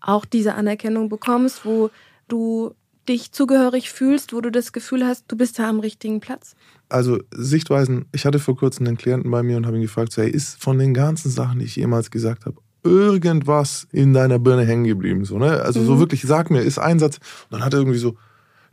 auch 0.02 0.26
diese 0.26 0.56
Anerkennung 0.56 1.10
bekommst, 1.10 1.65
wo 1.65 1.89
du 2.28 2.73
dich 3.07 3.31
zugehörig 3.31 3.91
fühlst, 3.91 4.33
wo 4.33 4.41
du 4.41 4.51
das 4.51 4.71
Gefühl 4.73 5.05
hast, 5.05 5.25
du 5.27 5.37
bist 5.37 5.59
da 5.59 5.69
am 5.69 5.79
richtigen 5.79 6.19
Platz? 6.19 6.55
Also 6.89 7.19
Sichtweisen, 7.31 8.05
ich 8.11 8.25
hatte 8.25 8.39
vor 8.39 8.57
kurzem 8.57 8.87
einen 8.87 8.97
Klienten 8.97 9.31
bei 9.31 9.43
mir 9.43 9.57
und 9.57 9.65
habe 9.65 9.77
ihn 9.77 9.81
gefragt, 9.81 10.13
so, 10.13 10.21
hey, 10.21 10.29
ist 10.29 10.61
von 10.61 10.77
den 10.77 10.93
ganzen 10.93 11.29
Sachen, 11.29 11.59
die 11.59 11.65
ich 11.65 11.75
jemals 11.75 12.11
gesagt 12.11 12.45
habe, 12.45 12.57
irgendwas 12.83 13.87
in 13.91 14.13
deiner 14.13 14.39
Birne 14.39 14.65
hängen 14.65 14.85
geblieben? 14.85 15.25
So, 15.25 15.37
ne? 15.37 15.61
Also 15.61 15.81
mhm. 15.81 15.85
so 15.85 15.99
wirklich, 15.99 16.21
sag 16.23 16.49
mir, 16.49 16.61
ist 16.61 16.79
ein 16.79 16.99
Satz. 16.99 17.17
Und 17.17 17.53
dann 17.57 17.65
hat 17.65 17.73
er 17.73 17.79
irgendwie 17.79 17.99
so, 17.99 18.17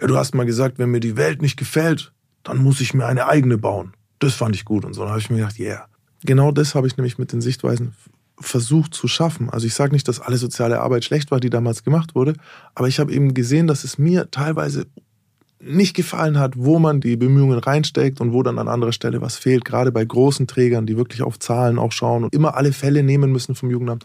ja, 0.00 0.06
du 0.06 0.16
hast 0.16 0.34
mal 0.34 0.46
gesagt, 0.46 0.78
wenn 0.78 0.90
mir 0.90 1.00
die 1.00 1.16
Welt 1.16 1.42
nicht 1.42 1.56
gefällt, 1.56 2.12
dann 2.42 2.58
muss 2.58 2.80
ich 2.80 2.94
mir 2.94 3.06
eine 3.06 3.26
eigene 3.26 3.58
bauen. 3.58 3.94
Das 4.18 4.34
fand 4.34 4.54
ich 4.54 4.64
gut 4.64 4.84
und 4.84 4.94
so. 4.94 5.02
Dann 5.02 5.10
habe 5.10 5.20
ich 5.20 5.30
mir 5.30 5.38
gedacht, 5.38 5.58
yeah. 5.58 5.86
Genau 6.24 6.52
das 6.52 6.74
habe 6.74 6.86
ich 6.86 6.96
nämlich 6.96 7.18
mit 7.18 7.32
den 7.32 7.40
Sichtweisen 7.40 7.94
versucht 8.38 8.94
zu 8.94 9.08
schaffen. 9.08 9.50
Also 9.50 9.66
ich 9.66 9.74
sage 9.74 9.92
nicht, 9.92 10.08
dass 10.08 10.20
alle 10.20 10.36
soziale 10.36 10.80
Arbeit 10.80 11.04
schlecht 11.04 11.30
war, 11.30 11.40
die 11.40 11.50
damals 11.50 11.84
gemacht 11.84 12.14
wurde, 12.14 12.34
aber 12.74 12.88
ich 12.88 12.98
habe 12.98 13.12
eben 13.12 13.34
gesehen, 13.34 13.66
dass 13.66 13.84
es 13.84 13.98
mir 13.98 14.30
teilweise 14.30 14.86
nicht 15.60 15.94
gefallen 15.94 16.38
hat, 16.38 16.54
wo 16.56 16.78
man 16.78 17.00
die 17.00 17.16
Bemühungen 17.16 17.58
reinsteckt 17.58 18.20
und 18.20 18.32
wo 18.32 18.42
dann 18.42 18.58
an 18.58 18.68
anderer 18.68 18.92
Stelle 18.92 19.20
was 19.22 19.36
fehlt, 19.36 19.64
gerade 19.64 19.92
bei 19.92 20.04
großen 20.04 20.46
Trägern, 20.46 20.86
die 20.86 20.96
wirklich 20.96 21.22
auf 21.22 21.38
Zahlen 21.38 21.78
auch 21.78 21.92
schauen 21.92 22.24
und 22.24 22.34
immer 22.34 22.56
alle 22.56 22.72
Fälle 22.72 23.02
nehmen 23.02 23.32
müssen 23.32 23.54
vom 23.54 23.70
Jugendamt. 23.70 24.04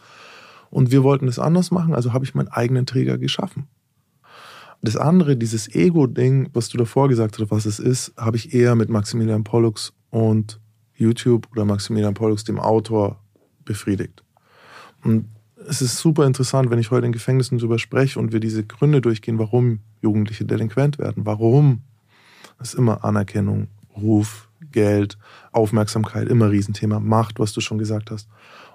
Und 0.69 0.91
wir 0.91 1.03
wollten 1.03 1.27
es 1.27 1.39
anders 1.39 1.71
machen, 1.71 1.95
also 1.95 2.13
habe 2.13 2.23
ich 2.23 2.35
meinen 2.35 2.47
eigenen 2.47 2.85
Träger 2.85 3.17
geschaffen. 3.17 3.67
Das 4.81 4.95
andere, 4.95 5.35
dieses 5.35 5.73
Ego-Ding, 5.75 6.49
was 6.53 6.69
du 6.69 6.77
davor 6.77 7.09
gesagt 7.09 7.37
hast, 7.37 7.51
was 7.51 7.65
es 7.65 7.79
ist, 7.79 8.13
habe 8.15 8.37
ich 8.37 8.53
eher 8.53 8.75
mit 8.75 8.89
Maximilian 8.89 9.43
Pollux 9.43 9.91
und 10.09 10.59
YouTube 10.95 11.47
oder 11.51 11.65
Maximilian 11.65 12.13
Pollux, 12.13 12.45
dem 12.45 12.59
Autor, 12.59 13.19
befriedigt. 13.69 14.23
Und 15.03 15.29
es 15.67 15.81
ist 15.81 15.99
super 15.99 16.25
interessant, 16.25 16.71
wenn 16.71 16.79
ich 16.79 16.89
heute 16.89 17.05
in 17.05 17.11
Gefängnissen 17.11 17.59
darüber 17.59 17.77
spreche 17.77 18.19
und 18.19 18.33
wir 18.33 18.39
diese 18.39 18.65
Gründe 18.65 18.99
durchgehen, 18.99 19.37
warum 19.37 19.81
Jugendliche 20.01 20.43
delinquent 20.43 20.97
werden. 20.97 21.27
Warum? 21.27 21.83
Das 22.57 22.69
ist 22.69 22.79
immer 22.79 23.03
Anerkennung, 23.03 23.67
Ruf, 23.95 24.49
Geld, 24.71 25.19
Aufmerksamkeit, 25.51 26.27
immer 26.27 26.49
Riesenthema, 26.49 26.99
Macht, 26.99 27.39
was 27.39 27.53
du 27.53 27.61
schon 27.61 27.77
gesagt 27.77 28.09
hast. 28.09 28.27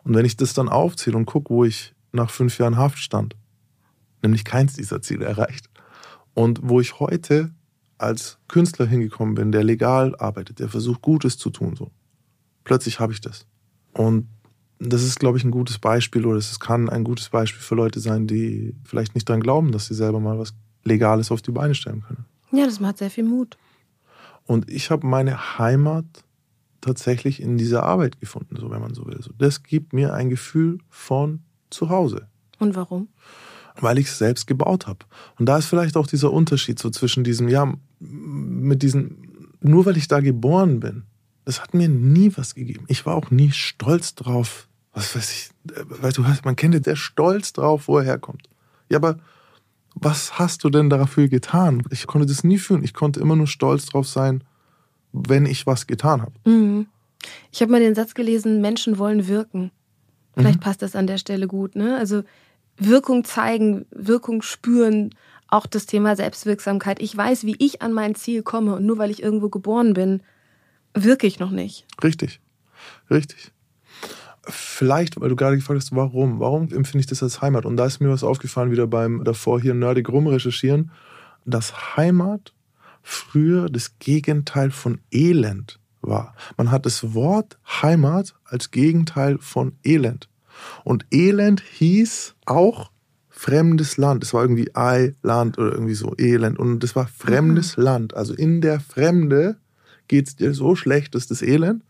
Und 0.04 0.14
wenn 0.14 0.24
ich 0.24 0.36
das 0.36 0.54
dann 0.54 0.68
aufzähle 0.68 1.16
und 1.16 1.26
gucke, 1.26 1.52
wo 1.52 1.64
ich 1.64 1.92
nach 2.12 2.30
fünf 2.30 2.58
Jahren 2.58 2.76
Haft 2.76 2.98
stand, 2.98 3.34
nämlich 4.22 4.44
keins 4.44 4.74
dieser 4.74 5.02
Ziele 5.02 5.24
erreicht, 5.24 5.68
und 6.34 6.60
wo 6.62 6.80
ich 6.80 7.00
heute 7.00 7.50
als 7.98 8.38
Künstler 8.46 8.86
hingekommen 8.86 9.34
bin, 9.34 9.50
der 9.50 9.64
legal 9.64 10.14
arbeitet, 10.16 10.60
der 10.60 10.68
versucht, 10.68 11.02
Gutes 11.02 11.36
zu 11.36 11.50
tun, 11.50 11.74
so. 11.74 11.90
Plötzlich 12.62 13.00
habe 13.00 13.12
ich 13.12 13.20
das. 13.20 13.46
Und 13.92 14.28
das 14.78 15.02
ist, 15.02 15.20
glaube 15.20 15.38
ich, 15.38 15.44
ein 15.44 15.50
gutes 15.50 15.78
Beispiel 15.78 16.26
oder 16.26 16.38
es 16.38 16.60
kann 16.60 16.88
ein 16.88 17.04
gutes 17.04 17.28
Beispiel 17.28 17.62
für 17.62 17.74
Leute 17.74 18.00
sein, 18.00 18.26
die 18.26 18.74
vielleicht 18.84 19.14
nicht 19.14 19.28
daran 19.28 19.42
glauben, 19.42 19.72
dass 19.72 19.86
sie 19.86 19.94
selber 19.94 20.20
mal 20.20 20.38
was 20.38 20.54
Legales 20.84 21.30
auf 21.30 21.42
die 21.42 21.52
Beine 21.52 21.74
stellen 21.74 22.02
können. 22.02 22.24
Ja, 22.52 22.66
das 22.66 22.80
macht 22.80 22.98
sehr 22.98 23.10
viel 23.10 23.24
Mut. 23.24 23.56
Und 24.46 24.70
ich 24.70 24.90
habe 24.90 25.06
meine 25.06 25.58
Heimat 25.58 26.04
tatsächlich 26.80 27.40
in 27.40 27.56
dieser 27.56 27.82
Arbeit 27.84 28.20
gefunden, 28.20 28.56
so 28.56 28.70
wenn 28.70 28.80
man 28.80 28.94
so 28.94 29.06
will. 29.06 29.18
Das 29.38 29.62
gibt 29.62 29.92
mir 29.92 30.12
ein 30.12 30.28
Gefühl 30.28 30.78
von 30.90 31.40
zu 31.70 31.88
Hause. 31.88 32.28
Und 32.58 32.76
warum? 32.76 33.08
Weil 33.80 33.98
ich 33.98 34.06
es 34.06 34.18
selbst 34.18 34.46
gebaut 34.46 34.86
habe. 34.86 35.00
Und 35.38 35.46
da 35.46 35.58
ist 35.58 35.66
vielleicht 35.66 35.96
auch 35.96 36.06
dieser 36.06 36.32
Unterschied 36.32 36.78
so 36.78 36.90
zwischen 36.90 37.24
diesem, 37.24 37.48
ja, 37.48 37.72
mit 37.98 38.82
diesem, 38.82 39.16
nur 39.60 39.86
weil 39.86 39.96
ich 39.96 40.08
da 40.08 40.20
geboren 40.20 40.80
bin, 40.80 41.04
das 41.44 41.60
hat 41.60 41.74
mir 41.74 41.88
nie 41.88 42.32
was 42.36 42.54
gegeben. 42.54 42.84
Ich 42.88 43.06
war 43.06 43.14
auch 43.14 43.30
nie 43.30 43.52
stolz 43.52 44.14
drauf. 44.14 44.68
Was 44.92 45.14
weiß 45.14 45.30
ich, 45.32 45.50
weil 45.86 46.12
du 46.12 46.26
hast, 46.26 46.44
man 46.44 46.56
kennt 46.56 46.74
ja 46.74 46.80
der 46.80 46.96
Stolz 46.96 47.52
drauf, 47.52 47.88
wo 47.88 47.98
er 47.98 48.04
herkommt. 48.04 48.48
Ja, 48.88 48.98
aber 48.98 49.18
was 49.94 50.38
hast 50.38 50.64
du 50.64 50.70
denn 50.70 50.88
dafür 50.88 51.28
getan? 51.28 51.82
Ich 51.90 52.06
konnte 52.06 52.26
das 52.26 52.44
nie 52.44 52.58
fühlen. 52.58 52.84
Ich 52.84 52.94
konnte 52.94 53.20
immer 53.20 53.36
nur 53.36 53.46
stolz 53.46 53.86
drauf 53.86 54.08
sein, 54.08 54.44
wenn 55.12 55.46
ich 55.46 55.66
was 55.66 55.86
getan 55.86 56.22
habe. 56.22 56.32
Mhm. 56.44 56.86
Ich 57.52 57.60
habe 57.60 57.72
mal 57.72 57.80
den 57.80 57.94
Satz 57.94 58.14
gelesen, 58.14 58.60
Menschen 58.60 58.98
wollen 58.98 59.26
wirken. 59.28 59.70
Vielleicht 60.36 60.58
mhm. 60.58 60.64
passt 60.64 60.82
das 60.82 60.96
an 60.96 61.06
der 61.06 61.18
Stelle 61.18 61.46
gut. 61.46 61.76
Ne? 61.76 61.96
Also 61.96 62.22
Wirkung 62.76 63.24
zeigen, 63.24 63.86
Wirkung 63.90 64.42
spüren, 64.42 65.14
auch 65.48 65.66
das 65.66 65.86
Thema 65.86 66.16
Selbstwirksamkeit. 66.16 67.00
Ich 67.00 67.16
weiß, 67.16 67.44
wie 67.44 67.56
ich 67.58 67.82
an 67.82 67.92
mein 67.92 68.14
Ziel 68.14 68.42
komme 68.42 68.74
und 68.74 68.84
nur 68.84 68.98
weil 68.98 69.10
ich 69.10 69.22
irgendwo 69.22 69.48
geboren 69.48 69.94
bin, 69.94 70.22
wirke 70.94 71.26
ich 71.26 71.38
noch 71.38 71.50
nicht. 71.50 71.86
Richtig, 72.02 72.40
richtig. 73.10 73.52
Vielleicht, 74.46 75.20
weil 75.20 75.30
du 75.30 75.36
gerade 75.36 75.56
gefragt 75.56 75.80
hast, 75.80 75.94
warum? 75.94 76.38
Warum 76.38 76.64
empfinde 76.64 77.00
ich 77.00 77.06
das 77.06 77.22
als 77.22 77.40
Heimat? 77.40 77.64
Und 77.64 77.76
da 77.76 77.86
ist 77.86 78.00
mir 78.00 78.10
was 78.10 78.24
aufgefallen, 78.24 78.70
wieder 78.70 78.86
beim 78.86 79.24
davor 79.24 79.60
hier 79.60 79.74
nerdig 79.74 80.08
rumrecherchieren, 80.08 80.90
dass 81.44 81.96
Heimat 81.96 82.52
früher 83.02 83.68
das 83.68 83.98
Gegenteil 83.98 84.70
von 84.70 85.00
Elend 85.10 85.80
war. 86.02 86.34
Man 86.56 86.70
hat 86.70 86.84
das 86.86 87.14
Wort 87.14 87.58
Heimat 87.82 88.34
als 88.44 88.70
Gegenteil 88.70 89.38
von 89.38 89.76
Elend. 89.82 90.28
Und 90.84 91.06
Elend 91.10 91.60
hieß 91.60 92.34
auch 92.44 92.90
fremdes 93.28 93.96
Land. 93.96 94.22
Es 94.22 94.32
war 94.32 94.42
irgendwie 94.42 94.74
Eiland 94.74 95.58
oder 95.58 95.72
irgendwie 95.72 95.94
so 95.94 96.14
Elend. 96.16 96.58
Und 96.58 96.80
das 96.80 96.94
war 96.94 97.06
fremdes 97.06 97.76
mhm. 97.76 97.82
Land. 97.82 98.14
Also 98.14 98.34
in 98.34 98.60
der 98.60 98.80
Fremde 98.80 99.56
geht 100.14 100.28
es 100.28 100.36
dir 100.36 100.54
so 100.54 100.76
schlecht, 100.76 101.16
ist 101.16 101.32
das 101.32 101.42
Elend. 101.42 101.82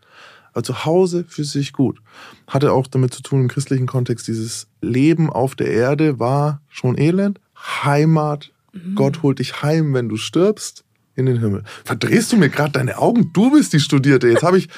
Aber 0.53 0.63
zu 0.63 0.85
Hause 0.85 1.25
fühlt 1.27 1.47
sich 1.47 1.73
gut. 1.73 1.99
Hatte 2.47 2.71
auch 2.71 2.87
damit 2.87 3.13
zu 3.13 3.21
tun 3.21 3.41
im 3.41 3.47
christlichen 3.49 3.85
Kontext, 3.85 4.27
dieses 4.27 4.67
Leben 4.81 5.29
auf 5.29 5.53
der 5.53 5.67
Erde 5.67 6.17
war 6.17 6.61
schon 6.69 6.97
Elend. 6.97 7.39
Heimat, 7.55 8.51
mhm. 8.73 8.95
Gott 8.95 9.21
holt 9.21 9.39
dich 9.39 9.61
heim, 9.61 9.93
wenn 9.93 10.09
du 10.09 10.17
stirbst 10.17 10.83
in 11.15 11.27
den 11.27 11.39
Himmel. 11.39 11.63
Verdrehst 11.83 12.31
du 12.31 12.37
mir 12.37 12.49
gerade 12.49 12.71
deine 12.71 12.97
Augen? 12.97 13.31
Du 13.31 13.51
bist 13.51 13.73
die 13.73 13.79
Studierte. 13.79 14.27
Jetzt 14.27 14.43
habe 14.43 14.57
ich, 14.57 14.69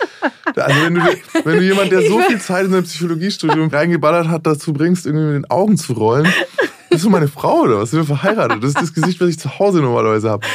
also 0.55 0.81
wenn 0.81 0.95
du, 0.95 1.01
wenn 1.45 1.55
du 1.57 1.63
jemand, 1.63 1.91
der 1.91 2.01
so 2.01 2.19
viel 2.19 2.41
Zeit 2.41 2.65
in 2.65 2.71
sein 2.71 2.83
Psychologiestudium 2.83 3.69
reingeballert 3.69 4.27
hat, 4.27 4.45
dazu 4.45 4.73
bringst, 4.73 5.05
irgendwie 5.05 5.25
mit 5.25 5.35
den 5.35 5.49
Augen 5.49 5.77
zu 5.77 5.93
rollen, 5.93 6.27
bist 6.97 7.05
du 7.05 7.11
meine 7.11 7.27
Frau 7.27 7.61
oder 7.61 7.77
was? 7.77 7.91
Sind 7.91 7.99
wir 7.99 8.17
verheiratet? 8.17 8.63
Das 8.63 8.69
ist 8.69 8.81
das 8.81 8.91
Gesicht, 8.91 9.21
was 9.21 9.29
ich 9.29 9.37
zu 9.37 9.59
Hause 9.59 9.81
normalerweise 9.81 10.31
habe. 10.31 10.47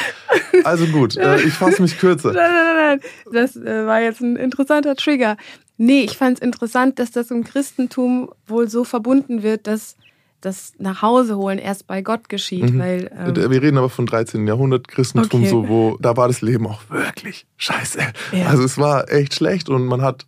Also 0.64 0.87
gut, 0.87 1.16
äh, 1.16 1.40
ich 1.40 1.52
fasse 1.52 1.81
mich 1.81 1.98
kürzer. 1.98 2.33
Nein, 2.33 2.50
nein, 2.50 2.76
nein. 2.76 3.00
Das 3.33 3.55
äh, 3.57 3.87
war 3.87 4.00
jetzt 4.00 4.20
ein 4.20 4.35
interessanter 4.35 4.96
Trigger. 4.96 5.37
Nee, 5.76 6.02
ich 6.02 6.16
fand 6.16 6.38
es 6.38 6.42
interessant, 6.42 6.98
dass 6.98 7.12
das 7.12 7.31
im 7.31 7.44
Christentum 7.44 8.28
wohl 8.46 8.68
so 8.68 8.83
verbunden 8.83 9.44
wird, 9.44 9.68
dass 9.68 9.96
das 10.40 10.72
nach 10.78 11.00
Hause 11.00 11.37
holen 11.37 11.59
erst 11.59 11.87
bei 11.87 12.02
Gott 12.02 12.28
geschieht. 12.28 12.72
Mhm. 12.72 12.78
Weil, 12.81 13.11
ähm 13.16 13.50
Wir 13.50 13.62
reden 13.62 13.78
aber 13.78 13.88
von 13.88 14.07
13. 14.07 14.44
Jahrhundert 14.46 14.88
Christentum, 14.88 15.42
okay. 15.42 15.50
so 15.50 15.68
wo 15.68 15.96
da 16.00 16.16
war 16.16 16.26
das 16.26 16.42
Leben 16.42 16.66
auch 16.66 16.83
wirklich 16.90 17.46
scheiße. 17.57 18.00
Ja. 18.33 18.46
Also 18.48 18.64
es 18.64 18.78
war 18.78 19.09
echt 19.11 19.35
schlecht 19.35 19.68
und 19.68 19.87
man 19.87 20.02
hat 20.02 20.26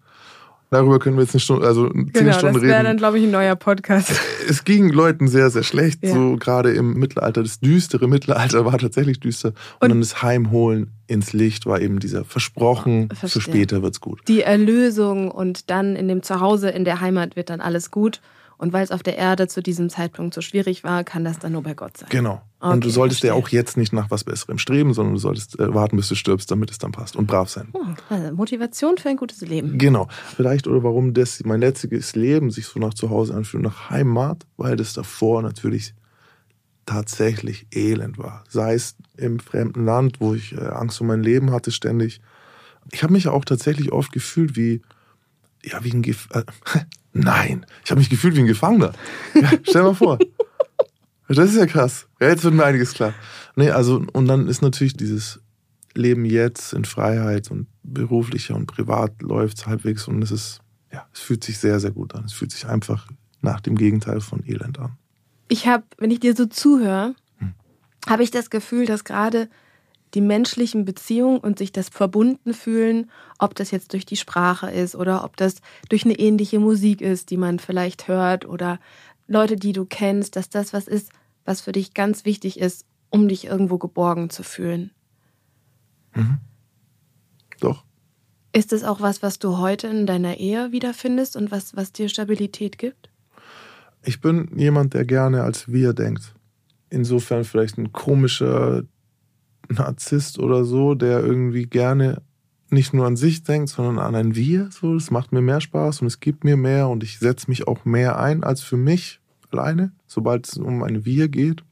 Darüber 0.70 0.98
können 0.98 1.16
wir 1.16 1.22
jetzt 1.22 1.34
eine 1.34 1.40
Stunde, 1.40 1.66
also 1.66 1.88
zehn 1.88 2.12
genau, 2.12 2.32
Stunden 2.32 2.56
reden. 2.56 2.68
Das 2.68 2.76
wäre 2.76 2.84
dann, 2.84 2.96
glaube 2.96 3.18
ich, 3.18 3.24
ein 3.24 3.30
neuer 3.30 3.56
Podcast. 3.56 4.12
Es 4.46 4.64
ging 4.64 4.90
Leuten 4.90 5.26
sehr, 5.26 5.48
sehr 5.48 5.62
schlecht, 5.62 6.04
ja. 6.04 6.12
so 6.12 6.36
gerade 6.36 6.72
im 6.74 6.94
Mittelalter. 6.94 7.42
Das 7.42 7.60
düstere 7.60 8.08
Mittelalter 8.08 8.66
war 8.66 8.76
tatsächlich 8.76 9.18
düster. 9.18 9.48
Und, 9.48 9.54
und 9.80 9.88
dann 9.88 10.00
das 10.00 10.22
Heimholen 10.22 10.90
ins 11.06 11.32
Licht 11.32 11.64
war 11.64 11.80
eben 11.80 11.98
dieser 11.98 12.26
versprochen, 12.26 13.08
Verstehe. 13.08 13.30
für 13.30 13.40
später 13.40 13.82
wird's 13.82 14.00
gut. 14.00 14.20
Die 14.28 14.42
Erlösung 14.42 15.30
und 15.30 15.70
dann 15.70 15.96
in 15.96 16.08
dem 16.08 16.22
Zuhause, 16.22 16.68
in 16.68 16.84
der 16.84 17.00
Heimat 17.00 17.36
wird 17.36 17.48
dann 17.48 17.62
alles 17.62 17.90
gut. 17.90 18.20
Und 18.56 18.72
weil 18.72 18.84
es 18.84 18.90
auf 18.90 19.02
der 19.02 19.18
Erde 19.18 19.48
zu 19.48 19.62
diesem 19.62 19.90
Zeitpunkt 19.90 20.34
so 20.34 20.40
schwierig 20.40 20.84
war, 20.84 21.04
kann 21.04 21.24
das 21.24 21.38
dann 21.38 21.52
nur 21.52 21.62
bei 21.62 21.74
Gott 21.74 21.96
sein. 21.96 22.08
Genau. 22.10 22.42
Okay, 22.60 22.72
und 22.72 22.84
du 22.84 22.88
solltest 22.88 23.20
verstehe. 23.20 23.38
ja 23.38 23.44
auch 23.44 23.48
jetzt 23.48 23.76
nicht 23.76 23.92
nach 23.92 24.10
was 24.10 24.24
Besserem 24.24 24.58
streben, 24.58 24.94
sondern 24.94 25.14
du 25.14 25.20
solltest 25.20 25.58
äh, 25.58 25.74
warten, 25.74 25.96
bis 25.96 26.08
du 26.08 26.14
stirbst, 26.14 26.50
damit 26.50 26.70
es 26.70 26.78
dann 26.78 26.92
passt 26.92 27.16
und 27.16 27.26
brav 27.26 27.50
sein. 27.50 27.68
Hm, 27.72 27.96
also 28.08 28.34
Motivation 28.34 28.96
für 28.96 29.08
ein 29.08 29.16
gutes 29.16 29.40
Leben. 29.40 29.76
Genau. 29.78 30.08
Vielleicht 30.36 30.66
oder 30.66 30.82
warum 30.82 31.14
das 31.14 31.42
mein 31.44 31.60
letztes 31.60 32.14
Leben 32.14 32.50
sich 32.50 32.66
so 32.66 32.80
nach 32.80 32.94
Zuhause 32.94 33.34
anfühlt, 33.34 33.62
nach 33.62 33.90
Heimat, 33.90 34.46
weil 34.56 34.76
das 34.76 34.94
davor 34.94 35.42
natürlich 35.42 35.94
tatsächlich 36.86 37.66
elend 37.74 38.18
war. 38.18 38.44
Sei 38.48 38.74
es 38.74 38.96
im 39.16 39.38
fremden 39.38 39.84
Land, 39.84 40.20
wo 40.20 40.34
ich 40.34 40.52
äh, 40.52 40.60
Angst 40.60 41.00
um 41.00 41.06
mein 41.06 41.22
Leben 41.22 41.50
hatte 41.50 41.70
ständig. 41.70 42.20
Ich 42.92 43.02
habe 43.02 43.12
mich 43.12 43.28
auch 43.28 43.44
tatsächlich 43.44 43.92
oft 43.92 44.12
gefühlt 44.12 44.56
wie 44.56 44.82
ja, 45.64 45.82
wie 45.82 45.92
ein 45.92 46.02
Gef 46.02 46.28
äh, 46.32 46.44
Nein, 47.12 47.64
ich 47.84 47.90
habe 47.90 48.00
mich 48.00 48.10
gefühlt 48.10 48.34
wie 48.36 48.40
ein 48.40 48.46
Gefangener. 48.46 48.92
Ja, 49.34 49.50
stell 49.62 49.82
mal 49.82 49.94
vor. 49.94 50.18
Das 51.26 51.50
ist 51.50 51.56
ja 51.56 51.64
krass. 51.64 52.06
Ja, 52.20 52.28
jetzt 52.28 52.44
wird 52.44 52.52
mir 52.52 52.66
einiges 52.66 52.92
klar. 52.92 53.14
Nee, 53.56 53.70
also, 53.70 54.04
und 54.12 54.26
dann 54.26 54.46
ist 54.46 54.60
natürlich 54.60 54.94
dieses 54.94 55.40
leben 55.94 56.26
jetzt 56.26 56.74
in 56.74 56.84
Freiheit 56.84 57.50
und 57.50 57.66
beruflicher 57.82 58.54
und 58.54 58.66
privat 58.66 59.22
läuft 59.22 59.58
es 59.58 59.66
halbwegs 59.66 60.06
und 60.06 60.22
es 60.22 60.30
ist, 60.30 60.60
ja, 60.92 61.06
es 61.14 61.20
fühlt 61.20 61.42
sich 61.42 61.58
sehr, 61.58 61.80
sehr 61.80 61.92
gut 61.92 62.14
an. 62.14 62.24
Es 62.24 62.34
fühlt 62.34 62.52
sich 62.52 62.66
einfach 62.66 63.08
nach 63.40 63.60
dem 63.60 63.76
Gegenteil 63.76 64.20
von 64.20 64.44
Elend 64.46 64.78
an. 64.78 64.98
Ich 65.48 65.66
habe, 65.66 65.84
wenn 65.98 66.10
ich 66.10 66.20
dir 66.20 66.36
so 66.36 66.46
zuhöre, 66.46 67.14
hm. 67.38 67.54
habe 68.06 68.22
ich 68.22 68.30
das 68.30 68.50
Gefühl, 68.50 68.86
dass 68.86 69.04
gerade 69.04 69.48
die 70.14 70.20
menschlichen 70.20 70.84
Beziehungen 70.84 71.38
und 71.38 71.58
sich 71.58 71.72
das 71.72 71.88
verbunden 71.88 72.54
fühlen, 72.54 73.10
ob 73.38 73.54
das 73.54 73.70
jetzt 73.70 73.92
durch 73.92 74.06
die 74.06 74.16
Sprache 74.16 74.70
ist 74.70 74.94
oder 74.94 75.24
ob 75.24 75.36
das 75.36 75.56
durch 75.88 76.04
eine 76.04 76.18
ähnliche 76.18 76.60
Musik 76.60 77.00
ist, 77.00 77.30
die 77.30 77.36
man 77.36 77.58
vielleicht 77.58 78.08
hört 78.08 78.46
oder 78.46 78.78
Leute, 79.26 79.56
die 79.56 79.72
du 79.72 79.84
kennst, 79.84 80.36
dass 80.36 80.48
das 80.48 80.72
was 80.72 80.86
ist, 80.86 81.10
was 81.44 81.60
für 81.60 81.72
dich 81.72 81.94
ganz 81.94 82.24
wichtig 82.24 82.60
ist, 82.60 82.86
um 83.10 83.28
dich 83.28 83.46
irgendwo 83.46 83.78
geborgen 83.78 84.30
zu 84.30 84.42
fühlen. 84.42 84.90
Mhm. 86.14 86.38
Doch. 87.60 87.84
Ist 88.52 88.72
es 88.72 88.84
auch 88.84 89.00
was, 89.00 89.22
was 89.22 89.38
du 89.38 89.58
heute 89.58 89.88
in 89.88 90.06
deiner 90.06 90.36
Ehe 90.36 90.70
wiederfindest 90.70 91.36
und 91.36 91.50
was, 91.50 91.74
was 91.76 91.92
dir 91.92 92.08
Stabilität 92.08 92.78
gibt? 92.78 93.10
Ich 94.04 94.20
bin 94.20 94.50
jemand, 94.56 94.94
der 94.94 95.04
gerne 95.04 95.42
als 95.42 95.72
wir 95.72 95.92
denkt. 95.92 96.34
Insofern 96.90 97.44
vielleicht 97.44 97.78
ein 97.78 97.92
komischer 97.92 98.84
Narzisst 99.68 100.38
oder 100.38 100.64
so, 100.64 100.94
der 100.94 101.20
irgendwie 101.20 101.66
gerne 101.66 102.22
nicht 102.70 102.92
nur 102.92 103.06
an 103.06 103.16
sich 103.16 103.42
denkt, 103.42 103.68
sondern 103.68 103.98
an 103.98 104.14
ein 104.14 104.34
Wir. 104.34 104.68
So, 104.70 104.94
das 104.94 105.10
macht 105.10 105.32
mir 105.32 105.40
mehr 105.40 105.60
Spaß 105.60 106.00
und 106.00 106.06
es 106.06 106.20
gibt 106.20 106.44
mir 106.44 106.56
mehr 106.56 106.88
und 106.88 107.02
ich 107.02 107.18
setze 107.18 107.48
mich 107.48 107.66
auch 107.66 107.84
mehr 107.84 108.18
ein 108.18 108.44
als 108.44 108.62
für 108.62 108.76
mich 108.76 109.20
alleine, 109.50 109.92
sobald 110.06 110.48
es 110.48 110.56
um 110.56 110.82
ein 110.82 111.04
Wir 111.04 111.28
geht. 111.28 111.62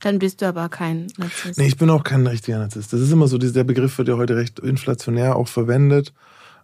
Dann 0.00 0.18
bist 0.18 0.42
du 0.42 0.46
aber 0.46 0.68
kein 0.68 1.06
Narzisst. 1.16 1.58
Nee, 1.58 1.66
ich 1.66 1.76
bin 1.76 1.88
auch 1.90 2.04
kein 2.04 2.26
richtiger 2.26 2.58
Narzisst. 2.58 2.92
Das 2.92 3.00
ist 3.00 3.12
immer 3.12 3.28
so, 3.28 3.38
der 3.38 3.64
Begriff 3.64 3.96
wird 3.98 4.08
ja 4.08 4.16
heute 4.16 4.36
recht 4.36 4.58
inflationär 4.58 5.36
auch 5.36 5.48
verwendet. 5.48 6.12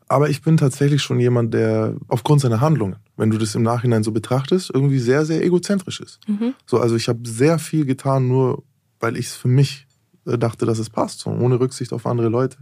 Aber 0.09 0.29
ich 0.29 0.43
bin 0.43 0.57
tatsächlich 0.57 1.03
schon 1.03 1.21
jemand, 1.21 1.55
der 1.55 1.95
aufgrund 2.09 2.41
seiner 2.41 2.61
Handlungen, 2.61 2.97
wenn 3.17 3.31
du 3.31 3.39
das 3.39 3.55
im 3.55 3.63
Nachhinein 3.63 4.03
so 4.03 4.11
betrachtest, 4.11 4.71
irgendwie 4.75 4.99
sehr, 4.99 5.25
sehr 5.25 5.43
egozentrisch 5.45 6.01
ist. 6.01 6.19
Mhm. 6.27 6.55
So, 6.67 6.81
also 6.81 6.97
ich 6.97 7.09
habe 7.09 7.21
sehr 7.23 7.61
viel 7.61 7.87
getan, 7.87 8.27
nur 8.27 8.65
weil 8.99 9.17
ich 9.17 9.27
es 9.27 9.37
für 9.37 9.47
mich 9.47 9.87
dachte, 10.25 10.67
dass 10.67 10.79
es 10.79 10.91
passt, 10.91 11.21
so, 11.21 11.31
ohne 11.31 11.61
Rücksicht 11.61 11.93
auf 11.93 12.07
andere 12.07 12.29
Leute. 12.29 12.59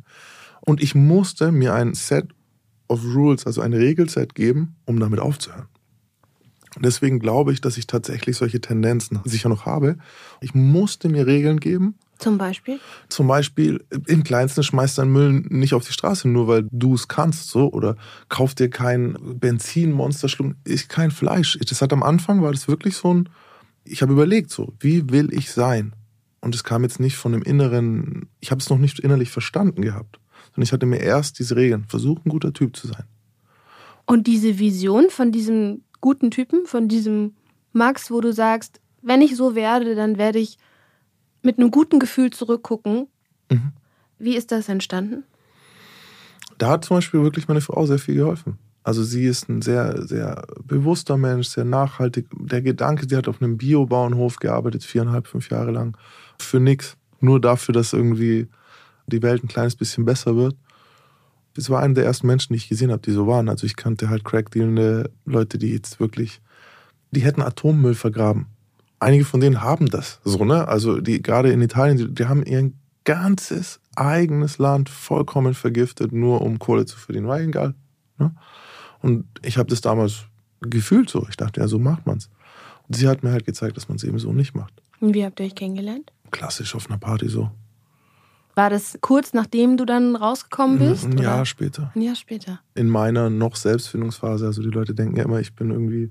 Und 0.60 0.82
ich 0.82 0.94
musste 0.94 1.52
mir 1.52 1.74
ein 1.74 1.94
Set 1.94 2.28
of 2.88 3.02
Rules, 3.04 3.46
also 3.46 3.60
ein 3.60 3.72
Regelset 3.72 4.34
geben, 4.34 4.76
um 4.86 4.98
damit 4.98 5.20
aufzuhören. 5.20 5.68
Deswegen 6.80 7.18
glaube 7.18 7.52
ich, 7.52 7.60
dass 7.60 7.76
ich 7.76 7.86
tatsächlich 7.86 8.36
solche 8.36 8.60
Tendenzen 8.60 9.20
sicher 9.24 9.48
noch 9.48 9.66
habe. 9.66 9.96
Ich 10.40 10.54
musste 10.54 11.08
mir 11.08 11.26
Regeln 11.26 11.60
geben. 11.60 11.94
Zum 12.18 12.36
Beispiel? 12.36 12.80
Zum 13.08 13.28
Beispiel, 13.28 13.84
im 14.06 14.24
Kleinsten 14.24 14.62
schmeißt 14.62 14.98
dein 14.98 15.10
Müll 15.10 15.44
nicht 15.48 15.72
auf 15.72 15.86
die 15.86 15.92
Straße, 15.92 16.28
nur 16.28 16.48
weil 16.48 16.68
du 16.70 16.94
es 16.94 17.08
kannst, 17.08 17.48
so. 17.48 17.72
Oder 17.72 17.96
kauf 18.28 18.54
dir 18.54 18.68
kein 18.70 19.16
Benzinmonsterschluck, 19.20 20.54
ist 20.64 20.88
kein 20.88 21.10
Fleisch. 21.10 21.58
Das 21.68 21.80
hat 21.80 21.92
am 21.92 22.02
Anfang, 22.02 22.42
war 22.42 22.52
das 22.52 22.66
wirklich 22.68 22.96
so 22.96 23.14
ein, 23.14 23.28
ich 23.84 24.02
habe 24.02 24.12
überlegt, 24.12 24.50
so, 24.50 24.74
wie 24.80 25.10
will 25.10 25.32
ich 25.32 25.52
sein? 25.52 25.94
Und 26.40 26.54
es 26.54 26.64
kam 26.64 26.82
jetzt 26.82 27.00
nicht 27.00 27.16
von 27.16 27.32
dem 27.32 27.42
inneren, 27.42 28.28
ich 28.40 28.50
habe 28.50 28.60
es 28.60 28.70
noch 28.70 28.78
nicht 28.78 29.00
innerlich 29.00 29.30
verstanden 29.30 29.82
gehabt. 29.82 30.20
Sondern 30.46 30.62
ich 30.62 30.72
hatte 30.72 30.86
mir 30.86 31.00
erst 31.00 31.38
diese 31.38 31.56
Regeln, 31.56 31.84
versuch 31.88 32.24
ein 32.24 32.28
guter 32.30 32.52
Typ 32.52 32.76
zu 32.76 32.86
sein. 32.86 33.04
Und 34.06 34.26
diese 34.26 34.58
Vision 34.58 35.10
von 35.10 35.32
diesem 35.32 35.82
guten 36.00 36.30
Typen, 36.30 36.66
von 36.66 36.88
diesem 36.88 37.34
Max, 37.72 38.10
wo 38.10 38.20
du 38.20 38.32
sagst, 38.32 38.80
wenn 39.02 39.20
ich 39.20 39.36
so 39.36 39.54
werde, 39.54 39.94
dann 39.94 40.16
werde 40.16 40.38
ich 40.38 40.58
mit 41.42 41.58
einem 41.58 41.70
guten 41.70 41.98
Gefühl 41.98 42.30
zurückgucken. 42.30 43.08
Mhm. 43.50 43.72
Wie 44.18 44.36
ist 44.36 44.50
das 44.50 44.68
entstanden? 44.68 45.24
Da 46.58 46.70
hat 46.70 46.84
zum 46.84 46.96
Beispiel 46.96 47.22
wirklich 47.22 47.48
meine 47.48 47.60
Frau 47.60 47.86
sehr 47.86 47.98
viel 47.98 48.16
geholfen. 48.16 48.58
Also 48.82 49.02
sie 49.02 49.24
ist 49.24 49.48
ein 49.48 49.60
sehr, 49.60 50.06
sehr 50.06 50.46
bewusster 50.64 51.16
Mensch, 51.16 51.48
sehr 51.48 51.64
nachhaltig. 51.64 52.26
Der 52.32 52.62
Gedanke, 52.62 53.06
sie 53.08 53.16
hat 53.16 53.28
auf 53.28 53.42
einem 53.42 53.58
Biobauernhof 53.58 54.36
gearbeitet, 54.36 54.82
viereinhalb, 54.82 55.26
fünf 55.26 55.50
Jahre 55.50 55.70
lang, 55.70 55.96
für 56.40 56.60
nichts. 56.60 56.96
Nur 57.20 57.40
dafür, 57.40 57.72
dass 57.72 57.92
irgendwie 57.92 58.48
die 59.06 59.22
Welt 59.22 59.42
ein 59.42 59.48
kleines 59.48 59.76
bisschen 59.76 60.04
besser 60.04 60.36
wird 60.36 60.56
das 61.58 61.70
war 61.70 61.82
einer 61.82 61.94
der 61.94 62.04
ersten 62.04 62.28
Menschen, 62.28 62.52
die 62.52 62.58
ich 62.58 62.68
gesehen 62.68 62.92
habe, 62.92 63.02
die 63.02 63.10
so 63.10 63.26
waren. 63.26 63.48
Also 63.48 63.66
ich 63.66 63.74
kannte 63.74 64.08
halt 64.08 64.24
Crackdealende 64.24 65.10
Leute, 65.24 65.58
die 65.58 65.72
jetzt 65.72 65.98
wirklich, 65.98 66.40
die 67.10 67.22
hätten 67.22 67.42
Atommüll 67.42 67.96
vergraben. 67.96 68.46
Einige 69.00 69.24
von 69.24 69.40
denen 69.40 69.60
haben 69.60 69.86
das 69.86 70.20
so, 70.22 70.44
ne? 70.44 70.68
Also 70.68 71.00
die 71.00 71.20
gerade 71.20 71.50
in 71.50 71.60
Italien, 71.60 71.96
die, 71.96 72.14
die 72.14 72.26
haben 72.26 72.44
ihr 72.44 72.70
ganzes 73.02 73.80
eigenes 73.96 74.58
Land 74.58 74.88
vollkommen 74.88 75.54
vergiftet, 75.54 76.12
nur 76.12 76.42
um 76.42 76.60
Kohle 76.60 76.86
zu 76.86 76.96
verdienen. 76.96 77.26
War 77.26 77.40
egal. 77.40 77.74
Ne? 78.18 78.32
Und 79.02 79.24
ich 79.42 79.58
habe 79.58 79.68
das 79.68 79.80
damals 79.80 80.26
gefühlt 80.60 81.10
so. 81.10 81.26
Ich 81.28 81.36
dachte, 81.36 81.60
ja, 81.60 81.66
so 81.66 81.80
macht 81.80 82.06
man's. 82.06 82.30
Und 82.86 82.94
sie 82.94 83.08
hat 83.08 83.24
mir 83.24 83.32
halt 83.32 83.46
gezeigt, 83.46 83.76
dass 83.76 83.88
man 83.88 83.96
es 83.96 84.04
eben 84.04 84.20
so 84.20 84.32
nicht 84.32 84.54
macht. 84.54 84.80
Und 85.00 85.12
wie 85.12 85.24
habt 85.24 85.40
ihr 85.40 85.46
euch 85.46 85.56
kennengelernt? 85.56 86.12
Klassisch 86.30 86.74
auf 86.74 86.88
einer 86.88 86.98
Party 86.98 87.28
so. 87.28 87.50
War 88.54 88.70
das 88.70 88.98
kurz 89.00 89.34
nachdem 89.34 89.76
du 89.76 89.84
dann 89.84 90.16
rausgekommen 90.16 90.78
bist? 90.80 91.04
Ein 91.04 91.18
Jahr 91.18 91.36
oder? 91.36 91.46
später. 91.46 91.92
Ein 91.94 92.02
Jahr 92.02 92.16
später. 92.16 92.60
In 92.74 92.88
meiner 92.88 93.30
noch 93.30 93.54
Selbstfindungsphase. 93.54 94.46
Also 94.46 94.62
die 94.62 94.70
Leute 94.70 94.94
denken 94.94 95.16
ja 95.16 95.24
immer, 95.24 95.38
ich 95.38 95.54
bin 95.54 95.70
irgendwie 95.70 96.10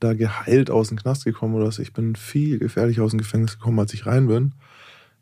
da 0.00 0.14
geheilt 0.14 0.70
aus 0.70 0.88
dem 0.88 0.98
Knast 0.98 1.24
gekommen 1.24 1.54
oder 1.54 1.66
was. 1.66 1.78
Ich 1.78 1.92
bin 1.92 2.16
viel 2.16 2.58
gefährlicher 2.58 3.04
aus 3.04 3.12
dem 3.12 3.20
Gefängnis 3.20 3.58
gekommen, 3.58 3.78
als 3.78 3.94
ich 3.94 4.06
rein 4.06 4.26
bin. 4.26 4.54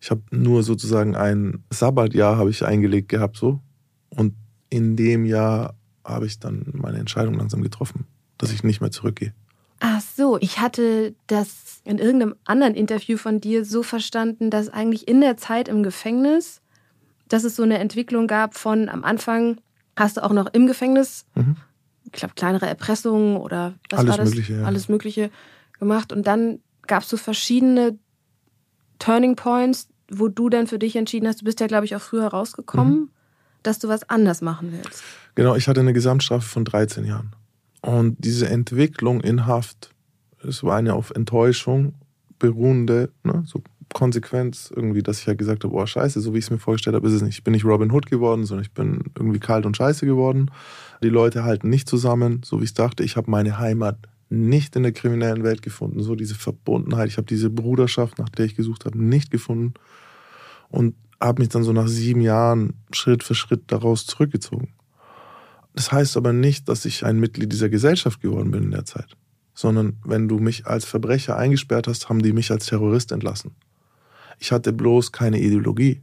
Ich 0.00 0.10
habe 0.10 0.22
nur 0.30 0.62
sozusagen 0.62 1.16
ein 1.16 1.64
Sabbatjahr 1.70 2.38
habe 2.38 2.50
ich 2.50 2.64
eingelegt 2.64 3.08
gehabt 3.08 3.36
so. 3.36 3.60
Und 4.08 4.34
in 4.70 4.96
dem 4.96 5.24
Jahr 5.24 5.74
habe 6.04 6.26
ich 6.26 6.38
dann 6.38 6.64
meine 6.72 6.98
Entscheidung 6.98 7.34
langsam 7.34 7.60
getroffen, 7.60 8.06
dass 8.38 8.52
ich 8.52 8.62
nicht 8.62 8.80
mehr 8.80 8.90
zurückgehe. 8.90 9.34
Ach 9.80 10.00
so, 10.00 10.38
ich 10.38 10.58
hatte 10.58 11.14
das 11.26 11.80
in 11.84 11.98
irgendeinem 11.98 12.34
anderen 12.44 12.74
Interview 12.74 13.16
von 13.16 13.40
dir 13.40 13.64
so 13.64 13.82
verstanden, 13.82 14.50
dass 14.50 14.68
eigentlich 14.68 15.06
in 15.06 15.20
der 15.20 15.36
Zeit 15.36 15.68
im 15.68 15.82
Gefängnis, 15.82 16.60
dass 17.28 17.44
es 17.44 17.56
so 17.56 17.62
eine 17.62 17.78
Entwicklung 17.78 18.26
gab 18.26 18.56
von 18.56 18.88
am 18.88 19.04
Anfang 19.04 19.60
hast 19.96 20.16
du 20.16 20.24
auch 20.24 20.32
noch 20.32 20.46
im 20.52 20.66
Gefängnis, 20.66 21.26
mhm. 21.34 21.56
ich 22.04 22.12
glaube, 22.12 22.34
kleinere 22.34 22.66
Erpressungen 22.66 23.36
oder 23.36 23.74
was 23.90 24.00
Alles 24.00 24.10
war 24.10 24.18
das? 24.18 24.28
Mögliche, 24.30 24.54
ja. 24.54 24.64
Alles 24.64 24.88
Mögliche 24.88 25.30
gemacht. 25.78 26.12
Und 26.12 26.26
dann 26.26 26.60
gab 26.86 27.02
es 27.02 27.08
so 27.08 27.16
verschiedene 27.16 27.98
Turning 28.98 29.36
Points, 29.36 29.88
wo 30.10 30.28
du 30.28 30.48
dann 30.48 30.66
für 30.66 30.78
dich 30.78 30.96
entschieden 30.96 31.28
hast, 31.28 31.40
du 31.40 31.44
bist 31.44 31.60
ja, 31.60 31.66
glaube 31.66 31.84
ich, 31.84 31.94
auch 31.94 32.00
früher 32.00 32.26
rausgekommen, 32.26 32.94
mhm. 32.94 33.10
dass 33.62 33.78
du 33.78 33.88
was 33.88 34.08
anders 34.08 34.40
machen 34.40 34.72
willst. 34.72 35.02
Genau, 35.34 35.54
ich 35.54 35.68
hatte 35.68 35.80
eine 35.80 35.92
Gesamtstrafe 35.92 36.46
von 36.46 36.64
13 36.64 37.04
Jahren. 37.04 37.32
Und 37.89 38.16
diese 38.18 38.51
Entwicklung 38.51 39.22
in 39.22 39.47
Haft, 39.47 39.95
es 40.47 40.62
war 40.62 40.76
eine 40.76 40.93
auf 40.93 41.11
Enttäuschung 41.11 41.95
beruhende, 42.39 43.11
ne, 43.24 43.45
so 43.47 43.62
Konsequenz 43.95 44.70
irgendwie, 44.76 45.03
dass 45.03 45.20
ich 45.22 45.26
halt 45.26 45.39
gesagt 45.39 45.64
habe, 45.64 45.74
oh 45.74 45.86
scheiße, 45.86 46.20
so 46.20 46.34
wie 46.34 46.39
ich 46.39 46.45
es 46.45 46.51
mir 46.51 46.59
vorgestellt 46.59 46.97
habe, 46.97 47.09
ist 47.09 47.14
es 47.14 47.22
nicht. 47.22 47.39
Ich 47.39 47.45
bin 47.45 47.53
nicht 47.53 47.64
Robin 47.64 47.91
Hood 47.91 48.05
geworden, 48.05 48.45
sondern 48.45 48.62
ich 48.62 48.72
bin 48.72 49.05
irgendwie 49.16 49.39
kalt 49.39 49.64
und 49.64 49.74
scheiße 49.74 50.05
geworden. 50.05 50.51
Die 51.03 51.09
Leute 51.09 51.45
halten 51.45 51.70
nicht 51.70 51.89
zusammen, 51.89 52.43
so 52.45 52.61
wie 52.61 52.64
ich 52.64 52.74
dachte. 52.74 53.05
Ich 53.05 53.16
habe 53.16 53.30
meine 53.30 53.59
Heimat 53.59 53.97
nicht 54.28 54.76
in 54.76 54.82
der 54.82 54.93
kriminellen 54.93 55.43
Welt 55.43 55.62
gefunden. 55.62 56.03
So 56.03 56.14
diese 56.14 56.34
Verbundenheit, 56.34 57.09
ich 57.09 57.16
habe 57.16 57.26
diese 57.26 57.49
Bruderschaft, 57.49 58.18
nach 58.18 58.28
der 58.28 58.45
ich 58.45 58.55
gesucht 58.55 58.84
habe, 58.84 59.03
nicht 59.03 59.30
gefunden. 59.30 59.72
Und 60.68 60.95
habe 61.22 61.41
mich 61.41 61.49
dann 61.49 61.64
so 61.64 61.72
nach 61.72 61.89
sieben 61.89 62.20
Jahren 62.20 62.74
Schritt 62.93 63.22
für 63.24 63.34
Schritt 63.34 63.62
daraus 63.68 64.05
zurückgezogen. 64.05 64.74
Das 65.78 65.92
heißt 65.92 66.16
aber 66.16 66.32
nicht, 66.32 66.68
dass 66.68 66.84
ich 66.86 67.06
ein 67.06 67.20
Mitglied 67.20 67.52
dieser 67.52 67.68
Gesellschaft 67.68 68.20
geworden 68.20 68.50
bin 68.50 68.64
in 68.64 68.70
der 68.72 68.84
Zeit, 68.84 69.16
sondern 69.54 69.98
wenn 70.04 70.26
du 70.26 70.40
mich 70.40 70.66
als 70.66 70.84
Verbrecher 70.84 71.36
eingesperrt 71.36 71.86
hast, 71.86 72.08
haben 72.08 72.20
die 72.20 72.32
mich 72.32 72.50
als 72.50 72.66
Terrorist 72.66 73.12
entlassen. 73.12 73.52
Ich 74.40 74.50
hatte 74.50 74.72
bloß 74.72 75.12
keine 75.12 75.38
Ideologie. 75.38 76.02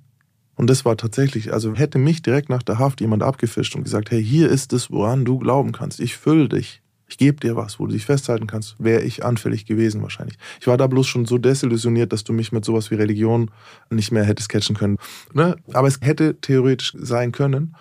Und 0.55 0.69
das 0.69 0.86
war 0.86 0.95
tatsächlich, 0.95 1.51
also 1.51 1.76
hätte 1.76 1.97
mich 1.97 2.21
direkt 2.21 2.47
nach 2.47 2.63
der 2.63 2.80
Haft 2.80 3.01
jemand 3.01 3.21
abgefischt 3.21 3.76
und 3.76 3.84
gesagt, 3.84 4.11
hey, 4.11 4.23
hier 4.23 4.47
ist 4.47 4.71
es, 4.71 4.91
woran 4.91 5.26
du 5.26 5.39
glauben 5.39 5.73
kannst. 5.73 5.99
Ich 5.99 6.15
fülle 6.15 6.47
dich. 6.47 6.82
Ich 7.09 7.17
gebe 7.17 7.41
dir 7.41 7.57
was, 7.57 7.78
wo 7.78 7.86
du 7.86 7.91
dich 7.91 8.05
festhalten 8.05 8.47
kannst, 8.47 8.82
wäre 8.82 9.01
ich 9.01 9.26
anfällig 9.26 9.65
gewesen 9.65 10.01
wahrscheinlich. 10.01 10.38
Ich 10.61 10.67
war 10.67 10.78
da 10.78 10.88
bloß 10.88 11.05
schon 11.05 11.26
so 11.26 11.38
desillusioniert, 11.38 12.13
dass 12.13 12.23
du 12.23 12.32
mich 12.32 12.53
mit 12.53 12.63
sowas 12.63 12.91
wie 12.91 12.95
Religion 12.95 13.51
nicht 13.89 14.13
mehr 14.13 14.23
hättest 14.23 14.47
catchen 14.47 14.78
können. 14.78 14.99
Ne? 15.34 15.57
Aber 15.73 15.89
es 15.89 15.99
hätte 15.99 16.39
theoretisch 16.39 16.93
sein 16.97 17.34
können. 17.34 17.76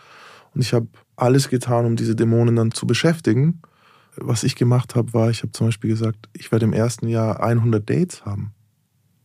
Und 0.55 0.61
ich 0.61 0.73
habe 0.73 0.89
alles 1.17 1.49
getan, 1.49 1.87
um 1.87 1.97
diese 1.97 2.17
Dämonen 2.17 2.57
dann 2.57 2.73
zu 2.73 2.87
beschäftigen. 2.87 3.61
Was 4.17 4.45
ich 4.45 4.57
gemacht 4.57 4.95
habe, 4.95 5.13
war, 5.13 5.31
ich 5.31 5.43
habe 5.43 5.53
zum 5.53 5.69
Beispiel 5.69 5.91
gesagt, 5.91 6.29
ich 6.33 6.53
werde 6.53 6.67
im 6.67 6.73
ersten 6.73 7.09
Jahr 7.09 7.43
100 7.43 7.89
Dates 7.89 8.25
haben. 8.25 8.53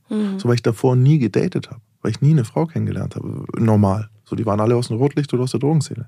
Mhm. 0.10 0.40
So, 0.40 0.48
weil 0.48 0.56
ich 0.56 0.64
davor 0.64 0.96
nie 0.96 1.20
gedatet 1.20 1.70
habe, 1.70 1.82
weil 2.02 2.12
ich 2.12 2.22
nie 2.22 2.32
eine 2.32 2.46
Frau 2.46 2.66
kennengelernt 2.66 3.16
habe, 3.16 3.46
normal. 3.58 4.10
So, 4.26 4.36
die 4.36 4.46
waren 4.46 4.60
alle 4.60 4.76
aus 4.76 4.88
dem 4.88 4.98
Rotlicht 4.98 5.34
oder 5.34 5.44
aus 5.44 5.52
der 5.52 5.60
Drogenszene. 5.60 6.08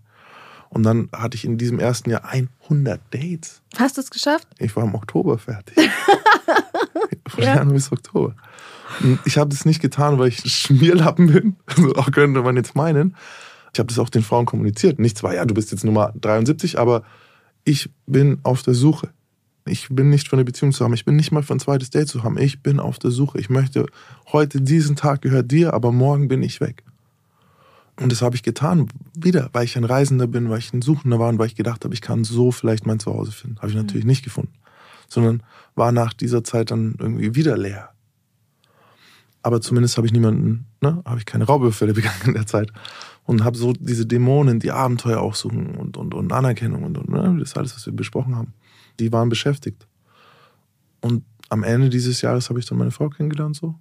Und 0.70 0.84
dann 0.84 1.10
hatte 1.12 1.36
ich 1.36 1.44
in 1.44 1.58
diesem 1.58 1.80
ersten 1.80 2.10
Jahr 2.10 2.24
100 2.24 3.02
Dates. 3.12 3.62
Hast 3.78 3.98
du 3.98 4.02
es 4.02 4.10
geschafft? 4.10 4.48
Ich 4.58 4.76
war 4.76 4.84
im 4.84 4.96
Oktober 4.96 5.38
fertig. 5.38 5.76
Von 7.28 7.44
ja. 7.44 7.56
Januar 7.56 7.74
bis 7.74 7.92
Oktober. 7.92 8.36
Ich 9.26 9.38
habe 9.38 9.50
das 9.50 9.66
nicht 9.66 9.82
getan, 9.82 10.18
weil 10.18 10.30
ich 10.30 10.40
Schmierlappen 10.40 11.28
bin. 11.28 11.56
So 11.76 11.94
könnte 12.12 12.42
man 12.42 12.56
jetzt 12.56 12.76
meinen. 12.76 13.16
Ich 13.74 13.80
habe 13.80 13.88
das 13.88 14.00
auch 14.00 14.10
den 14.10 14.24
Frauen 14.24 14.46
kommuniziert. 14.46 15.00
Nicht 15.00 15.18
zwar, 15.18 15.34
ja, 15.34 15.46
du 15.46 15.54
bist 15.54 15.72
jetzt 15.72 15.84
Nummer 15.84 16.14
73, 16.20 16.78
aber 16.78 17.04
ich 17.64 17.90
bin 18.06 18.40
auf 18.44 18.64
der 18.64 18.74
Suche. 18.74 19.10
Ich 19.66 19.90
bin 19.90 20.10
nicht 20.10 20.28
für 20.28 20.36
eine 20.36 20.44
Beziehung 20.44 20.72
zu 20.72 20.84
haben. 20.84 20.94
Ich 20.94 21.06
bin 21.06 21.16
nicht 21.16 21.32
mal 21.32 21.44
für 21.44 21.54
ein 21.54 21.60
zweites 21.60 21.92
Date 21.92 22.08
zu 22.08 22.24
haben. 22.24 22.38
Ich 22.38 22.64
bin 22.64 22.80
auf 22.80 23.00
der 23.00 23.12
Suche. 23.12 23.40
Ich 23.40 23.50
möchte 23.50 23.86
heute, 24.32 24.60
diesen 24.60 24.96
Tag 24.96 25.22
gehört 25.22 25.52
dir, 25.52 25.74
aber 25.74 25.92
morgen 25.92 26.28
bin 26.28 26.42
ich 26.42 26.60
weg. 26.60 26.84
Und 28.00 28.12
das 28.12 28.22
habe 28.22 28.36
ich 28.36 28.42
getan, 28.42 28.88
wieder, 29.14 29.50
weil 29.54 29.66
ich 29.66 29.78
ein 29.78 29.84
Reisender 29.84 30.26
bin, 30.26 30.50
weil 30.50 30.60
ich 30.60 30.74
ein 30.74 30.82
Suchender 30.82 31.20
war 31.20 31.30
und 31.30 31.38
weil 31.38 31.48
ich 31.48 31.56
gedacht 31.56 31.86
habe, 31.86 31.94
ich 31.94 32.02
kann 32.02 32.24
so 32.24 32.52
vielleicht 32.52 32.88
mein 32.88 33.00
Zuhause 33.00 33.32
finden. 33.32 33.58
Habe 33.58 33.68
ich 33.68 33.76
mhm. 33.76 33.82
natürlich 33.82 34.06
nicht 34.06 34.24
gefunden, 34.24 34.54
sondern 35.08 35.44
war 35.76 35.92
nach 35.92 36.14
dieser 36.14 36.44
Zeit 36.44 36.72
dann 36.72 36.96
irgendwie 36.98 37.36
wieder 37.36 37.58
leer. 37.58 37.90
Aber 39.44 39.62
zumindest 39.62 39.98
habe 39.98 40.08
ich 40.08 40.14
niemanden, 40.14 40.66
ne, 40.82 41.02
habe 41.06 41.20
ich 41.20 41.26
keine 41.26 41.44
Raubüberfälle 41.44 41.94
begangen 41.94 42.22
in 42.26 42.34
der 42.34 42.48
Zeit 42.48 42.72
und 43.26 43.44
habe 43.44 43.58
so 43.58 43.74
diese 43.74 44.06
Dämonen, 44.06 44.60
die 44.60 44.72
Abenteuer 44.72 45.20
auch 45.20 45.36
suchen 45.36 45.76
und, 45.76 45.98
und, 45.98 46.14
und 46.14 46.34
Anerkennung 46.34 46.84
und, 46.84 46.98
und 46.98 47.10
ne, 47.10 47.38
das 47.40 47.50
ist 47.50 47.58
alles, 47.58 47.76
was 47.76 47.86
wir 47.86 47.94
besprochen 47.94 48.36
haben. 48.36 48.54
Die 49.00 49.12
waren 49.12 49.30
beschäftigt. 49.30 49.88
Und 51.02 51.24
am 51.50 51.64
Ende 51.64 51.90
dieses 51.90 52.22
Jahres 52.22 52.50
habe 52.50 52.60
ich 52.60 52.66
dann 52.66 52.78
meine 52.78 52.92
Frau 52.92 53.10
kennengelernt 53.10 53.56
so 53.56 53.76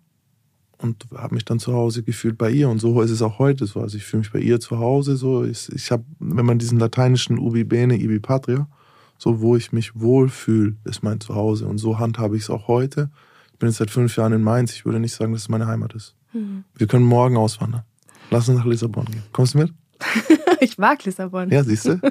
und 0.82 1.06
habe 1.14 1.34
mich 1.34 1.44
dann 1.44 1.58
zu 1.58 1.72
Hause 1.72 2.02
gefühlt 2.02 2.38
bei 2.38 2.50
ihr. 2.50 2.68
Und 2.68 2.80
so 2.80 3.00
ist 3.02 3.10
es 3.10 3.22
auch 3.22 3.38
heute 3.38 3.66
so. 3.66 3.80
Also 3.80 3.96
ich 3.96 4.04
fühle 4.04 4.20
mich 4.20 4.32
bei 4.32 4.40
ihr 4.40 4.60
zu 4.60 4.78
Hause 4.78 5.16
so. 5.16 5.44
Ich, 5.44 5.70
ich 5.72 5.90
habe, 5.90 6.04
wenn 6.18 6.46
man 6.46 6.58
diesen 6.58 6.78
lateinischen 6.78 7.38
Ubi 7.38 7.64
Bene, 7.64 7.96
Ibi 7.96 8.18
Patria, 8.18 8.68
so 9.18 9.40
wo 9.40 9.56
ich 9.56 9.72
mich 9.72 9.98
wohlfühle, 10.00 10.76
ist 10.84 11.02
mein 11.02 11.20
Zuhause. 11.20 11.66
Und 11.66 11.78
so 11.78 11.98
handhabe 11.98 12.36
ich 12.36 12.44
es 12.44 12.50
auch 12.50 12.68
heute. 12.68 13.10
Ich 13.52 13.58
bin 13.58 13.68
jetzt 13.68 13.78
seit 13.78 13.90
fünf 13.90 14.16
Jahren 14.16 14.32
in 14.32 14.42
Mainz. 14.42 14.72
Ich 14.72 14.84
würde 14.84 15.00
nicht 15.00 15.14
sagen, 15.14 15.32
dass 15.32 15.42
es 15.42 15.48
meine 15.48 15.66
Heimat 15.66 15.94
ist. 15.94 16.16
Mhm. 16.32 16.64
Wir 16.74 16.86
können 16.86 17.04
morgen 17.04 17.36
auswandern. 17.36 17.82
Lass 18.30 18.48
uns 18.48 18.58
nach 18.58 18.66
Lissabon 18.66 19.04
gehen. 19.06 19.22
Kommst 19.32 19.54
du 19.54 19.58
mit? 19.58 19.72
ich 20.60 20.78
mag 20.78 21.04
Lissabon. 21.04 21.50
Ja, 21.50 21.64
siehst 21.64 21.86
du? 21.86 22.00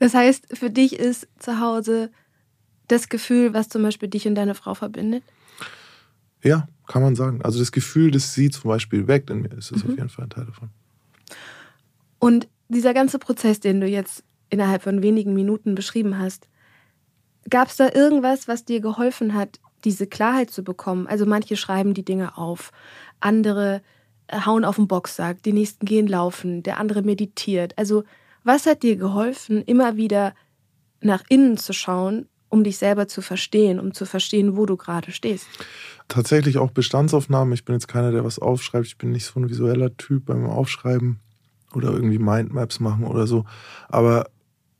Das 0.00 0.14
heißt, 0.14 0.56
für 0.56 0.70
dich 0.70 0.96
ist 0.96 1.26
zu 1.40 1.60
Hause 1.60 2.12
das 2.86 3.08
Gefühl, 3.08 3.52
was 3.52 3.68
zum 3.68 3.82
Beispiel 3.82 4.08
dich 4.08 4.28
und 4.28 4.36
deine 4.36 4.54
Frau 4.54 4.74
verbindet? 4.74 5.24
Ja, 6.42 6.68
kann 6.86 7.02
man 7.02 7.16
sagen. 7.16 7.42
Also 7.42 7.58
das 7.58 7.72
Gefühl, 7.72 8.10
dass 8.10 8.32
sie 8.32 8.50
zum 8.50 8.68
Beispiel 8.68 9.08
weckt 9.08 9.30
in 9.30 9.42
mir, 9.42 9.52
ist 9.52 9.72
es 9.72 9.82
mhm. 9.82 9.90
auf 9.90 9.96
jeden 9.96 10.08
Fall 10.08 10.26
ein 10.26 10.30
Teil 10.30 10.46
davon. 10.46 10.70
Und 12.18 12.48
dieser 12.68 12.94
ganze 12.94 13.18
Prozess, 13.18 13.60
den 13.60 13.80
du 13.80 13.86
jetzt 13.86 14.24
innerhalb 14.50 14.82
von 14.82 15.02
wenigen 15.02 15.34
Minuten 15.34 15.74
beschrieben 15.74 16.18
hast, 16.18 16.48
gab 17.50 17.68
es 17.68 17.76
da 17.76 17.90
irgendwas, 17.92 18.48
was 18.48 18.64
dir 18.64 18.80
geholfen 18.80 19.34
hat, 19.34 19.60
diese 19.84 20.06
Klarheit 20.06 20.50
zu 20.50 20.62
bekommen? 20.62 21.06
Also 21.06 21.26
manche 21.26 21.56
schreiben 21.56 21.94
die 21.94 22.04
Dinge 22.04 22.36
auf, 22.36 22.72
andere 23.20 23.82
hauen 24.32 24.64
auf 24.64 24.76
den 24.76 24.88
Boxsack, 24.88 25.42
die 25.42 25.52
nächsten 25.52 25.86
gehen 25.86 26.06
laufen, 26.06 26.62
der 26.62 26.78
andere 26.78 27.02
meditiert. 27.02 27.76
Also 27.76 28.04
was 28.44 28.66
hat 28.66 28.82
dir 28.82 28.96
geholfen, 28.96 29.62
immer 29.62 29.96
wieder 29.96 30.34
nach 31.00 31.22
innen 31.28 31.56
zu 31.56 31.72
schauen, 31.72 32.28
um 32.48 32.64
dich 32.64 32.78
selber 32.78 33.08
zu 33.08 33.20
verstehen, 33.20 33.78
um 33.78 33.92
zu 33.92 34.06
verstehen, 34.06 34.56
wo 34.56 34.66
du 34.66 34.76
gerade 34.76 35.12
stehst? 35.12 35.46
tatsächlich 36.08 36.58
auch 36.58 36.70
Bestandsaufnahmen. 36.70 37.54
Ich 37.54 37.64
bin 37.64 37.74
jetzt 37.74 37.86
keiner, 37.86 38.10
der 38.10 38.24
was 38.24 38.38
aufschreibt. 38.38 38.86
Ich 38.86 38.98
bin 38.98 39.12
nicht 39.12 39.26
so 39.26 39.38
ein 39.38 39.48
visueller 39.48 39.96
Typ 39.96 40.26
beim 40.26 40.46
Aufschreiben 40.46 41.20
oder 41.74 41.92
irgendwie 41.92 42.18
Mindmaps 42.18 42.80
machen 42.80 43.04
oder 43.04 43.26
so. 43.26 43.44
Aber 43.88 44.28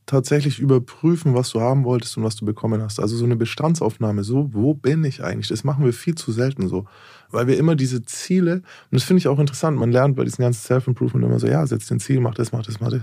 tatsächlich 0.09 0.59
überprüfen, 0.59 1.35
was 1.35 1.51
du 1.51 1.61
haben 1.61 1.85
wolltest 1.85 2.17
und 2.17 2.25
was 2.25 2.35
du 2.35 2.47
bekommen 2.47 2.83
hast. 2.83 2.99
Also 2.99 3.15
so 3.17 3.27
eine 3.27 3.37
Bestandsaufnahme, 3.37 4.25
so, 4.25 4.49
wo 4.55 4.73
bin 4.73 5.05
ich 5.05 5.23
eigentlich? 5.23 5.49
Das 5.49 5.65
machen 5.65 5.85
wir 5.85 5.93
viel 5.93 6.15
zu 6.15 6.33
selten 6.33 6.67
so. 6.67 6.87
Weil 7.31 7.47
wir 7.47 7.59
immer 7.59 7.77
diese 7.77 8.03
Ziele, 8.03 8.55
und 8.55 8.65
das 8.91 9.05
finde 9.05 9.19
ich 9.19 9.29
auch 9.29 9.39
interessant, 9.39 9.79
man 9.79 9.93
lernt 9.93 10.17
bei 10.17 10.25
diesen 10.25 10.43
ganzen 10.43 10.63
Self-Improvement 10.63 11.27
immer 11.27 11.39
so, 11.39 11.47
ja, 11.47 11.67
setz 11.67 11.87
den 11.87 12.01
Ziel, 12.01 12.21
mach 12.21 12.35
das, 12.35 12.53
mach 12.53 12.65
das, 12.65 12.81
mach 12.81 12.91
das. 12.91 13.03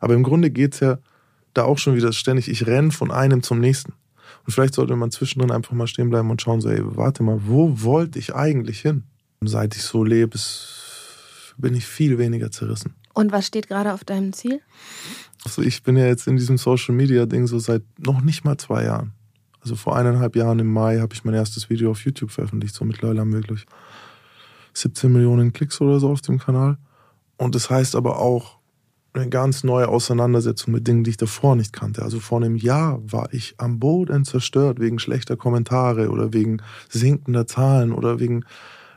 Aber 0.00 0.14
im 0.14 0.24
Grunde 0.24 0.50
geht 0.50 0.74
es 0.74 0.80
ja 0.80 0.98
da 1.54 1.62
auch 1.62 1.78
schon 1.78 1.94
wieder 1.94 2.12
ständig, 2.12 2.48
ich 2.48 2.66
renne 2.66 2.90
von 2.90 3.12
einem 3.12 3.44
zum 3.44 3.60
nächsten. 3.60 3.92
Und 4.44 4.52
vielleicht 4.52 4.74
sollte 4.74 4.96
man 4.96 5.12
zwischendrin 5.12 5.52
einfach 5.52 5.72
mal 5.72 5.86
stehen 5.86 6.10
bleiben 6.10 6.28
und 6.30 6.42
schauen, 6.42 6.60
so, 6.60 6.68
ey, 6.68 6.80
warte 6.82 7.22
mal, 7.22 7.42
wo 7.46 7.82
wollte 7.82 8.18
ich 8.18 8.34
eigentlich 8.34 8.80
hin? 8.80 9.04
Seit 9.42 9.76
ich 9.76 9.82
so 9.82 10.02
lebe, 10.02 10.36
bin 11.56 11.74
ich 11.74 11.86
viel 11.86 12.18
weniger 12.18 12.50
zerrissen. 12.50 12.94
Und 13.14 13.30
was 13.30 13.46
steht 13.46 13.68
gerade 13.68 13.92
auf 13.92 14.02
deinem 14.02 14.32
Ziel? 14.32 14.60
Also 15.44 15.62
ich 15.62 15.82
bin 15.82 15.96
ja 15.96 16.06
jetzt 16.06 16.26
in 16.26 16.36
diesem 16.36 16.58
Social 16.58 16.94
Media 16.94 17.26
Ding 17.26 17.46
so 17.46 17.58
seit 17.58 17.82
noch 17.98 18.20
nicht 18.20 18.44
mal 18.44 18.56
zwei 18.58 18.84
Jahren. 18.84 19.12
Also 19.60 19.76
vor 19.76 19.96
eineinhalb 19.96 20.36
Jahren 20.36 20.58
im 20.58 20.72
Mai 20.72 20.98
habe 20.98 21.14
ich 21.14 21.24
mein 21.24 21.34
erstes 21.34 21.70
Video 21.70 21.90
auf 21.90 22.04
YouTube 22.04 22.30
veröffentlicht. 22.30 22.74
So 22.74 22.84
mittlerweile 22.84 23.20
haben 23.20 23.32
wir 23.32 23.40
wirklich 23.40 23.66
17 24.74 25.12
Millionen 25.12 25.52
Klicks 25.52 25.80
oder 25.80 26.00
so 26.00 26.10
auf 26.10 26.20
dem 26.20 26.38
Kanal. 26.38 26.78
Und 27.36 27.54
das 27.54 27.70
heißt 27.70 27.96
aber 27.96 28.18
auch, 28.18 28.58
eine 29.14 29.28
ganz 29.28 29.62
neue 29.62 29.88
Auseinandersetzung 29.88 30.72
mit 30.72 30.86
Dingen, 30.86 31.04
die 31.04 31.10
ich 31.10 31.16
davor 31.16 31.54
nicht 31.54 31.72
kannte. 31.72 32.02
Also 32.02 32.18
vor 32.18 32.38
einem 32.38 32.56
Jahr 32.56 33.00
war 33.04 33.32
ich 33.32 33.54
am 33.58 33.78
Boden 33.78 34.24
zerstört 34.24 34.80
wegen 34.80 34.98
schlechter 34.98 35.36
Kommentare 35.36 36.10
oder 36.10 36.32
wegen 36.32 36.62
sinkender 36.88 37.46
Zahlen 37.46 37.92
oder 37.92 38.20
wegen 38.20 38.44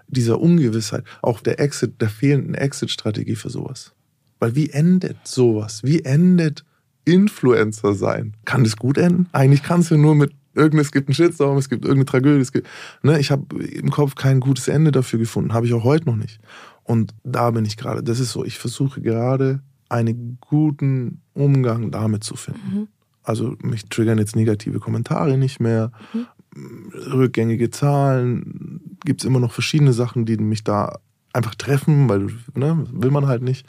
dieser 0.08 0.40
Ungewissheit. 0.40 1.04
Auch 1.22 1.42
der 1.42 1.60
Exit, 1.60 2.02
der 2.02 2.10
fehlenden 2.10 2.56
Exit-Strategie 2.56 3.36
für 3.36 3.50
sowas. 3.50 3.95
Weil 4.40 4.56
wie 4.56 4.70
endet 4.70 5.18
sowas? 5.24 5.82
Wie 5.84 6.04
endet 6.04 6.66
Influencer 7.06 7.94
sein? 7.94 8.36
Kann 8.46 8.64
das 8.64 8.76
gut 8.78 8.98
enden? 8.98 9.28
Eigentlich 9.32 9.64
kann 9.64 9.82
es 9.82 9.90
ja 9.90 9.98
nur 9.98 10.16
mit 10.16 10.34
irgendes 10.56 10.92
gibt 10.92 11.10
einen 11.10 11.16
Shitstorm, 11.16 11.58
es 11.58 11.70
gibt 11.70 11.84
irgendeine 11.84 12.06
Tragödie. 12.06 12.42
Es 12.42 12.52
gibt, 12.52 12.68
ne, 13.04 13.20
ich 13.20 13.30
habe 13.30 13.64
im 13.64 13.92
Kopf 13.92 14.16
kein 14.16 14.40
gutes 14.40 14.68
Ende 14.68 14.92
dafür 14.92 15.20
gefunden. 15.20 15.54
Habe 15.54 15.66
ich 15.66 15.74
auch 15.74 15.84
heute 15.84 16.06
noch 16.06 16.16
nicht. 16.16 16.40
Und 16.84 17.14
da 17.24 17.52
bin 17.52 17.66
ich 17.66 17.78
gerade. 17.78 18.04
Das 18.04 18.20
ist 18.20 18.32
so, 18.32 18.46
ich 18.46 18.58
versuche 18.58 19.02
gerade 19.02 19.62
einen 19.90 20.38
guten 20.42 21.22
Umgang 21.34 21.92
damit 21.92 22.24
zu 22.24 22.36
finden. 22.36 22.62
Mhm. 22.74 22.88
Also 23.24 23.56
mich 23.62 23.86
triggern 23.90 24.18
jetzt 24.18 24.36
negative 24.36 24.80
Kommentare 24.80 25.38
nicht 25.38 25.60
mehr, 25.60 25.92
mhm. 26.14 26.92
rückgängige 27.12 27.70
Zahlen, 27.72 28.98
gibt 29.04 29.22
es 29.22 29.26
immer 29.26 29.40
noch 29.40 29.52
verschiedene 29.52 29.94
Sachen, 29.94 30.26
die 30.26 30.38
mich 30.38 30.64
da 30.64 31.00
einfach 31.34 31.56
treffen, 31.56 32.08
weil 32.08 32.28
ne, 32.54 32.86
will 32.92 33.12
man 33.12 33.28
halt 33.28 33.42
nicht. 33.42 33.68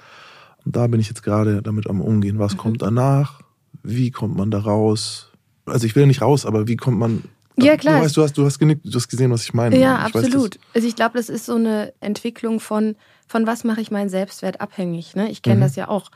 Und 0.67 0.75
da 0.75 0.89
bin 0.89 1.01
ich 1.01 1.09
jetzt 1.09 1.23
gerade 1.23 1.63
damit 1.63 1.89
am 1.89 2.01
Umgehen. 2.01 2.39
Was 2.39 2.55
mhm. 2.55 2.59
kommt 2.59 2.83
danach? 2.83 3.41
Wie 3.83 4.11
kommt 4.11 4.37
man 4.37 4.51
da 4.51 4.59
raus? 4.59 5.31
Also 5.65 5.87
ich 5.87 5.95
will 5.95 6.07
nicht 6.07 6.21
raus, 6.21 6.45
aber 6.45 6.69
wie 6.69 6.77
kommt 6.77 6.99
man 6.99 7.23
ja, 7.59 7.77
klar. 7.77 8.01
Du, 8.01 8.05
weißt, 8.05 8.17
du, 8.17 8.23
hast, 8.23 8.37
du 8.37 8.45
hast 8.45 8.59
genickt, 8.59 8.85
du 8.85 8.95
hast 8.95 9.09
gesehen, 9.09 9.31
was 9.31 9.45
ich 9.45 9.55
meine. 9.55 9.79
Ja, 9.79 10.07
ich 10.07 10.15
absolut. 10.15 10.57
Weiß, 10.57 10.63
also 10.75 10.89
ich 10.89 10.95
glaube, 10.95 11.17
das 11.17 11.31
ist 11.31 11.47
so 11.47 11.55
eine 11.55 11.95
Entwicklung 12.01 12.61
von, 12.61 12.97
von 13.27 13.47
was 13.47 13.65
mache 13.65 13.81
ich 13.81 13.91
meinen 13.91 14.11
Selbstwert 14.11 14.61
abhängig. 14.61 15.17
Ne? 15.17 15.31
Ich 15.31 15.41
kenne 15.41 15.57
mhm. 15.57 15.61
das 15.61 15.77
ja 15.77 15.89
auch. 15.89 16.11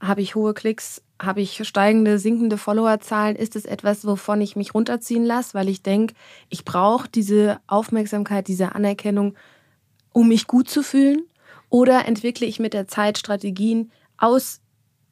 Habe 0.00 0.20
ich 0.20 0.36
hohe 0.36 0.54
Klicks? 0.54 1.02
Habe 1.20 1.40
ich 1.40 1.66
steigende, 1.66 2.18
sinkende 2.18 2.58
Followerzahlen? 2.58 3.34
Ist 3.34 3.56
es 3.56 3.64
etwas, 3.64 4.06
wovon 4.06 4.40
ich 4.40 4.54
mich 4.54 4.74
runterziehen 4.74 5.24
lasse, 5.24 5.54
weil 5.54 5.68
ich 5.68 5.82
denke, 5.82 6.14
ich 6.48 6.64
brauche 6.64 7.08
diese 7.08 7.58
Aufmerksamkeit, 7.66 8.46
diese 8.46 8.74
Anerkennung, 8.74 9.34
um 10.12 10.28
mich 10.28 10.46
gut 10.46 10.68
zu 10.68 10.82
fühlen? 10.82 11.24
Oder 11.74 12.06
entwickle 12.06 12.46
ich 12.46 12.60
mit 12.60 12.72
der 12.72 12.86
Zeit 12.86 13.18
Strategien 13.18 13.90
aus 14.16 14.60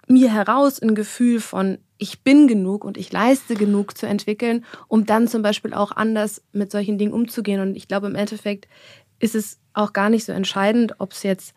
mir 0.06 0.32
heraus 0.32 0.80
ein 0.80 0.94
Gefühl 0.94 1.40
von, 1.40 1.78
ich 1.98 2.22
bin 2.22 2.46
genug 2.46 2.84
und 2.84 2.96
ich 2.96 3.10
leiste 3.10 3.56
genug 3.56 3.98
zu 3.98 4.06
entwickeln, 4.06 4.64
um 4.86 5.04
dann 5.04 5.26
zum 5.26 5.42
Beispiel 5.42 5.74
auch 5.74 5.90
anders 5.90 6.40
mit 6.52 6.70
solchen 6.70 6.98
Dingen 6.98 7.14
umzugehen. 7.14 7.60
Und 7.60 7.74
ich 7.74 7.88
glaube, 7.88 8.06
im 8.06 8.14
Endeffekt 8.14 8.68
ist 9.18 9.34
es 9.34 9.58
auch 9.72 9.92
gar 9.92 10.08
nicht 10.08 10.24
so 10.24 10.30
entscheidend, 10.30 11.00
ob 11.00 11.14
es 11.14 11.24
jetzt 11.24 11.52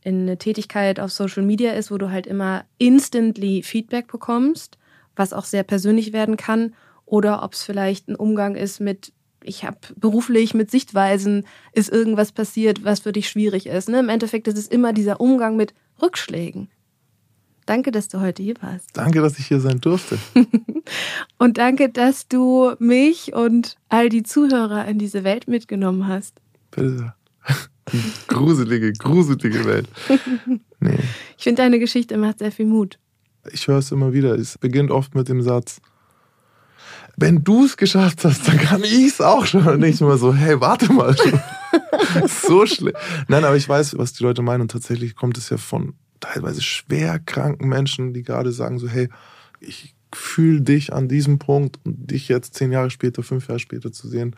in 0.00 0.22
eine 0.22 0.38
Tätigkeit 0.38 1.00
auf 1.00 1.12
Social 1.12 1.42
Media 1.42 1.72
ist, 1.72 1.90
wo 1.90 1.98
du 1.98 2.10
halt 2.10 2.26
immer 2.26 2.64
instantly 2.78 3.62
Feedback 3.62 4.10
bekommst, 4.10 4.78
was 5.16 5.34
auch 5.34 5.44
sehr 5.44 5.64
persönlich 5.64 6.14
werden 6.14 6.38
kann, 6.38 6.74
oder 7.04 7.42
ob 7.42 7.52
es 7.52 7.62
vielleicht 7.62 8.08
ein 8.08 8.16
Umgang 8.16 8.54
ist 8.56 8.80
mit, 8.80 9.12
ich 9.46 9.64
habe 9.64 9.78
beruflich 9.96 10.54
mit 10.54 10.70
Sichtweisen, 10.70 11.46
ist 11.72 11.90
irgendwas 11.90 12.32
passiert, 12.32 12.84
was 12.84 13.00
für 13.00 13.12
dich 13.12 13.28
schwierig 13.28 13.66
ist. 13.66 13.88
Ne? 13.88 14.00
Im 14.00 14.08
Endeffekt 14.08 14.48
ist 14.48 14.58
es 14.58 14.68
immer 14.68 14.92
dieser 14.92 15.20
Umgang 15.20 15.56
mit 15.56 15.74
Rückschlägen. 16.00 16.68
Danke, 17.64 17.90
dass 17.90 18.08
du 18.08 18.20
heute 18.20 18.42
hier 18.42 18.54
warst. 18.60 18.90
Danke, 18.92 19.20
dass 19.20 19.38
ich 19.38 19.46
hier 19.46 19.60
sein 19.60 19.80
durfte. 19.80 20.18
und 21.38 21.58
danke, 21.58 21.88
dass 21.88 22.28
du 22.28 22.74
mich 22.78 23.34
und 23.34 23.76
all 23.88 24.08
die 24.08 24.22
Zuhörer 24.22 24.86
in 24.86 24.98
diese 24.98 25.24
Welt 25.24 25.48
mitgenommen 25.48 26.06
hast. 26.06 26.40
Bitte 26.70 27.14
gruselige, 28.26 28.92
gruselige 28.92 29.64
Welt. 29.64 29.88
Nee. 30.78 30.98
Ich 31.38 31.44
finde, 31.44 31.62
deine 31.62 31.78
Geschichte 31.78 32.18
macht 32.18 32.40
sehr 32.40 32.52
viel 32.52 32.66
Mut. 32.66 32.98
Ich 33.50 33.66
höre 33.66 33.78
es 33.78 33.90
immer 33.92 34.12
wieder. 34.12 34.34
Es 34.34 34.58
beginnt 34.58 34.90
oft 34.90 35.14
mit 35.14 35.26
dem 35.26 35.40
Satz, 35.40 35.80
wenn 37.16 37.42
du 37.42 37.64
es 37.64 37.76
geschafft 37.76 38.24
hast, 38.24 38.46
dann 38.46 38.58
kann 38.58 38.84
ich 38.84 39.06
es 39.06 39.20
auch 39.20 39.46
schon. 39.46 39.66
Und 39.66 39.82
ich 39.82 40.00
immer 40.00 40.18
so, 40.18 40.34
hey, 40.34 40.60
warte 40.60 40.92
mal. 40.92 41.16
so 42.26 42.66
schlimm. 42.66 42.94
Nein, 43.28 43.44
aber 43.44 43.56
ich 43.56 43.68
weiß, 43.68 43.96
was 43.98 44.12
die 44.12 44.22
Leute 44.22 44.42
meinen. 44.42 44.62
Und 44.62 44.70
tatsächlich 44.70 45.16
kommt 45.16 45.38
es 45.38 45.48
ja 45.48 45.56
von 45.56 45.94
teilweise 46.20 46.62
schwer 46.62 47.18
kranken 47.18 47.68
Menschen, 47.68 48.12
die 48.12 48.22
gerade 48.22 48.52
sagen 48.52 48.78
so, 48.78 48.88
hey, 48.88 49.08
ich 49.60 49.94
fühle 50.14 50.60
dich 50.60 50.92
an 50.92 51.08
diesem 51.08 51.38
Punkt 51.38 51.78
und 51.84 52.10
dich 52.10 52.28
jetzt 52.28 52.54
zehn 52.54 52.70
Jahre 52.70 52.90
später, 52.90 53.22
fünf 53.22 53.48
Jahre 53.48 53.60
später 53.60 53.92
zu 53.92 54.08
sehen, 54.08 54.36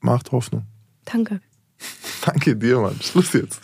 macht 0.00 0.32
Hoffnung. 0.32 0.66
Danke. 1.04 1.40
Danke 2.24 2.56
dir, 2.56 2.80
Mann. 2.80 3.00
Schluss 3.00 3.32
jetzt. 3.32 3.60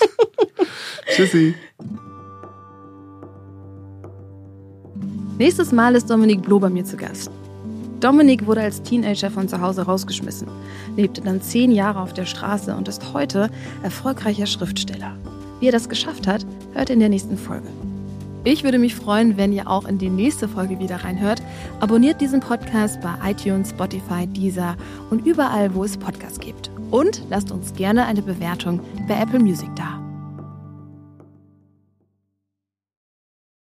Tschüssi. 1.14 1.54
Nächstes 5.38 5.72
Mal 5.72 5.96
ist 5.96 6.08
Dominik 6.08 6.42
Bloh 6.42 6.60
bei 6.60 6.70
mir 6.70 6.84
zu 6.84 6.96
Gast. 6.96 7.30
Dominik 8.00 8.46
wurde 8.46 8.60
als 8.60 8.82
Teenager 8.82 9.30
von 9.30 9.48
zu 9.48 9.60
Hause 9.60 9.82
rausgeschmissen, 9.82 10.48
lebte 10.96 11.20
dann 11.20 11.40
zehn 11.40 11.70
Jahre 11.70 12.00
auf 12.00 12.12
der 12.12 12.26
Straße 12.26 12.74
und 12.74 12.88
ist 12.88 13.12
heute 13.12 13.50
erfolgreicher 13.82 14.46
Schriftsteller. 14.46 15.16
Wie 15.60 15.66
er 15.66 15.72
das 15.72 15.88
geschafft 15.88 16.26
hat, 16.26 16.44
hört 16.74 16.90
in 16.90 17.00
der 17.00 17.08
nächsten 17.08 17.38
Folge. 17.38 17.68
Ich 18.46 18.62
würde 18.62 18.78
mich 18.78 18.94
freuen, 18.94 19.38
wenn 19.38 19.54
ihr 19.54 19.70
auch 19.70 19.86
in 19.86 19.96
die 19.96 20.10
nächste 20.10 20.48
Folge 20.48 20.78
wieder 20.78 20.96
reinhört. 20.96 21.40
Abonniert 21.80 22.20
diesen 22.20 22.40
Podcast 22.40 23.00
bei 23.00 23.30
iTunes, 23.30 23.70
Spotify, 23.70 24.26
Deezer 24.26 24.76
und 25.08 25.24
überall, 25.26 25.74
wo 25.74 25.82
es 25.82 25.96
Podcasts 25.96 26.38
gibt. 26.38 26.70
Und 26.90 27.22
lasst 27.30 27.50
uns 27.50 27.72
gerne 27.72 28.04
eine 28.04 28.20
Bewertung 28.20 28.80
bei 29.08 29.18
Apple 29.18 29.40
Music 29.40 29.70
da. 29.76 29.98